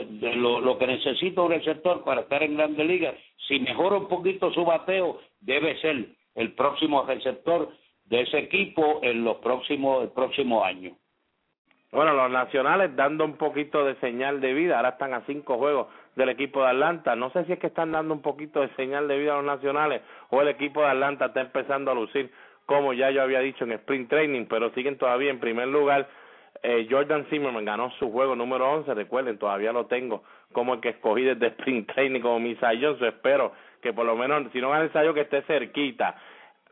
lo, 0.60 0.78
que 0.78 0.86
necesita 0.86 1.42
un 1.42 1.50
receptor 1.50 2.04
para 2.04 2.22
estar 2.22 2.42
en 2.42 2.56
Grande 2.56 2.84
Liga. 2.84 3.14
Si 3.46 3.60
mejora 3.60 3.96
un 3.96 4.08
poquito 4.08 4.52
su 4.52 4.64
bateo, 4.64 5.20
debe 5.40 5.80
ser 5.80 6.06
el 6.34 6.52
próximo 6.54 7.04
receptor 7.04 7.70
de 8.04 8.22
ese 8.22 8.38
equipo 8.38 9.00
en 9.02 9.24
los 9.24 9.38
próximos 9.38 10.04
el 10.04 10.10
próximo 10.10 10.64
año. 10.64 10.96
Bueno, 11.92 12.14
los 12.14 12.30
nacionales 12.30 12.96
dando 12.96 13.24
un 13.24 13.36
poquito 13.36 13.84
de 13.84 13.94
señal 13.96 14.40
de 14.40 14.54
vida, 14.54 14.76
ahora 14.76 14.90
están 14.90 15.12
a 15.12 15.26
cinco 15.26 15.58
juegos 15.58 15.88
del 16.16 16.30
equipo 16.30 16.62
de 16.62 16.70
Atlanta. 16.70 17.14
No 17.16 17.30
sé 17.30 17.44
si 17.44 17.52
es 17.52 17.58
que 17.58 17.66
están 17.66 17.92
dando 17.92 18.14
un 18.14 18.22
poquito 18.22 18.60
de 18.60 18.74
señal 18.76 19.08
de 19.08 19.18
vida 19.18 19.34
a 19.34 19.36
los 19.36 19.44
nacionales 19.44 20.00
o 20.30 20.40
el 20.40 20.48
equipo 20.48 20.80
de 20.80 20.88
Atlanta 20.88 21.26
está 21.26 21.42
empezando 21.42 21.90
a 21.90 21.94
lucir 21.94 22.30
como 22.64 22.94
ya 22.94 23.10
yo 23.10 23.22
había 23.22 23.40
dicho 23.40 23.64
en 23.64 23.72
Sprint 23.72 24.08
Training, 24.08 24.46
pero 24.46 24.70
siguen 24.70 24.96
todavía 24.96 25.30
en 25.30 25.40
primer 25.40 25.68
lugar 25.68 26.08
eh, 26.62 26.86
Jordan 26.88 27.26
Zimmerman 27.28 27.64
ganó 27.64 27.90
su 27.98 28.10
juego 28.10 28.36
número 28.36 28.70
11, 28.70 28.94
recuerden, 28.94 29.38
todavía 29.38 29.72
lo 29.72 29.86
tengo 29.86 30.22
como 30.52 30.74
el 30.74 30.80
que 30.80 30.90
escogí 30.90 31.22
desde 31.22 31.46
Sprint 31.58 31.92
Training 31.92 32.20
como 32.20 32.40
mi 32.40 32.56
Yo 32.80 32.96
espero 33.00 33.52
que 33.82 33.92
por 33.92 34.06
lo 34.06 34.16
menos, 34.16 34.50
si 34.52 34.60
no 34.60 34.70
gana 34.70 34.84
el 34.84 34.92
Sayo, 34.92 35.12
que 35.12 35.22
esté 35.22 35.42
cerquita. 35.42 36.16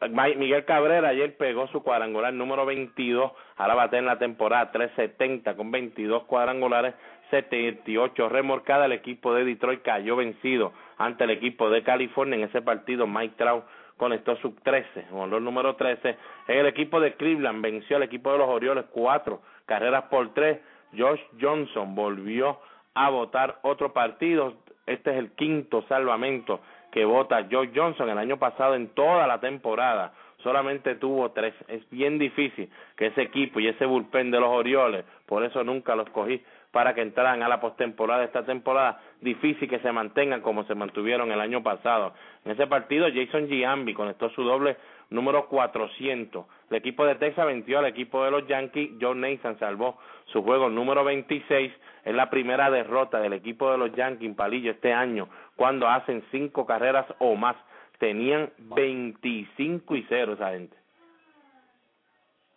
Miguel 0.09 0.65
Cabrera 0.65 1.09
ayer 1.09 1.37
pegó 1.37 1.67
su 1.69 1.83
cuadrangular 1.83 2.33
número 2.33 2.65
22, 2.65 3.33
ahora 3.59 3.75
bate 3.75 3.99
en 3.99 4.07
la 4.07 4.19
temporada 4.19 4.73
370 4.73 5.57
con 5.57 5.71
22 5.71 6.25
cuadrangulares, 6.25 6.95
78 7.31 8.31
remorcada, 8.31 8.87
el 8.87 8.93
equipo 8.93 9.35
de 9.35 9.45
Detroit 9.45 9.83
cayó 9.83 10.17
vencido 10.17 10.73
ante 10.97 11.25
el 11.25 11.31
equipo 11.31 11.69
de 11.69 11.83
California 11.83 12.37
en 12.37 12.45
ese 12.45 12.63
partido, 12.63 13.07
Mike 13.07 13.35
Trout 13.37 13.65
conectó 13.99 14.37
su 14.37 14.55
13, 14.55 15.05
el 15.11 15.45
número 15.45 15.77
13, 15.77 16.17
el 16.49 16.67
equipo 16.67 16.99
de 16.99 17.13
Cleveland 17.17 17.63
venció 17.63 17.97
al 17.97 18.03
equipo 18.03 18.33
de 18.33 18.39
los 18.39 18.49
Orioles 18.49 18.87
4 18.93 19.39
carreras 19.71 20.07
por 20.11 20.35
tres. 20.35 20.59
Josh 20.99 21.21
Johnson 21.41 21.95
volvió 21.95 22.59
a 22.95 23.09
votar 23.09 23.61
otro 23.63 23.93
partido. 23.93 24.55
Este 24.85 25.13
es 25.13 25.17
el 25.17 25.31
quinto 25.37 25.85
salvamento 25.89 26.61
que 26.91 27.05
vota 27.05 27.47
Josh 27.51 27.70
Johnson. 27.74 28.09
El 28.09 28.18
año 28.18 28.38
pasado, 28.38 28.74
en 28.74 28.88
toda 28.88 29.26
la 29.26 29.41
temporada, 29.41 30.12
solamente 30.43 30.95
tuvo 30.97 31.30
tres. 31.30 31.55
Es 31.68 31.88
bien 31.91 32.18
difícil 32.18 32.68
que 32.97 33.07
ese 33.07 33.22
equipo 33.22 33.61
y 33.61 33.68
ese 33.68 33.86
bullpen 33.86 34.30
de 34.30 34.41
los 34.41 34.51
Orioles, 34.51 35.05
por 35.26 35.45
eso 35.45 35.64
nunca 35.64 35.95
los 35.95 36.09
cogí 36.11 36.43
para 36.70 36.95
que 36.95 37.03
entraran 37.03 37.43
a 37.43 37.49
la 37.49 37.61
postemporada 37.61 38.24
esta 38.24 38.45
temporada. 38.45 39.01
Difícil 39.20 39.68
que 39.68 39.80
se 39.80 39.93
mantengan 39.93 40.41
como 40.41 40.64
se 40.64 40.74
mantuvieron 40.74 41.32
el 41.32 41.41
año 41.41 41.62
pasado. 41.62 42.14
En 42.45 42.53
ese 42.53 42.66
partido, 42.66 43.09
Jason 43.12 43.49
Giambi 43.49 43.93
conectó 43.93 44.30
su 44.30 44.43
doble 44.45 44.76
número 45.11 45.47
400. 45.49 46.47
El 46.71 46.77
equipo 46.77 47.05
de 47.05 47.17
Texas 47.17 47.47
venció 47.47 47.79
al 47.79 47.87
equipo 47.87 48.25
de 48.25 48.31
los 48.31 48.47
Yankees. 48.47 48.93
John 49.01 49.21
Nathan 49.21 49.59
salvó 49.59 49.99
su 50.27 50.43
juego 50.43 50.71
número 50.71 51.05
26. 51.05 51.73
Es 52.05 52.15
la 52.15 52.31
primera 52.31 52.71
derrota 52.71 53.21
del 53.21 53.33
equipo 53.33 53.71
de 53.71 53.79
los 53.79 53.93
Yankees 53.95 54.29
en 54.29 54.37
Palillo 54.37 54.71
este 54.71 54.93
año, 54.93 55.29
cuando 55.57 55.89
hacen 55.89 56.25
cinco 56.31 56.65
carreras 56.67 57.07
o 57.19 57.35
más. 57.35 57.57
Tenían 57.99 58.51
25 58.57 59.95
y 59.97 60.07
0 60.09 60.33
esa 60.33 60.53
gente. 60.53 60.75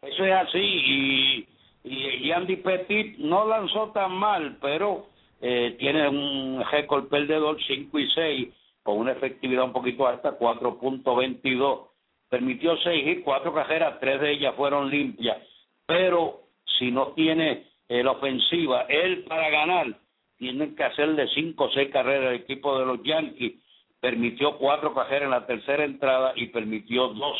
Eso 0.01 0.25
es 0.25 0.33
así 0.33 0.59
y 0.59 1.47
Y 1.83 2.31
Andy 2.31 2.57
Petit 2.57 3.17
no 3.17 3.45
lanzó 3.45 3.91
tan 3.91 4.13
mal, 4.13 4.57
pero 4.61 5.07
eh, 5.41 5.75
tiene 5.77 6.07
un 6.07 6.63
récord 6.71 7.09
perdedor 7.09 7.57
5 7.61 7.99
y 7.99 8.09
6 8.11 8.49
con 8.83 8.97
una 8.97 9.11
efectividad 9.11 9.65
un 9.65 9.73
poquito 9.73 10.07
alta, 10.07 10.37
4.22. 10.39 11.87
Permitió 12.33 12.75
6 12.77 13.19
y 13.19 13.21
4 13.21 13.53
cajeras, 13.53 13.99
3 13.99 14.19
de 14.19 14.31
ellas 14.31 14.55
fueron 14.55 14.89
limpias. 14.89 15.37
Pero 15.85 16.45
si 16.79 16.89
no 16.89 17.09
tiene 17.09 17.67
eh, 17.87 18.03
la 18.03 18.13
ofensiva, 18.13 18.87
él 18.89 19.25
para 19.25 19.51
ganar, 19.51 19.85
tiene 20.39 20.73
que 20.73 20.83
hacerle 20.83 21.27
5 21.27 21.63
o 21.63 21.69
6 21.69 21.91
carreras 21.91 22.29
al 22.29 22.33
equipo 22.37 22.79
de 22.79 22.87
los 22.87 23.03
Yankees. 23.03 23.61
Permitió 23.99 24.57
4 24.57 24.95
cajeras 24.95 25.25
en 25.25 25.29
la 25.29 25.45
tercera 25.45 25.85
entrada 25.85 26.33
y 26.35 26.47
permitió 26.47 27.09
2 27.09 27.37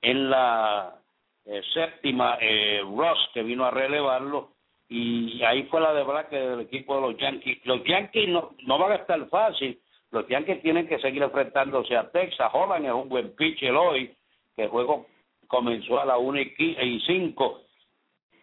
en 0.00 0.30
la 0.30 0.94
eh, 1.44 1.60
séptima, 1.74 2.38
eh, 2.40 2.80
Ross, 2.84 3.18
que 3.34 3.42
vino 3.42 3.66
a 3.66 3.70
relevarlo 3.70 4.52
y 4.88 5.42
ahí 5.42 5.64
fue 5.64 5.82
la 5.82 5.92
de 5.92 6.06
que 6.30 6.36
del 6.36 6.60
equipo 6.60 6.94
de 6.94 7.00
los 7.02 7.18
Yankees. 7.18 7.58
Los 7.66 7.84
Yankees 7.84 8.30
no, 8.30 8.52
no 8.64 8.78
van 8.78 8.92
a 8.92 8.96
estar 8.96 9.28
fácil, 9.28 9.78
los 10.10 10.26
Yankees 10.28 10.62
tienen 10.62 10.86
que 10.86 10.98
seguir 11.00 11.22
enfrentándose 11.22 11.96
a 11.96 12.10
Texas. 12.10 12.50
Holland 12.50 12.86
es 12.86 12.92
un 12.92 13.10
buen 13.10 13.34
pitcher 13.34 13.74
hoy, 13.74 14.14
que 14.56 14.64
el 14.64 14.68
juego 14.68 15.06
comenzó 15.48 16.00
a 16.00 16.06
la 16.06 16.18
1 16.18 16.40
y 16.40 17.02
5. 17.06 17.60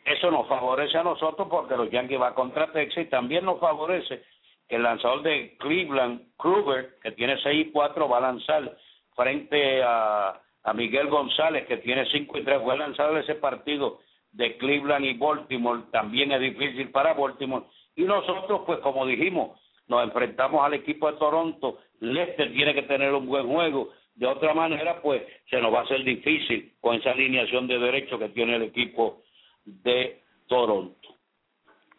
Eso 0.05 0.32
nos 0.32 0.47
favorece 0.47 0.97
a 0.97 1.03
nosotros 1.03 1.47
porque 1.49 1.76
los 1.76 1.89
Yankees 1.89 2.20
van 2.20 2.34
contra 2.34 2.72
Texas 2.72 3.05
y 3.05 3.10
también 3.10 3.45
nos 3.45 3.60
favorece 3.60 4.24
que 4.68 4.76
el 4.76 4.84
lanzador 4.84 5.24
de 5.24 5.57
Cleveland, 5.57 6.22
Kruger, 6.38 6.97
que 7.01 7.12
tiene 7.12 7.41
6 7.41 7.68
y 7.68 7.72
4, 7.72 8.07
va 8.07 8.18
a 8.20 8.22
lanzar 8.22 8.78
frente 9.16 9.82
a, 9.84 10.41
Miguel 10.76 11.07
González, 11.07 11.66
que 11.66 11.78
tiene 11.78 12.05
5 12.05 12.38
y 12.38 12.43
3. 12.43 12.62
Fue 12.62 12.78
lanzado 12.78 13.18
ese 13.18 13.34
partido 13.36 14.01
de 14.32 14.55
Cleveland 14.57 15.03
y 15.03 15.14
Baltimore 15.14 15.82
también 15.91 16.32
es 16.32 16.41
difícil 16.41 16.91
para 16.91 17.16
Baltimore. 17.16 17.66
Y 17.95 18.03
nosotros, 18.03 18.62
pues 18.68 18.78
como 18.80 19.07
dijimos, 19.07 19.60
nos 19.88 20.03
enfrentamos 20.03 20.64
al 20.64 20.76
equipo 20.76 21.12
de 21.12 21.18
Toronto. 21.18 21.80
Lester 22.01 22.53
tiene 22.53 22.76
que 22.76 22.84
tener 22.84 23.12
un 23.14 23.26
buen 23.26 23.47
juego. 23.47 23.89
De 24.20 24.28
otra 24.28 24.53
manera, 24.53 25.01
pues 25.01 25.24
se 25.49 25.61
nos 25.61 25.74
va 25.74 25.80
a 25.80 25.84
hacer 25.84 26.03
difícil 26.03 26.74
con 26.82 26.95
esa 26.95 27.11
alineación 27.11 27.67
de 27.67 27.80
derecho 27.80 28.20
que 28.20 28.28
tiene 28.28 28.57
el 28.57 28.63
equipo 28.63 29.22
de 29.63 30.22
Toronto. 30.47 31.15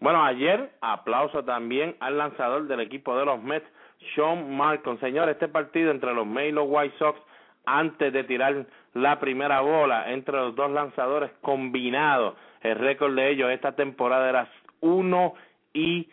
Bueno, 0.00 0.22
ayer 0.22 0.70
aplauso 0.82 1.42
también 1.44 1.96
al 1.98 2.18
lanzador 2.18 2.66
del 2.66 2.80
equipo 2.80 3.16
de 3.16 3.24
los 3.24 3.42
Mets, 3.42 3.66
Sean 4.14 4.54
Marcon. 4.54 5.00
Señor, 5.00 5.30
este 5.30 5.48
partido 5.48 5.90
entre 5.92 6.12
los 6.12 6.26
Mets 6.26 6.50
y 6.50 6.52
los 6.52 6.66
White 6.68 6.94
Sox 6.98 7.18
antes 7.64 8.12
de 8.12 8.24
tirar 8.24 8.66
la 8.92 9.18
primera 9.18 9.62
bola 9.62 10.12
entre 10.12 10.36
los 10.36 10.54
dos 10.54 10.70
lanzadores 10.70 11.30
combinados. 11.40 12.34
El 12.60 12.76
récord 12.76 13.16
de 13.16 13.30
ellos 13.30 13.50
esta 13.50 13.72
temporada 13.72 14.28
era 14.28 14.52
1 14.80 15.34
y 15.72 16.06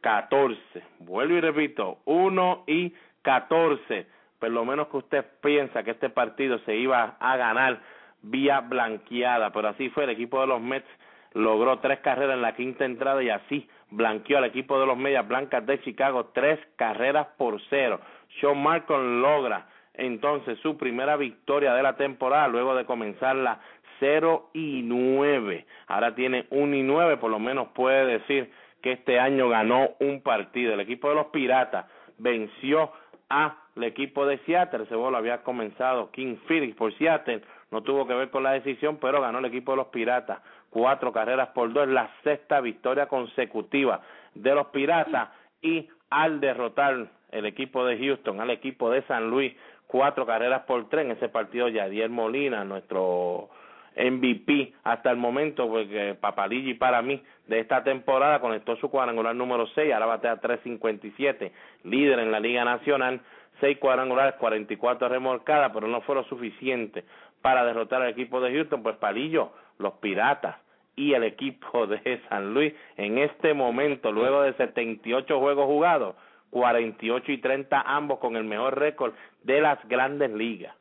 14. 0.00 0.58
Vuelvo 1.00 1.34
y 1.34 1.40
repito, 1.42 1.98
1 2.06 2.64
y 2.66 2.94
14. 3.20 4.19
Por 4.40 4.50
lo 4.50 4.64
menos 4.64 4.88
que 4.88 4.96
usted 4.96 5.24
piensa 5.40 5.84
que 5.84 5.92
este 5.92 6.10
partido 6.10 6.58
se 6.60 6.74
iba 6.74 7.16
a 7.20 7.36
ganar 7.36 7.80
vía 8.22 8.60
blanqueada, 8.60 9.52
pero 9.52 9.68
así 9.68 9.90
fue. 9.90 10.04
El 10.04 10.10
equipo 10.10 10.40
de 10.40 10.48
los 10.48 10.60
Mets 10.60 10.88
logró 11.34 11.78
tres 11.78 12.00
carreras 12.00 12.34
en 12.34 12.42
la 12.42 12.56
quinta 12.56 12.84
entrada 12.84 13.22
y 13.22 13.30
así 13.30 13.68
blanqueó 13.90 14.38
al 14.38 14.44
equipo 14.44 14.80
de 14.80 14.86
los 14.86 14.96
Medias 14.96 15.28
Blancas 15.28 15.64
de 15.66 15.80
Chicago 15.82 16.30
tres 16.34 16.58
carreras 16.76 17.28
por 17.36 17.60
cero. 17.70 18.00
Sean 18.40 18.60
Marcon 18.60 19.22
logra 19.22 19.66
entonces 19.94 20.58
su 20.60 20.76
primera 20.76 21.16
victoria 21.16 21.74
de 21.74 21.82
la 21.82 21.96
temporada 21.96 22.48
luego 22.48 22.74
de 22.74 22.86
comenzarla 22.86 23.60
0 24.00 24.50
y 24.54 24.82
9. 24.82 25.66
Ahora 25.86 26.14
tiene 26.14 26.46
1 26.50 26.76
y 26.76 26.82
9, 26.82 27.18
por 27.18 27.30
lo 27.30 27.38
menos 27.38 27.68
puede 27.74 28.18
decir 28.18 28.50
que 28.82 28.92
este 28.92 29.20
año 29.20 29.48
ganó 29.48 29.90
un 30.00 30.22
partido. 30.22 30.72
El 30.72 30.80
equipo 30.80 31.10
de 31.10 31.16
los 31.16 31.26
Piratas 31.26 31.84
venció 32.18 32.92
al 33.76 33.84
equipo 33.84 34.26
de 34.26 34.38
Seattle, 34.38 34.84
ese 34.84 34.94
lo 34.94 35.16
había 35.16 35.42
comenzado 35.42 36.10
King 36.10 36.36
Phillips 36.46 36.76
por 36.76 36.92
Seattle, 36.98 37.42
no 37.70 37.82
tuvo 37.82 38.06
que 38.06 38.14
ver 38.14 38.30
con 38.30 38.42
la 38.42 38.52
decisión, 38.52 38.98
pero 39.00 39.20
ganó 39.20 39.38
el 39.38 39.44
equipo 39.44 39.72
de 39.72 39.76
los 39.76 39.86
Piratas, 39.88 40.40
cuatro 40.70 41.12
carreras 41.12 41.48
por 41.50 41.72
dos, 41.72 41.88
la 41.88 42.10
sexta 42.24 42.60
victoria 42.60 43.06
consecutiva 43.06 44.00
de 44.34 44.54
los 44.54 44.66
Piratas 44.68 45.30
y 45.62 45.88
al 46.10 46.40
derrotar 46.40 47.06
el 47.30 47.46
equipo 47.46 47.84
de 47.84 47.96
Houston 47.98 48.40
al 48.40 48.50
equipo 48.50 48.90
de 48.90 49.02
San 49.02 49.30
Luis 49.30 49.54
cuatro 49.90 50.24
carreras 50.24 50.62
por 50.62 50.88
tres 50.88 51.04
en 51.04 51.12
ese 51.12 51.28
partido 51.28 51.68
Yadier 51.68 52.10
Molina, 52.10 52.64
nuestro 52.64 53.50
MVP 53.96 54.72
hasta 54.84 55.10
el 55.10 55.16
momento, 55.16 55.68
porque 55.68 56.16
Papaligi 56.18 56.74
para 56.74 57.02
mí 57.02 57.20
de 57.48 57.58
esta 57.58 57.82
temporada 57.82 58.40
conectó 58.40 58.76
su 58.76 58.88
cuadrangular 58.88 59.34
número 59.34 59.66
6, 59.66 59.92
ahora 59.92 60.06
batea 60.06 60.40
3.57, 60.40 61.50
líder 61.84 62.20
en 62.20 62.30
la 62.30 62.38
Liga 62.38 62.64
Nacional, 62.64 63.20
seis 63.60 63.78
cuadrangulares, 63.78 64.34
44 64.36 65.08
remolcadas, 65.08 65.70
pero 65.72 65.86
no 65.86 66.00
fue 66.02 66.14
lo 66.14 66.24
suficiente 66.24 67.04
para 67.42 67.64
derrotar 67.64 68.02
al 68.02 68.10
equipo 68.10 68.40
de 68.40 68.52
Houston, 68.52 68.82
pues 68.82 68.96
Palillo, 68.96 69.52
los 69.78 69.94
Piratas 69.94 70.56
y 70.96 71.14
el 71.14 71.24
equipo 71.24 71.86
de 71.86 72.20
San 72.28 72.52
Luis 72.52 72.74
en 72.96 73.18
este 73.18 73.54
momento, 73.54 74.12
luego 74.12 74.42
de 74.42 74.52
78 74.54 75.38
juegos 75.38 75.66
jugados, 75.66 76.16
48 76.50 77.32
y 77.32 77.38
30 77.38 77.80
ambos 77.80 78.18
con 78.18 78.36
el 78.36 78.44
mejor 78.44 78.78
récord 78.78 79.14
de 79.42 79.60
las 79.60 79.78
grandes 79.88 80.30
ligas. 80.32 80.74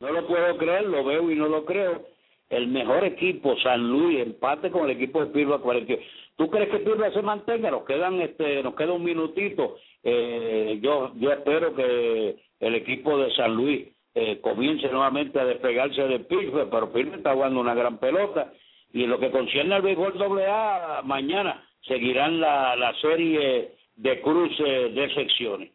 No 0.00 0.10
lo 0.10 0.26
puedo 0.26 0.56
creer, 0.56 0.86
lo 0.86 1.04
veo 1.04 1.30
y 1.30 1.36
no 1.36 1.46
lo 1.46 1.64
creo. 1.64 2.06
El 2.48 2.68
mejor 2.68 3.04
equipo, 3.04 3.56
San 3.58 3.88
Luis, 3.88 4.20
empate 4.20 4.70
con 4.70 4.84
el 4.84 4.96
equipo 4.96 5.20
de 5.20 5.30
Pirba 5.30 5.60
48. 5.60 6.02
¿Tú 6.36 6.50
crees 6.50 6.70
que 6.70 6.78
Pirba 6.78 7.10
se 7.12 7.22
mantenga? 7.22 7.70
Nos 7.70 7.84
quedan 7.84 8.20
este, 8.20 8.62
nos 8.62 8.74
queda 8.74 8.92
un 8.92 9.04
minutito. 9.04 9.76
Eh, 10.02 10.78
yo, 10.82 11.12
yo 11.16 11.32
espero 11.32 11.74
que 11.74 12.36
el 12.60 12.74
equipo 12.74 13.18
de 13.18 13.30
San 13.34 13.54
Luis 13.54 13.88
eh, 14.14 14.40
comience 14.40 14.88
nuevamente 14.88 15.38
a 15.38 15.44
despegarse 15.44 16.02
de 16.02 16.20
Pirba, 16.20 16.68
pero 16.70 16.92
Pirba 16.92 17.16
está 17.16 17.34
jugando 17.34 17.60
una 17.60 17.74
gran 17.74 17.98
pelota. 17.98 18.52
Y 18.92 19.04
en 19.04 19.10
lo 19.10 19.20
que 19.20 19.30
concierne 19.30 19.74
al 19.74 19.82
béisbol 19.82 20.40
AA, 20.42 21.02
mañana 21.04 21.64
seguirán 21.82 22.40
la, 22.40 22.74
la 22.76 22.92
serie 22.94 23.76
de 23.96 24.20
cruce 24.20 24.62
de 24.62 25.14
secciones. 25.14 25.70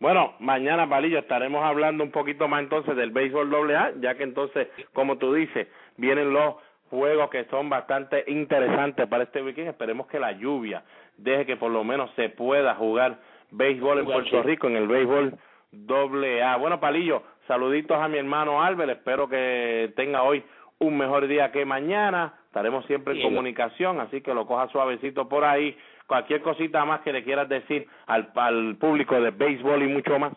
Bueno, 0.00 0.34
mañana, 0.38 0.88
Palillo, 0.88 1.18
estaremos 1.18 1.64
hablando 1.64 2.04
un 2.04 2.12
poquito 2.12 2.46
más 2.46 2.62
entonces 2.62 2.94
del 2.94 3.10
béisbol 3.10 3.50
doble 3.50 3.76
A, 3.76 3.92
ya 4.00 4.14
que 4.16 4.22
entonces, 4.22 4.68
como 4.92 5.18
tú 5.18 5.32
dices, 5.34 5.66
vienen 5.96 6.32
los 6.32 6.54
juegos 6.90 7.30
que 7.30 7.44
son 7.46 7.68
bastante 7.68 8.24
interesantes 8.28 9.08
para 9.08 9.24
este 9.24 9.42
weekend. 9.42 9.68
Esperemos 9.68 10.06
que 10.06 10.20
la 10.20 10.32
lluvia 10.32 10.84
deje 11.18 11.46
que 11.46 11.56
por 11.56 11.70
lo 11.70 11.84
menos 11.84 12.10
se 12.16 12.30
pueda 12.30 12.74
jugar 12.74 13.18
béisbol 13.50 14.00
en 14.00 14.04
Puerto 14.06 14.42
Rico, 14.42 14.66
en 14.66 14.76
el 14.76 14.88
béisbol 14.88 15.38
doble 15.70 16.42
A. 16.42 16.56
Bueno, 16.56 16.80
Palillo, 16.80 17.22
saluditos 17.46 17.98
a 17.98 18.08
mi 18.08 18.18
hermano 18.18 18.62
Albert, 18.62 18.90
espero 18.92 19.28
que 19.28 19.92
tenga 19.96 20.22
hoy 20.22 20.42
un 20.78 20.96
mejor 20.96 21.26
día 21.26 21.52
que 21.52 21.64
mañana. 21.64 22.34
Estaremos 22.46 22.86
siempre 22.86 23.14
en 23.14 23.22
comunicación, 23.22 24.00
así 24.00 24.20
que 24.22 24.32
lo 24.32 24.46
coja 24.46 24.68
suavecito 24.68 25.28
por 25.28 25.44
ahí 25.44 25.76
cualquier 26.06 26.40
cosita 26.40 26.84
más 26.84 27.02
que 27.02 27.12
le 27.12 27.22
quieras 27.22 27.48
decir 27.48 27.86
al, 28.06 28.32
al 28.34 28.76
público 28.76 29.20
de 29.20 29.30
béisbol 29.30 29.82
y 29.82 29.86
mucho 29.86 30.18
más. 30.18 30.32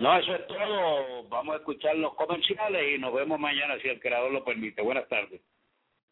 No, 0.00 0.16
eso 0.16 0.34
es 0.34 0.46
todo. 0.46 1.28
Vamos 1.28 1.54
a 1.54 1.58
escuchar 1.58 1.94
los 1.96 2.14
comerciales 2.14 2.96
y 2.96 2.98
nos 2.98 3.14
vemos 3.14 3.38
mañana 3.38 3.78
si 3.80 3.88
el 3.88 4.00
creador 4.00 4.32
lo 4.32 4.44
permite. 4.44 4.82
Buenas 4.82 5.06
tardes. 5.08 5.40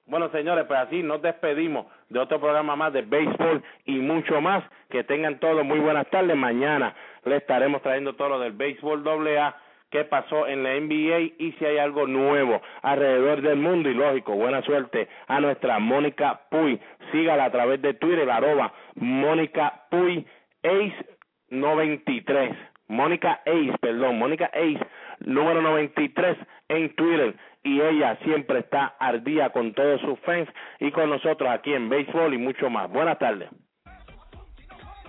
Bueno, 0.09 0.31
señores, 0.31 0.65
pues 0.67 0.81
así 0.81 1.03
nos 1.03 1.21
despedimos 1.21 1.87
de 2.09 2.19
otro 2.19 2.41
programa 2.41 2.77
más 2.77 2.93
de 2.95 3.03
béisbol 3.03 3.63
y 3.85 3.99
mucho 3.99 4.41
más. 4.41 4.65
Que 4.89 5.05
tengan 5.05 5.39
todos 5.39 5.65
muy 5.65 5.79
buenas 5.79 6.09
tardes. 6.09 6.35
Mañana 6.35 6.95
le 7.25 7.37
estaremos 7.37 7.83
trayendo 7.83 8.15
todo 8.15 8.31
lo 8.31 8.41
del 8.41 8.53
béisbol 8.53 9.05
doble 9.05 9.39
A 9.39 9.55
qué 9.91 10.05
pasó 10.05 10.47
en 10.47 10.63
la 10.63 10.79
NBA 10.79 11.35
y 11.39 11.55
si 11.59 11.65
hay 11.65 11.79
algo 11.79 12.07
nuevo 12.07 12.61
alrededor 12.83 13.43
del 13.43 13.57
mundo. 13.57 13.91
Y 13.91 13.95
lógico, 13.95 14.35
buena 14.35 14.63
suerte 14.63 15.09
a 15.27 15.41
nuestra 15.41 15.79
Mónica 15.79 16.41
Puy. 16.51 16.81
Sígala 17.13 17.45
a 17.45 17.51
través 17.51 17.83
de 17.83 17.95
Twitter, 17.95 18.31
arroba 18.31 18.73
Mónica 18.95 19.85
Puy 19.91 20.27
Ace 20.63 21.07
93. 21.51 22.57
Mónica 22.89 23.43
Ace, 23.45 23.77
perdón, 23.81 24.19
Mónica 24.19 24.47
Ace, 24.47 24.81
número 25.21 25.61
93 25.61 26.39
en 26.69 26.95
Twitter. 26.95 27.35
Y 27.69 27.81
ella 27.83 28.17
siempre 28.25 28.61
está 28.61 28.95
al 28.99 29.23
día 29.23 29.51
con 29.51 29.75
todos 29.75 30.01
sus 30.01 30.19
fans 30.21 30.49
y 30.81 30.91
con 30.91 31.11
nosotros 31.11 31.51
aquí 31.51 31.75
en 31.75 31.91
Béisbol 31.91 32.33
y 32.33 32.39
mucho 32.39 32.71
más. 32.71 32.91
Buenas 32.91 33.19
tardes. 33.19 33.51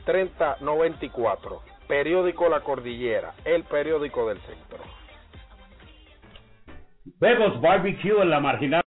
739-3094. 0.08 1.60
Periódico 1.88 2.50
La 2.50 2.62
Cordillera, 2.62 3.34
el 3.46 3.64
periódico 3.64 4.28
del 4.28 4.40
centro. 4.42 4.80
Bebos 7.20 7.62
Barbecue 7.62 8.22
en 8.22 8.30
la 8.30 8.40
marginal 8.40 8.84